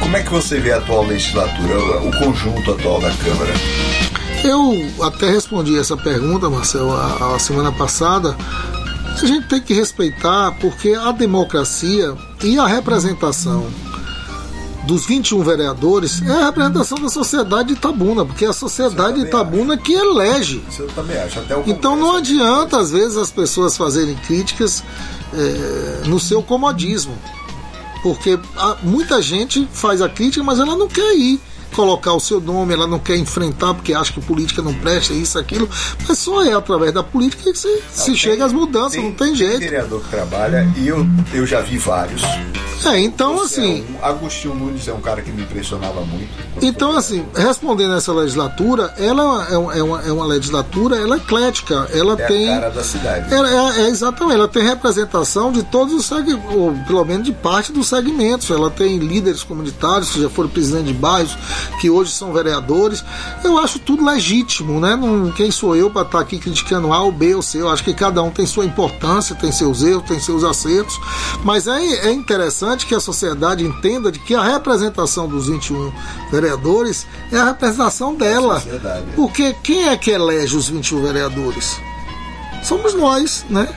como 0.00 0.14
é 0.16 0.22
que 0.22 0.30
você 0.30 0.60
vê 0.60 0.72
a 0.72 0.76
atual 0.76 1.06
legislatura, 1.06 1.78
o 2.02 2.10
conjunto 2.18 2.70
atual 2.72 3.00
da 3.00 3.10
Câmara? 3.10 3.52
Eu 4.44 4.76
até 5.02 5.30
respondi 5.30 5.78
essa 5.78 5.96
pergunta, 5.96 6.50
Marcelo, 6.50 6.92
a, 6.92 7.34
a 7.36 7.38
semana 7.38 7.70
passada. 7.72 8.36
A 9.20 9.26
gente 9.26 9.46
tem 9.46 9.60
que 9.60 9.72
respeitar 9.74 10.52
porque 10.60 10.94
a 10.94 11.12
democracia 11.12 12.14
e 12.42 12.58
a 12.58 12.66
representação 12.66 13.66
dos 14.86 15.06
21 15.06 15.42
vereadores 15.44 16.20
é 16.22 16.32
a 16.32 16.44
representação 16.46 16.98
da 16.98 17.08
sociedade 17.08 17.68
de 17.68 17.74
Itabuna, 17.74 18.24
porque 18.24 18.44
é 18.44 18.48
a 18.48 18.52
sociedade 18.52 19.20
Itabuna 19.20 19.76
que 19.76 19.92
elege. 19.92 20.60
Então 21.70 21.94
não 21.96 22.16
adianta, 22.16 22.78
às 22.78 22.90
vezes, 22.90 23.16
as 23.16 23.30
pessoas 23.30 23.76
fazerem 23.76 24.16
críticas 24.26 24.82
eh, 25.32 26.02
no 26.06 26.18
seu 26.18 26.42
comodismo. 26.42 27.16
Porque 28.02 28.36
há- 28.56 28.76
muita 28.82 29.22
gente 29.22 29.68
faz 29.72 30.02
a 30.02 30.08
crítica, 30.08 30.42
mas 30.42 30.58
ela 30.58 30.74
não 30.76 30.88
quer 30.88 31.14
ir 31.16 31.40
colocar 31.72 32.12
o 32.12 32.20
seu 32.20 32.40
nome, 32.40 32.72
ela 32.74 32.86
não 32.86 32.98
quer 32.98 33.16
enfrentar 33.16 33.74
porque 33.74 33.92
acha 33.94 34.12
que 34.12 34.20
política 34.20 34.62
não 34.62 34.72
presta, 34.74 35.12
isso, 35.12 35.38
aquilo. 35.38 35.68
Mas 36.06 36.18
só 36.18 36.44
é 36.44 36.52
através 36.52 36.92
da 36.92 37.02
política 37.02 37.50
que 37.52 37.58
se, 37.58 37.82
se 37.90 38.06
Tem- 38.06 38.14
chega 38.16 38.44
às 38.44 38.52
mudanças, 38.52 39.02
não 39.02 39.12
tem 39.12 39.34
jeito. 39.34 39.60
vereador 39.60 40.02
que 40.02 40.08
trabalha 40.08 40.70
e 40.76 40.88
eu, 40.88 41.06
eu 41.32 41.46
já 41.46 41.60
vi 41.60 41.78
vários. 41.78 42.22
É, 42.84 42.98
então 43.00 43.36
Você 43.36 43.60
assim. 43.60 43.84
é 44.00 44.04
um- 44.04 44.04
Agostinho 44.04 44.54
Nunes 44.54 44.86
é 44.88 44.92
um 44.92 45.00
cara 45.00 45.22
que 45.22 45.30
me 45.30 45.42
impressionava 45.42 46.00
muito. 46.02 46.28
Então, 46.60 46.96
assim, 46.96 47.24
respondendo 47.34 47.94
essa 47.94 48.12
legislatura, 48.12 48.92
ela 48.98 49.46
é 49.50 49.56
uma, 49.56 49.74
é 49.74 49.82
uma, 49.82 50.02
é 50.02 50.12
uma 50.12 50.26
legislatura, 50.26 50.96
ela 50.96 51.14
é 51.16 51.18
eclética, 51.18 51.88
ela 51.92 52.14
É 52.14 52.26
tem. 52.26 52.48
a 52.50 52.60
cara 52.60 52.70
da 52.70 52.82
cidade. 52.84 53.32
Ela 53.32 53.50
é, 53.76 53.82
é 53.82 53.88
exatamente, 53.88 54.34
ela 54.36 54.48
tem 54.48 54.62
representação 54.62 55.52
de 55.52 55.62
todos 55.64 55.94
os 55.94 56.06
segmentos, 56.06 56.54
ou 56.54 56.72
pelo 56.86 57.04
menos 57.04 57.24
de 57.24 57.32
parte 57.32 57.72
dos 57.72 57.88
segmentos. 57.88 58.50
Ela 58.50 58.70
tem 58.70 58.98
líderes 58.98 59.42
comunitários 59.42 60.10
que 60.10 60.22
já 60.22 60.28
foram 60.28 60.48
presidente 60.48 60.86
de 60.86 60.94
bairros, 60.94 61.36
que 61.80 61.88
hoje 61.90 62.12
são 62.12 62.32
vereadores. 62.32 63.04
Eu 63.44 63.58
acho 63.58 63.78
tudo 63.78 64.04
legítimo, 64.04 64.80
né? 64.80 64.96
Não, 64.96 65.30
quem 65.32 65.50
sou 65.50 65.74
eu 65.76 65.90
para 65.90 66.02
estar 66.02 66.20
aqui 66.20 66.38
criticando 66.38 66.92
A 66.92 67.00
ou 67.02 67.12
B 67.12 67.34
ou 67.34 67.42
C? 67.42 67.58
Eu 67.60 67.68
acho 67.70 67.82
que 67.84 67.94
cada 67.94 68.22
um 68.22 68.30
tem 68.30 68.46
sua 68.46 68.64
importância, 68.64 69.34
tem 69.34 69.50
seus 69.52 69.82
erros, 69.82 70.04
tem 70.06 70.18
seus 70.20 70.44
acertos. 70.44 70.98
Mas 71.44 71.66
é, 71.66 72.08
é 72.08 72.12
interessante 72.12 72.71
que 72.76 72.94
a 72.94 73.00
sociedade 73.00 73.64
entenda 73.64 74.10
de 74.10 74.18
que 74.18 74.34
a 74.34 74.42
representação 74.42 75.28
dos 75.28 75.46
21 75.48 75.92
vereadores 76.30 77.06
é 77.30 77.38
a 77.38 77.44
representação 77.46 78.14
dela. 78.14 78.60
sociedade. 78.60 79.06
Porque 79.14 79.54
quem 79.62 79.88
é 79.88 79.96
que 79.96 80.10
elege 80.10 80.56
os 80.56 80.68
21 80.68 81.02
vereadores? 81.02 81.80
somos 82.62 82.94
nós, 82.94 83.44
né? 83.50 83.68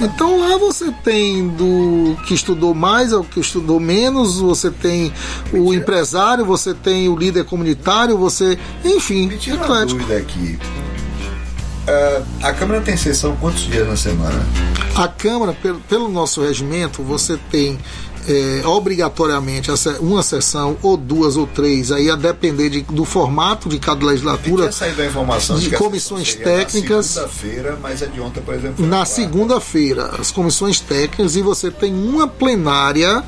Então 0.00 0.40
lá 0.40 0.56
você 0.58 0.92
tem 1.04 1.48
do 1.48 2.16
que 2.26 2.34
estudou 2.34 2.74
mais 2.74 3.12
ao 3.12 3.22
que 3.24 3.40
estudou 3.40 3.78
menos, 3.80 4.38
você 4.38 4.70
tem 4.70 5.12
o 5.52 5.72
empresário, 5.72 6.44
você 6.44 6.74
tem 6.74 7.08
o 7.08 7.16
líder 7.16 7.44
comunitário, 7.44 8.16
você. 8.18 8.58
Enfim, 8.84 9.28
Me 9.28 9.38
tira 9.38 9.56
uma 9.56 9.64
eclético. 9.64 9.98
dúvida 10.00 10.18
aqui. 10.18 10.58
Ah, 11.86 12.22
a 12.48 12.52
Câmara 12.52 12.80
tem 12.80 12.96
sessão 12.96 13.36
quantos 13.36 13.62
dias 13.62 13.86
na 13.88 13.96
semana? 13.96 14.40
A 14.94 15.08
Câmara, 15.08 15.52
pelo, 15.52 15.80
pelo 15.80 16.08
nosso 16.08 16.42
regimento, 16.42 17.02
você 17.02 17.38
tem 17.50 17.78
é, 18.28 18.62
obrigatoriamente 18.66 19.70
uma 20.00 20.22
sessão, 20.22 20.76
ou 20.82 20.96
duas 20.96 21.36
ou 21.36 21.46
três, 21.46 21.90
aí 21.90 22.10
a 22.10 22.16
depender 22.16 22.68
de- 22.70 22.82
do 22.82 23.04
formato 23.04 23.68
de 23.68 23.78
cada 23.78 24.04
legislatura. 24.06 24.70
a 24.70 25.06
informação 25.06 25.58
de 25.58 25.74
a 25.74 25.78
comissões 25.78 26.34
técnicas. 26.34 27.16
Na 27.16 27.22
segunda-feira, 27.22 27.78
mas 27.82 28.02
a 28.02 28.06
de 28.06 28.20
ontem, 28.20 28.40
por 28.42 28.54
exemplo. 28.54 28.84
Na 28.86 28.98
quarta. 28.98 29.14
segunda-feira, 29.14 30.10
as 30.18 30.30
comissões 30.30 30.80
técnicas 30.80 31.36
e 31.36 31.42
você 31.42 31.70
tem 31.70 31.92
uma 31.94 32.26
plenária 32.28 33.22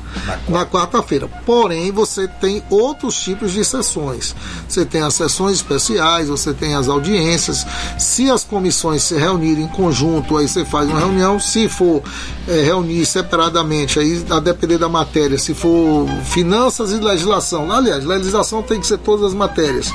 Na 0.47 0.65
quarta-feira. 0.65 1.27
Porém, 1.45 1.91
você 1.91 2.27
tem 2.27 2.63
outros 2.69 3.19
tipos 3.19 3.51
de 3.51 3.63
sessões. 3.65 4.35
Você 4.67 4.85
tem 4.85 5.01
as 5.01 5.13
sessões 5.13 5.57
especiais, 5.57 6.27
você 6.29 6.53
tem 6.53 6.73
as 6.75 6.87
audiências. 6.87 7.65
Se 7.97 8.29
as 8.29 8.43
comissões 8.43 9.03
se 9.03 9.15
reunirem 9.15 9.65
em 9.65 9.67
conjunto, 9.67 10.37
aí 10.37 10.47
você 10.47 10.63
faz 10.65 10.89
uma 10.89 10.99
reunião. 10.99 11.39
Se 11.39 11.67
for 11.69 12.01
eh, 12.47 12.61
reunir 12.63 13.05
separadamente, 13.05 13.99
aí 13.99 14.23
a 14.29 14.39
depender 14.39 14.77
da 14.77 14.84
matéria, 14.89 15.37
se 15.37 15.53
for 15.53 16.07
finanças 16.25 16.91
e 16.91 16.95
legislação. 16.97 17.71
Aliás, 17.71 18.03
legislação 18.05 18.61
tem 18.63 18.79
que 18.79 18.87
ser 18.87 18.97
todas 18.97 19.25
as 19.27 19.33
matérias. 19.33 19.89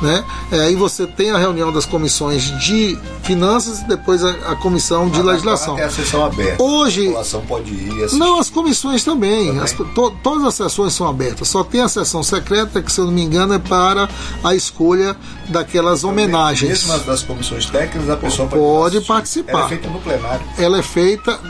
Né? 0.00 0.24
Eh, 0.52 0.60
aí 0.60 0.76
você 0.76 1.06
tem 1.08 1.30
a 1.32 1.38
reunião 1.38 1.72
das 1.72 1.84
comissões 1.84 2.44
de 2.60 2.96
finanças 3.24 3.80
e 3.80 3.88
depois 3.88 4.22
a, 4.22 4.30
a 4.52 4.54
comissão 4.56 5.08
de 5.10 5.18
Na 5.18 5.32
legislação. 5.32 5.76
É 5.76 5.84
a 5.84 5.90
sessão 5.90 6.24
aberta. 6.24 6.62
Hoje- 6.62 7.02
A 7.02 7.06
população 7.06 7.40
pode 7.46 7.70
ir 7.72 7.90
assistir. 8.04 8.16
Não, 8.18 8.38
as 8.38 8.48
comissões 8.48 9.02
também. 9.04 9.46
Também? 9.48 9.62
As- 9.62 9.72
to- 9.72 10.14
todas 10.22 10.44
as 10.44 10.54
sessões 10.54 10.92
são 10.92 11.08
abertas. 11.08 11.48
Só 11.48 11.64
tem 11.64 11.80
a 11.80 11.88
sessão 11.88 12.22
secreta, 12.22 12.80
que 12.80 12.92
se 12.92 13.00
eu 13.00 13.06
não 13.06 13.12
me 13.12 13.22
engano 13.22 13.54
é 13.54 13.58
para 13.58 14.08
a 14.44 14.54
escolha 14.54 15.16
daquelas 15.48 16.04
homenagens. 16.04 16.70
Mesmo 16.70 16.92
as 16.92 17.02
das 17.04 17.22
comissões 17.24 17.66
técnicas, 17.66 18.08
a 18.08 18.16
pessoa 18.16 18.46
pode, 18.48 18.60
Pode 18.62 19.00
participar. 19.00 19.50
Ela 19.52 19.64
é 19.64 19.68
feita 19.68 19.88
no 19.88 20.00
plenário. 20.00 20.44
Ela 20.58 20.78
é 20.78 20.82
feita. 20.82 21.40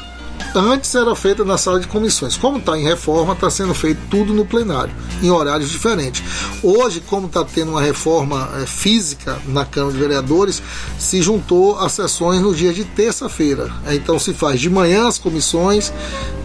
Antes 0.54 0.94
era 0.94 1.14
feita 1.14 1.44
na 1.44 1.58
sala 1.58 1.78
de 1.78 1.86
comissões. 1.86 2.36
Como 2.36 2.58
está 2.58 2.78
em 2.78 2.82
reforma, 2.82 3.34
está 3.34 3.50
sendo 3.50 3.74
feito 3.74 4.00
tudo 4.10 4.32
no 4.32 4.46
plenário, 4.46 4.92
em 5.22 5.30
horários 5.30 5.70
diferentes. 5.70 6.22
Hoje, 6.62 7.00
como 7.00 7.26
está 7.26 7.44
tendo 7.44 7.72
uma 7.72 7.82
reforma 7.82 8.48
é, 8.60 8.66
física 8.66 9.38
na 9.46 9.64
Câmara 9.64 9.92
de 9.92 9.98
Vereadores, 9.98 10.62
se 10.98 11.20
juntou 11.20 11.78
as 11.78 11.92
sessões 11.92 12.40
no 12.40 12.54
dia 12.54 12.72
de 12.72 12.84
terça-feira. 12.84 13.70
É, 13.86 13.94
então 13.94 14.18
se 14.18 14.32
faz 14.32 14.60
de 14.60 14.70
manhã 14.70 15.06
as 15.06 15.18
comissões, 15.18 15.92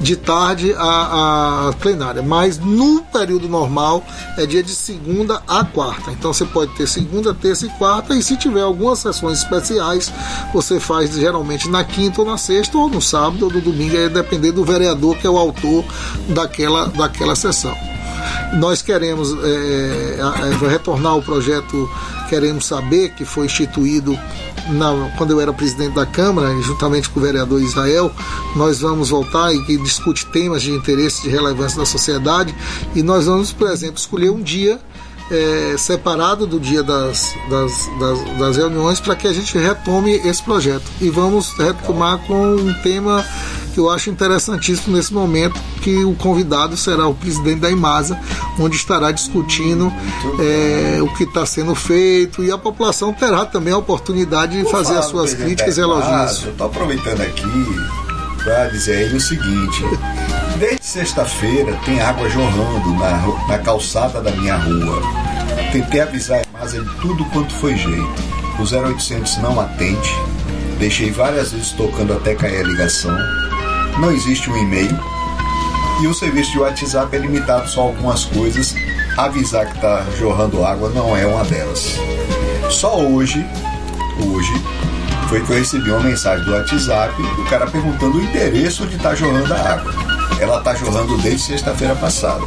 de 0.01 0.15
tarde 0.15 0.73
a, 0.77 1.69
a 1.69 1.73
plenária. 1.73 2.21
Mas 2.21 2.59
no 2.59 3.01
período 3.03 3.47
normal 3.47 4.03
é 4.37 4.45
dia 4.45 4.61
de 4.61 4.71
segunda 4.71 5.41
a 5.47 5.63
quarta. 5.63 6.11
Então 6.11 6.33
você 6.33 6.45
pode 6.45 6.73
ter 6.75 6.87
segunda, 6.87 7.33
terça 7.33 7.65
e 7.65 7.69
quarta, 7.69 8.13
e 8.15 8.21
se 8.21 8.35
tiver 8.35 8.61
algumas 8.61 8.99
sessões 8.99 9.39
especiais, 9.39 10.11
você 10.53 10.79
faz 10.79 11.13
geralmente 11.13 11.69
na 11.69 11.83
quinta 11.83 12.21
ou 12.21 12.27
na 12.27 12.37
sexta, 12.37 12.77
ou 12.77 12.89
no 12.89 13.01
sábado 13.01 13.45
ou 13.45 13.51
no 13.51 13.61
domingo, 13.61 13.92
aí 13.97 14.09
depender 14.09 14.51
do 14.51 14.63
vereador 14.63 15.17
que 15.17 15.27
é 15.27 15.29
o 15.29 15.37
autor 15.37 15.83
daquela, 16.29 16.85
daquela 16.87 17.35
sessão. 17.35 17.75
Nós 18.53 18.81
queremos 18.81 19.33
é, 19.43 20.17
é, 20.19 20.67
retornar 20.67 21.13
ao 21.13 21.21
projeto 21.21 21.89
Queremos 22.29 22.65
Saber, 22.65 23.09
que 23.09 23.25
foi 23.25 23.45
instituído 23.45 24.17
na, 24.69 25.11
quando 25.17 25.31
eu 25.31 25.41
era 25.41 25.51
presidente 25.51 25.93
da 25.93 26.05
Câmara, 26.05 26.49
juntamente 26.61 27.09
com 27.09 27.19
o 27.19 27.23
vereador 27.23 27.61
Israel, 27.61 28.11
nós 28.55 28.79
vamos 28.79 29.09
voltar 29.09 29.53
e, 29.53 29.57
e 29.69 29.77
discutir 29.77 30.25
temas 30.27 30.61
de 30.61 30.71
interesse, 30.71 31.23
de 31.23 31.29
relevância 31.29 31.77
da 31.77 31.85
sociedade, 31.85 32.55
e 32.95 33.03
nós 33.03 33.25
vamos, 33.25 33.51
por 33.51 33.69
exemplo, 33.69 33.97
escolher 33.97 34.29
um 34.29 34.41
dia 34.41 34.79
é, 35.32 35.76
separado 35.78 36.45
do 36.45 36.59
dia 36.59 36.84
das, 36.84 37.34
das, 37.49 37.89
das, 37.99 38.39
das 38.39 38.57
reuniões 38.57 38.99
para 38.99 39.15
que 39.15 39.28
a 39.28 39.34
gente 39.34 39.57
retome 39.57 40.13
esse 40.28 40.43
projeto. 40.43 40.84
E 41.01 41.09
vamos 41.09 41.51
retomar 41.57 42.19
com 42.19 42.55
um 42.55 42.74
tema 42.82 43.26
que 43.74 43.80
eu 43.80 43.89
acho 43.89 44.09
interessantíssimo 44.09 44.95
nesse 44.95 45.11
momento, 45.11 45.59
que 45.82 46.03
o 46.03 46.13
convidado 46.13 46.78
será 46.78 47.07
o 47.07 47.15
presidente 47.15 47.59
da 47.59 47.71
Imasa, 47.71 48.19
onde 48.59 48.76
estará 48.76 49.11
discutindo 49.11 49.91
é, 50.39 51.01
o 51.01 51.07
que 51.15 51.24
está 51.24 51.43
sendo 51.45 51.74
feito 51.74 52.43
e 52.43 52.51
a 52.51 52.57
população 52.57 53.11
terá 53.11 53.45
também 53.45 53.74
a 53.74 53.78
oportunidade 53.78 54.61
de 54.61 54.69
fazer 54.69 54.95
as 54.95 55.05
suas 55.05 55.34
críticas 55.34 55.78
e 55.78 55.82
elogios. 55.82 56.43
Eu 56.43 56.51
estou 56.51 56.67
aproveitando 56.67 57.21
aqui 57.21 58.02
para 58.43 58.67
dizer 58.67 58.97
a 58.97 59.01
ele 59.01 59.17
o 59.17 59.21
seguinte: 59.21 59.83
desde 60.59 60.85
sexta-feira 60.85 61.77
tem 61.85 62.01
água 62.01 62.29
jorrando 62.29 62.93
na, 62.95 63.47
na 63.47 63.59
calçada 63.59 64.21
da 64.21 64.31
minha 64.31 64.55
rua. 64.55 65.01
Tentei 65.71 66.01
avisar 66.01 66.39
a 66.39 66.43
Imasa 66.43 66.81
de 66.81 66.95
tudo 67.01 67.25
quanto 67.25 67.53
foi 67.53 67.75
jeito. 67.75 68.33
O 68.59 68.63
0800 68.63 69.37
não 69.37 69.59
atende. 69.59 70.13
Deixei 70.77 71.11
várias 71.11 71.51
vezes 71.51 71.71
tocando 71.71 72.13
até 72.13 72.35
cair 72.35 72.59
a 72.59 72.63
ligação 72.63 73.17
não 73.99 74.11
existe 74.11 74.49
um 74.49 74.57
e-mail 74.57 74.97
e 76.01 76.07
o 76.07 76.13
serviço 76.13 76.51
de 76.51 76.59
WhatsApp 76.59 77.15
é 77.15 77.19
limitado 77.19 77.69
só 77.69 77.81
a 77.81 77.83
algumas 77.85 78.25
coisas. 78.25 78.75
Avisar 79.17 79.67
que 79.67 79.75
está 79.75 80.05
jorrando 80.17 80.65
água 80.65 80.89
não 80.89 81.15
é 81.15 81.25
uma 81.25 81.43
delas. 81.43 81.97
Só 82.69 82.99
hoje, 82.99 83.45
hoje, 84.27 84.51
foi 85.28 85.41
que 85.41 85.51
eu 85.51 85.57
recebi 85.57 85.89
uma 85.91 86.01
mensagem 86.01 86.45
do 86.45 86.51
WhatsApp, 86.51 87.21
o 87.21 87.45
cara 87.45 87.67
perguntando 87.67 88.17
o 88.17 88.21
endereço 88.21 88.84
onde 88.84 88.95
está 88.95 89.15
jorrando 89.15 89.53
a 89.53 89.57
água. 89.57 89.93
Ela 90.39 90.57
está 90.59 90.76
jorrando 90.76 91.17
desde 91.17 91.47
sexta-feira 91.47 91.95
passada. 91.95 92.43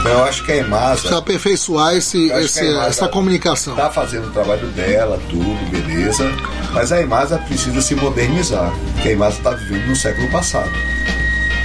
Então, 0.00 0.12
eu 0.12 0.24
acho 0.24 0.44
que 0.44 0.52
a 0.52 0.56
EMASA. 0.56 0.92
Precisa 0.94 1.18
aperfeiçoar 1.18 1.94
esse, 1.94 2.30
esse 2.30 2.66
essa 2.66 3.06
comunicação. 3.08 3.74
Está 3.74 3.90
fazendo 3.90 4.28
o 4.28 4.30
trabalho 4.30 4.66
dela, 4.68 5.20
tudo, 5.28 5.70
beleza. 5.70 6.24
Mas 6.72 6.90
a 6.90 7.02
EMASA 7.02 7.38
precisa 7.38 7.82
se 7.82 7.94
modernizar, 7.94 8.72
porque 8.94 9.08
a 9.10 9.12
EMASA 9.12 9.38
está 9.38 9.50
vivendo 9.50 9.88
no 9.88 9.96
século 9.96 10.30
passado. 10.30 10.70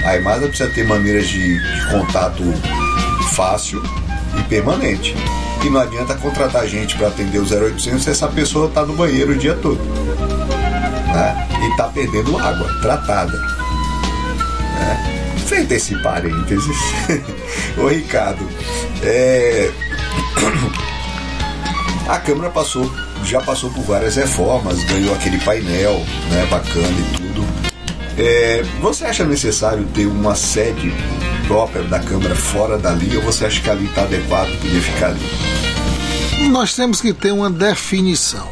A 0.04 0.16
EMASA 0.16 0.48
precisa 0.48 0.68
ter 0.70 0.86
maneiras 0.86 1.26
de, 1.26 1.58
de 1.58 1.90
contato 1.90 2.42
fácil 3.34 3.82
e 4.38 4.42
permanente. 4.44 5.16
E 5.64 5.70
não 5.70 5.80
adianta 5.80 6.14
contratar 6.14 6.66
gente 6.68 6.94
para 6.96 7.08
atender 7.08 7.38
o 7.38 7.42
0800 7.42 8.04
se 8.04 8.10
essa 8.10 8.28
pessoa 8.28 8.68
está 8.68 8.84
no 8.84 8.94
banheiro 8.94 9.32
o 9.32 9.36
dia 9.36 9.54
todo. 9.54 9.80
Né? 11.16 11.48
E 11.62 11.70
está 11.70 11.84
perdendo 11.84 12.38
água 12.38 12.68
tratada. 12.82 13.38
Né? 13.38 15.34
Feito 15.46 15.72
esse 15.72 15.94
parênteses, 16.02 16.76
ô 17.78 17.88
Ricardo, 17.88 18.46
é... 19.02 19.70
a 22.08 22.18
Câmara 22.18 22.50
passou 22.50 22.90
já 23.24 23.40
passou 23.40 23.70
por 23.70 23.82
várias 23.82 24.16
reformas, 24.16 24.84
ganhou 24.84 25.14
aquele 25.14 25.38
painel, 25.38 25.98
né, 26.30 26.46
bacana 26.48 26.86
e 26.86 27.16
tudo. 27.16 27.44
É, 28.18 28.62
você 28.80 29.04
acha 29.04 29.24
necessário 29.24 29.84
ter 29.94 30.06
uma 30.06 30.34
sede 30.34 30.92
própria 31.46 31.82
da 31.82 31.98
Câmara 31.98 32.36
fora 32.36 32.78
dali 32.78 33.16
ou 33.16 33.22
você 33.22 33.46
acha 33.46 33.60
que 33.60 33.68
ali 33.68 33.86
está 33.86 34.02
adequado 34.02 34.48
poder 34.60 34.80
ficar 34.80 35.08
ali? 35.08 36.48
Nós 36.50 36.74
temos 36.76 37.00
que 37.00 37.12
ter 37.12 37.32
uma 37.32 37.50
definição. 37.50 38.48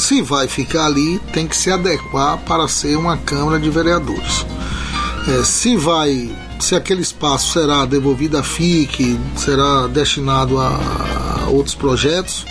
Se 0.00 0.22
vai 0.22 0.48
ficar 0.48 0.86
ali, 0.86 1.18
tem 1.30 1.46
que 1.46 1.54
se 1.54 1.70
adequar 1.70 2.38
para 2.38 2.66
ser 2.66 2.96
uma 2.96 3.18
Câmara 3.18 3.60
de 3.60 3.68
Vereadores. 3.68 4.46
É, 5.28 5.44
se 5.44 5.76
vai, 5.76 6.34
se 6.58 6.74
aquele 6.74 7.02
espaço 7.02 7.52
será 7.52 7.84
devolvido 7.84 8.38
à 8.38 8.42
FIC, 8.42 9.20
será 9.36 9.86
destinado 9.88 10.58
a 10.58 11.48
outros 11.50 11.74
projetos, 11.74 12.46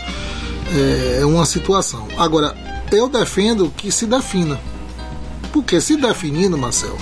é, 0.71 1.21
é 1.21 1.25
uma 1.25 1.43
situação. 1.43 2.07
Agora, 2.19 2.55
eu 2.91 3.09
defendo 3.09 3.73
que 3.75 3.91
se 3.91 4.05
defina. 4.05 4.59
Porque 5.51 5.81
se 5.81 5.97
definindo, 5.97 6.55
Marcel, 6.55 6.95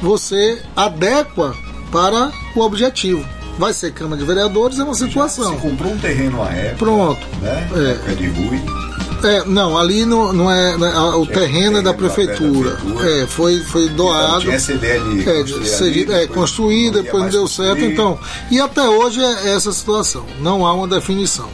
você 0.00 0.62
adequa 0.74 1.54
para 1.92 2.32
o 2.56 2.60
objetivo. 2.60 3.24
Vai 3.58 3.74
ser 3.74 3.92
Câmara 3.92 4.16
de 4.16 4.24
Vereadores, 4.26 4.78
é 4.78 4.84
uma 4.84 4.94
situação. 4.94 5.52
Você 5.52 5.68
comprou 5.68 5.92
um 5.92 5.98
terreno 5.98 6.42
à 6.42 6.48
época. 6.50 6.76
Pronto. 6.78 7.26
Né? 7.42 7.68
É. 8.08 8.14
De 8.14 8.28
Rui. 8.28 8.82
É, 9.24 9.44
não, 9.44 9.78
ali 9.78 10.04
não, 10.04 10.32
não 10.32 10.50
é. 10.50 10.76
Né, 10.76 10.92
o 11.16 11.24
é, 11.24 11.26
terreno 11.26 11.78
é 11.78 11.82
da 11.82 11.94
prefeitura. 11.94 12.78
É, 13.02 13.26
foi, 13.26 13.58
foi 13.60 13.88
doado. 13.88 14.28
Então, 14.28 14.40
tinha 14.40 14.60
CDL 14.60 15.30
é, 15.30 15.64
cedido, 15.64 16.12
é, 16.12 16.26
construído, 16.26 17.02
depois 17.02 17.24
não 17.24 17.30
deu 17.30 17.48
certo. 17.48 17.84
Então, 17.84 18.18
e 18.50 18.60
até 18.60 18.88
hoje 18.88 19.22
é 19.22 19.54
essa 19.54 19.72
situação. 19.72 20.24
Não 20.40 20.66
há 20.66 20.72
uma 20.72 20.88
definição 20.88 21.48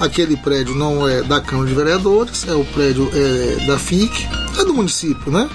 aquele 0.00 0.36
prédio 0.36 0.74
não 0.74 1.06
é 1.06 1.22
da 1.22 1.40
Câmara 1.40 1.68
de 1.68 1.74
Vereadores, 1.74 2.48
é 2.48 2.54
o 2.54 2.64
prédio 2.64 3.10
é, 3.12 3.66
da 3.66 3.78
FIC, 3.78 4.26
é 4.58 4.64
do 4.64 4.72
município, 4.72 5.30
né? 5.30 5.48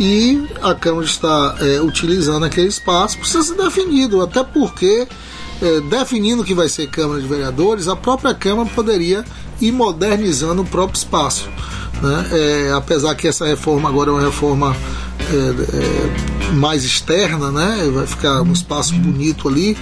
E 0.00 0.48
a 0.62 0.74
Câmara 0.74 1.04
está 1.04 1.56
é, 1.60 1.80
utilizando 1.80 2.44
aquele 2.44 2.68
espaço, 2.68 3.18
precisa 3.18 3.42
ser 3.42 3.56
definido, 3.56 4.22
até 4.22 4.42
porque, 4.42 5.06
é, 5.60 5.80
definindo 5.80 6.44
que 6.44 6.54
vai 6.54 6.68
ser 6.68 6.86
Câmara 6.86 7.20
de 7.20 7.26
Vereadores, 7.26 7.88
a 7.88 7.96
própria 7.96 8.32
Câmara 8.32 8.68
poderia 8.74 9.24
ir 9.62 9.72
modernizando 9.72 10.62
o 10.62 10.66
próprio 10.66 10.98
espaço. 10.98 11.48
Né? 12.02 12.26
É, 12.32 12.72
apesar 12.72 13.14
que 13.14 13.28
essa 13.28 13.46
reforma 13.46 13.88
agora 13.88 14.10
é 14.10 14.12
uma 14.12 14.22
reforma 14.22 14.76
é, 15.20 16.50
é, 16.50 16.52
mais 16.52 16.84
externa, 16.84 17.50
né? 17.50 17.90
vai 17.94 18.06
ficar 18.06 18.42
um 18.42 18.52
espaço 18.52 18.94
bonito 18.94 19.48
ali, 19.48 19.76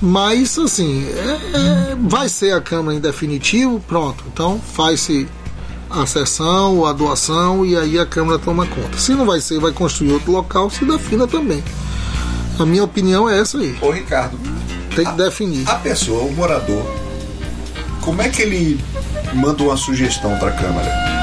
mas, 0.00 0.58
assim, 0.58 1.06
é, 1.06 1.92
é, 1.92 1.96
vai 2.00 2.28
ser 2.28 2.54
a 2.54 2.60
Câmara 2.60 2.96
em 2.96 3.00
definitivo, 3.00 3.78
pronto. 3.86 4.24
Então, 4.32 4.58
faz-se 4.58 5.28
a 5.90 6.06
sessão, 6.06 6.86
a 6.86 6.92
doação 6.92 7.66
e 7.66 7.76
aí 7.76 7.98
a 7.98 8.06
Câmara 8.06 8.38
toma 8.38 8.66
conta. 8.66 8.96
Se 8.96 9.12
não 9.12 9.26
vai 9.26 9.40
ser, 9.40 9.60
vai 9.60 9.72
construir 9.72 10.12
outro 10.12 10.32
local, 10.32 10.70
se 10.70 10.84
defina 10.86 11.26
também. 11.26 11.62
A 12.58 12.64
minha 12.64 12.84
opinião 12.84 13.28
é 13.28 13.40
essa 13.40 13.58
aí. 13.58 13.76
Ô, 13.82 13.90
Ricardo. 13.90 14.38
Tem 14.94 15.04
que 15.04 15.10
a, 15.10 15.14
definir. 15.14 15.68
A 15.68 15.74
pessoa, 15.74 16.22
o 16.22 16.32
morador, 16.32 16.84
como 18.00 18.22
é 18.22 18.28
que 18.28 18.42
ele 18.42 18.80
manda 19.34 19.62
uma 19.62 19.76
sugestão 19.76 20.36
para 20.38 20.48
a 20.48 20.52
Câmara? 20.52 21.20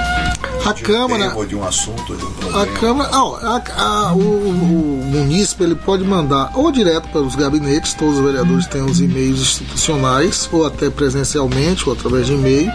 a 0.70 0.74
de 0.74 0.84
Câmara. 0.84 1.38
Um 1.38 1.46
de 1.46 1.56
um 1.56 1.64
assunto, 1.64 2.16
de 2.16 2.26
um 2.26 2.32
problema. 2.32 2.64
A 2.64 2.66
Câmara. 2.68 3.10
a, 3.10 4.08
a, 4.10 4.14
o, 4.14 4.20
o, 4.20 5.06
munícipe 5.06 5.64
ele 5.64 5.76
pode 5.76 6.04
mandar 6.04 6.52
ou 6.56 6.72
direto 6.72 7.08
para 7.10 7.22
os 7.22 7.36
gabinetes, 7.36 7.94
todos 7.94 8.18
os 8.18 8.26
vereadores 8.26 8.68
têm 8.68 8.82
os 8.82 9.00
e-mails 9.00 9.40
institucionais, 9.40 10.50
ou 10.52 10.66
até 10.66 10.90
presencialmente, 10.90 11.88
ou 11.88 11.96
através 11.96 12.28
de 12.28 12.34
e-mail, 12.34 12.72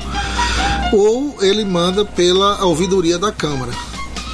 ou 0.93 1.37
ele 1.43 1.65
manda 1.65 2.05
pela 2.05 2.65
ouvidoria 2.65 3.19
da 3.19 3.31
Câmara. 3.31 3.73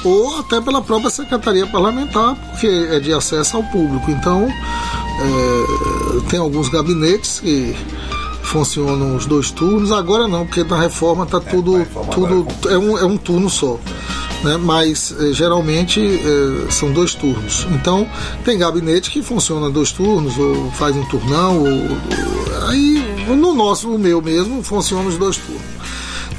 Ou 0.05 0.39
até 0.39 0.61
pela 0.61 0.81
própria 0.81 1.09
Secretaria 1.09 1.67
Parlamentar, 1.67 2.35
porque 2.51 2.67
é 2.67 3.01
de 3.01 3.11
acesso 3.11 3.57
ao 3.57 3.63
público. 3.63 4.09
Então, 4.09 4.47
é, 4.47 6.29
tem 6.29 6.39
alguns 6.39 6.69
gabinetes 6.69 7.41
que 7.41 7.75
funcionam 8.49 9.15
os 9.15 9.25
dois 9.25 9.51
turnos. 9.51 9.91
Agora 9.91 10.27
não, 10.27 10.45
porque 10.45 10.63
na 10.63 10.79
reforma 10.79 11.23
está 11.23 11.37
é, 11.37 11.41
tudo, 11.41 11.85
tudo 12.11 12.47
é, 12.67 12.77
um, 12.77 12.97
é 12.97 13.05
um 13.05 13.15
turno 13.15 13.49
só. 13.49 13.79
Né? 14.43 14.57
Mas 14.57 15.13
eh, 15.19 15.33
geralmente 15.33 15.99
eh, 16.01 16.71
são 16.71 16.91
dois 16.91 17.13
turnos. 17.13 17.67
Então 17.71 18.09
tem 18.43 18.57
gabinete 18.57 19.11
que 19.11 19.21
funciona 19.21 19.69
dois 19.69 19.91
turnos, 19.91 20.37
ou 20.37 20.71
faz 20.71 20.95
um 20.95 21.05
turnão, 21.05 21.59
ou, 21.59 21.67
ou, 21.67 22.67
aí 22.69 23.03
no 23.27 23.53
nosso, 23.53 23.93
o 23.93 23.99
meu 23.99 24.21
mesmo, 24.21 24.63
funciona 24.63 25.07
os 25.07 25.17
dois 25.17 25.37
turnos. 25.37 25.79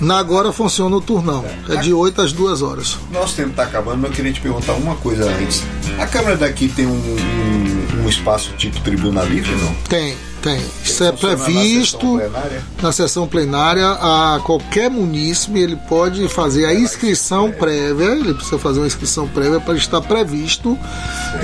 Na 0.01 0.19
agora 0.19 0.51
funciona 0.51 0.97
o 0.97 1.01
turnão, 1.01 1.45
é, 1.69 1.75
é 1.75 1.77
de 1.77 1.93
8 1.93 2.23
às 2.23 2.33
2 2.33 2.63
horas. 2.63 2.97
Nosso 3.13 3.37
tempo 3.37 3.51
está 3.51 3.65
acabando, 3.65 3.99
mas 3.99 4.11
eu 4.11 4.17
queria 4.17 4.33
te 4.33 4.41
perguntar 4.41 4.73
uma 4.73 4.97
coisa 4.97 5.31
antes. 5.31 5.63
A 6.01 6.07
Câmara 6.07 6.36
daqui 6.36 6.68
tem 6.68 6.86
um, 6.86 6.90
um, 6.92 8.05
um 8.05 8.09
espaço 8.09 8.53
tipo 8.57 8.80
tribuna 8.80 9.22
livre, 9.22 9.55
não? 9.57 9.74
Tem, 9.88 10.16
tem. 10.40 10.59
Isso 10.82 11.05
é 11.05 11.11
Funciona 11.12 11.36
na 11.36 11.44
previsto 11.44 12.18
sessão 12.18 12.53
na 12.82 12.92
sessão 12.92 13.26
plenária. 13.28 13.86
A 13.90 14.40
qualquer 14.42 14.88
munícipe 14.90 15.59
ele 15.59 15.76
pode 15.76 16.26
fazer 16.28 16.64
a 16.64 16.74
inscrição 16.74 17.53
prévia. 17.53 18.07
Ele 18.12 18.32
precisa 18.32 18.59
fazer 18.59 18.80
uma 18.80 18.86
inscrição 18.86 19.28
prévia 19.28 19.61
para 19.61 19.74
estar 19.74 20.01
previsto. 20.01 20.78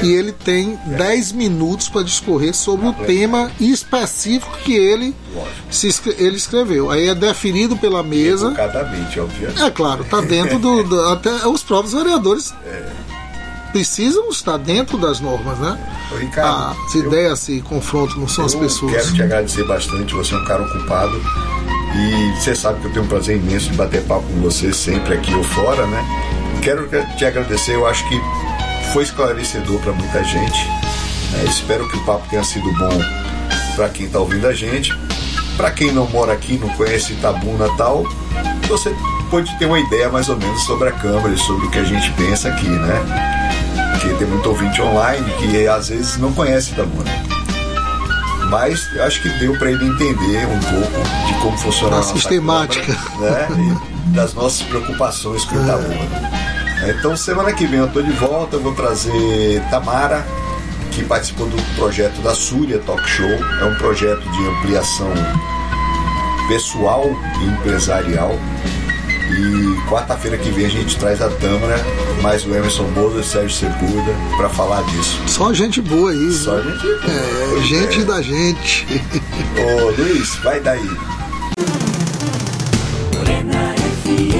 E 0.02 0.11
ele 0.11 0.32
tem 0.32 0.78
10 0.86 1.32
minutos 1.32 1.90
para 1.90 2.02
discorrer 2.02 2.54
sobre 2.54 2.86
o 2.88 2.92
tema 2.94 3.50
específico 3.61 4.57
que 4.64 4.74
ele, 4.74 5.14
se 5.70 5.94
ele 6.18 6.36
escreveu. 6.36 6.90
Aí 6.90 7.09
é 7.09 7.14
definido 7.14 7.76
pela 7.76 8.02
mesa. 8.02 8.46
Educadamente, 8.46 9.20
obviamente. 9.20 9.62
É 9.62 9.70
claro, 9.70 10.02
está 10.02 10.22
dentro 10.22 10.59
do, 10.59 10.82
do- 10.82 11.00
Até 11.09 11.46
os 11.46 11.62
próprios 11.62 11.92
vereadores 11.92 12.54
precisam 13.73 14.29
estar 14.31 14.57
dentro 14.57 14.97
das 14.99 15.21
normas, 15.21 15.59
né? 15.59 15.79
Ô, 16.12 16.17
Ricardo, 16.17 16.77
As 16.87 16.95
eu- 16.95 17.07
ideias 17.07 17.39
se 17.41 17.61
confrontam, 17.62 18.19
não 18.19 18.29
são 18.29 18.45
as 18.45 18.55
pessoas. 18.55 18.93
quero 18.93 19.12
te 19.14 19.23
agradecer 19.23 19.64
bastante, 19.64 20.14
você 20.14 20.35
é 20.35 20.39
um 20.39 20.45
cara 20.45 20.62
ocupado. 20.62 21.21
E 21.95 22.41
você 22.41 22.55
sabe 22.55 22.81
que 22.81 22.87
eu 22.87 22.93
tenho 22.93 23.05
um 23.05 23.09
prazer 23.09 23.37
imenso 23.37 23.71
de 23.71 23.77
bater 23.77 24.03
papo 24.03 24.23
com 24.23 24.41
você 24.41 24.73
sempre 24.73 25.14
aqui 25.14 25.33
ou 25.35 25.43
fora, 25.43 25.87
né? 25.87 26.05
Quero 26.62 26.89
te 27.17 27.25
agradecer, 27.25 27.75
eu 27.75 27.87
acho 27.87 28.07
que 28.09 28.21
foi 28.93 29.03
esclarecedor 29.05 29.79
para 29.81 29.93
muita 29.93 30.23
gente. 30.25 30.67
né? 31.33 31.45
Espero 31.45 31.89
que 31.89 31.97
o 31.97 32.05
papo 32.05 32.29
tenha 32.29 32.45
sido 32.45 32.71
bom 32.75 33.01
para 33.75 33.89
quem 33.89 34.07
está 34.07 34.19
ouvindo 34.19 34.47
a 34.47 34.53
gente. 34.53 34.93
Para 35.57 35.71
quem 35.71 35.91
não 35.91 36.07
mora 36.09 36.33
aqui, 36.35 36.59
não 36.59 36.69
conhece 36.71 37.14
Itabuna 37.14 37.67
tal, 37.79 38.05
você 38.69 38.95
pode 39.31 39.59
ter 39.59 39.64
uma 39.67 39.81
ideia 39.81 40.09
mais 40.11 40.29
ou 40.29 40.37
menos 40.37 40.62
sobre 40.64 40.89
a 40.89 40.93
Câmara 40.93 41.33
e 41.33 41.39
sobre 41.39 41.67
o 41.67 41.71
que 41.71 41.79
a 41.79 41.85
gente 41.85 42.11
pensa 42.12 42.49
aqui, 42.49 42.69
né? 42.69 43.45
Porque 43.99 44.14
tem 44.14 44.26
muito 44.26 44.49
ouvinte 44.49 44.80
online 44.82 45.30
que 45.38 45.66
às 45.66 45.88
vezes 45.88 46.18
não 46.18 46.32
conhece 46.32 46.72
Itabuna. 46.72 47.11
Mas 48.51 48.86
eu 48.94 49.03
acho 49.05 49.22
que 49.22 49.28
deu 49.38 49.59
para 49.59 49.70
ele 49.70 49.86
entender 49.86 50.47
um 50.47 50.61
pouco 50.61 51.26
de 51.26 51.34
como 51.40 51.57
funciona 51.57 51.97
A 51.97 51.99
a 51.99 52.01
nossa 52.01 52.12
sistemática. 52.12 52.92
Né? 53.18 53.49
E 53.59 54.11
das 54.11 54.34
nossas 54.34 54.62
preocupações 54.62 55.44
com 55.44 55.57
Itabuna. 55.57 56.47
Então 56.88 57.16
semana 57.16 57.53
que 57.53 57.66
vem 57.66 57.80
eu 57.80 57.88
tô 57.88 58.03
de 58.03 58.12
volta, 58.12 58.57
eu 58.57 58.61
vou 58.61 58.74
trazer 58.74 59.62
Tamara, 59.70 60.24
que 60.92 61.03
participou 61.03 61.49
do 61.49 61.76
projeto 61.76 62.20
da 62.20 62.34
Súria 62.34 62.78
Talk 62.80 63.03
Show. 63.09 63.26
É 63.26 63.64
um 63.64 63.74
projeto 63.76 64.20
de 64.20 64.47
ampliação 64.47 65.12
pessoal 66.49 67.05
e 67.40 67.47
empresarial. 67.47 68.38
E 69.31 69.89
quarta-feira 69.89 70.39
que 70.39 70.51
vem 70.51 70.66
a 70.66 70.68
gente 70.68 70.97
traz 70.99 71.20
a 71.20 71.29
Tâmara, 71.29 71.77
mais 72.22 72.45
o 72.47 72.55
Emerson 72.55 72.85
Moura 72.95 73.16
e 73.16 73.20
o 73.20 73.24
Sérgio 73.24 73.51
Sepulda 73.57 74.12
para 74.37 74.49
falar 74.49 74.83
disso. 74.85 75.20
Só 75.27 75.53
gente 75.53 75.81
boa 75.81 76.11
aí. 76.11 76.33
Só 76.33 76.57
viu? 76.61 76.72
gente. 76.79 77.11
É, 77.11 77.61
gente 77.62 78.05
da 78.05 78.22
gente. 78.22 78.87
Ô 79.59 79.91
Luiz, 80.01 80.37
vai 80.37 80.61
daí. 80.61 80.91
Morena 83.14 83.74
FM. 84.05 84.36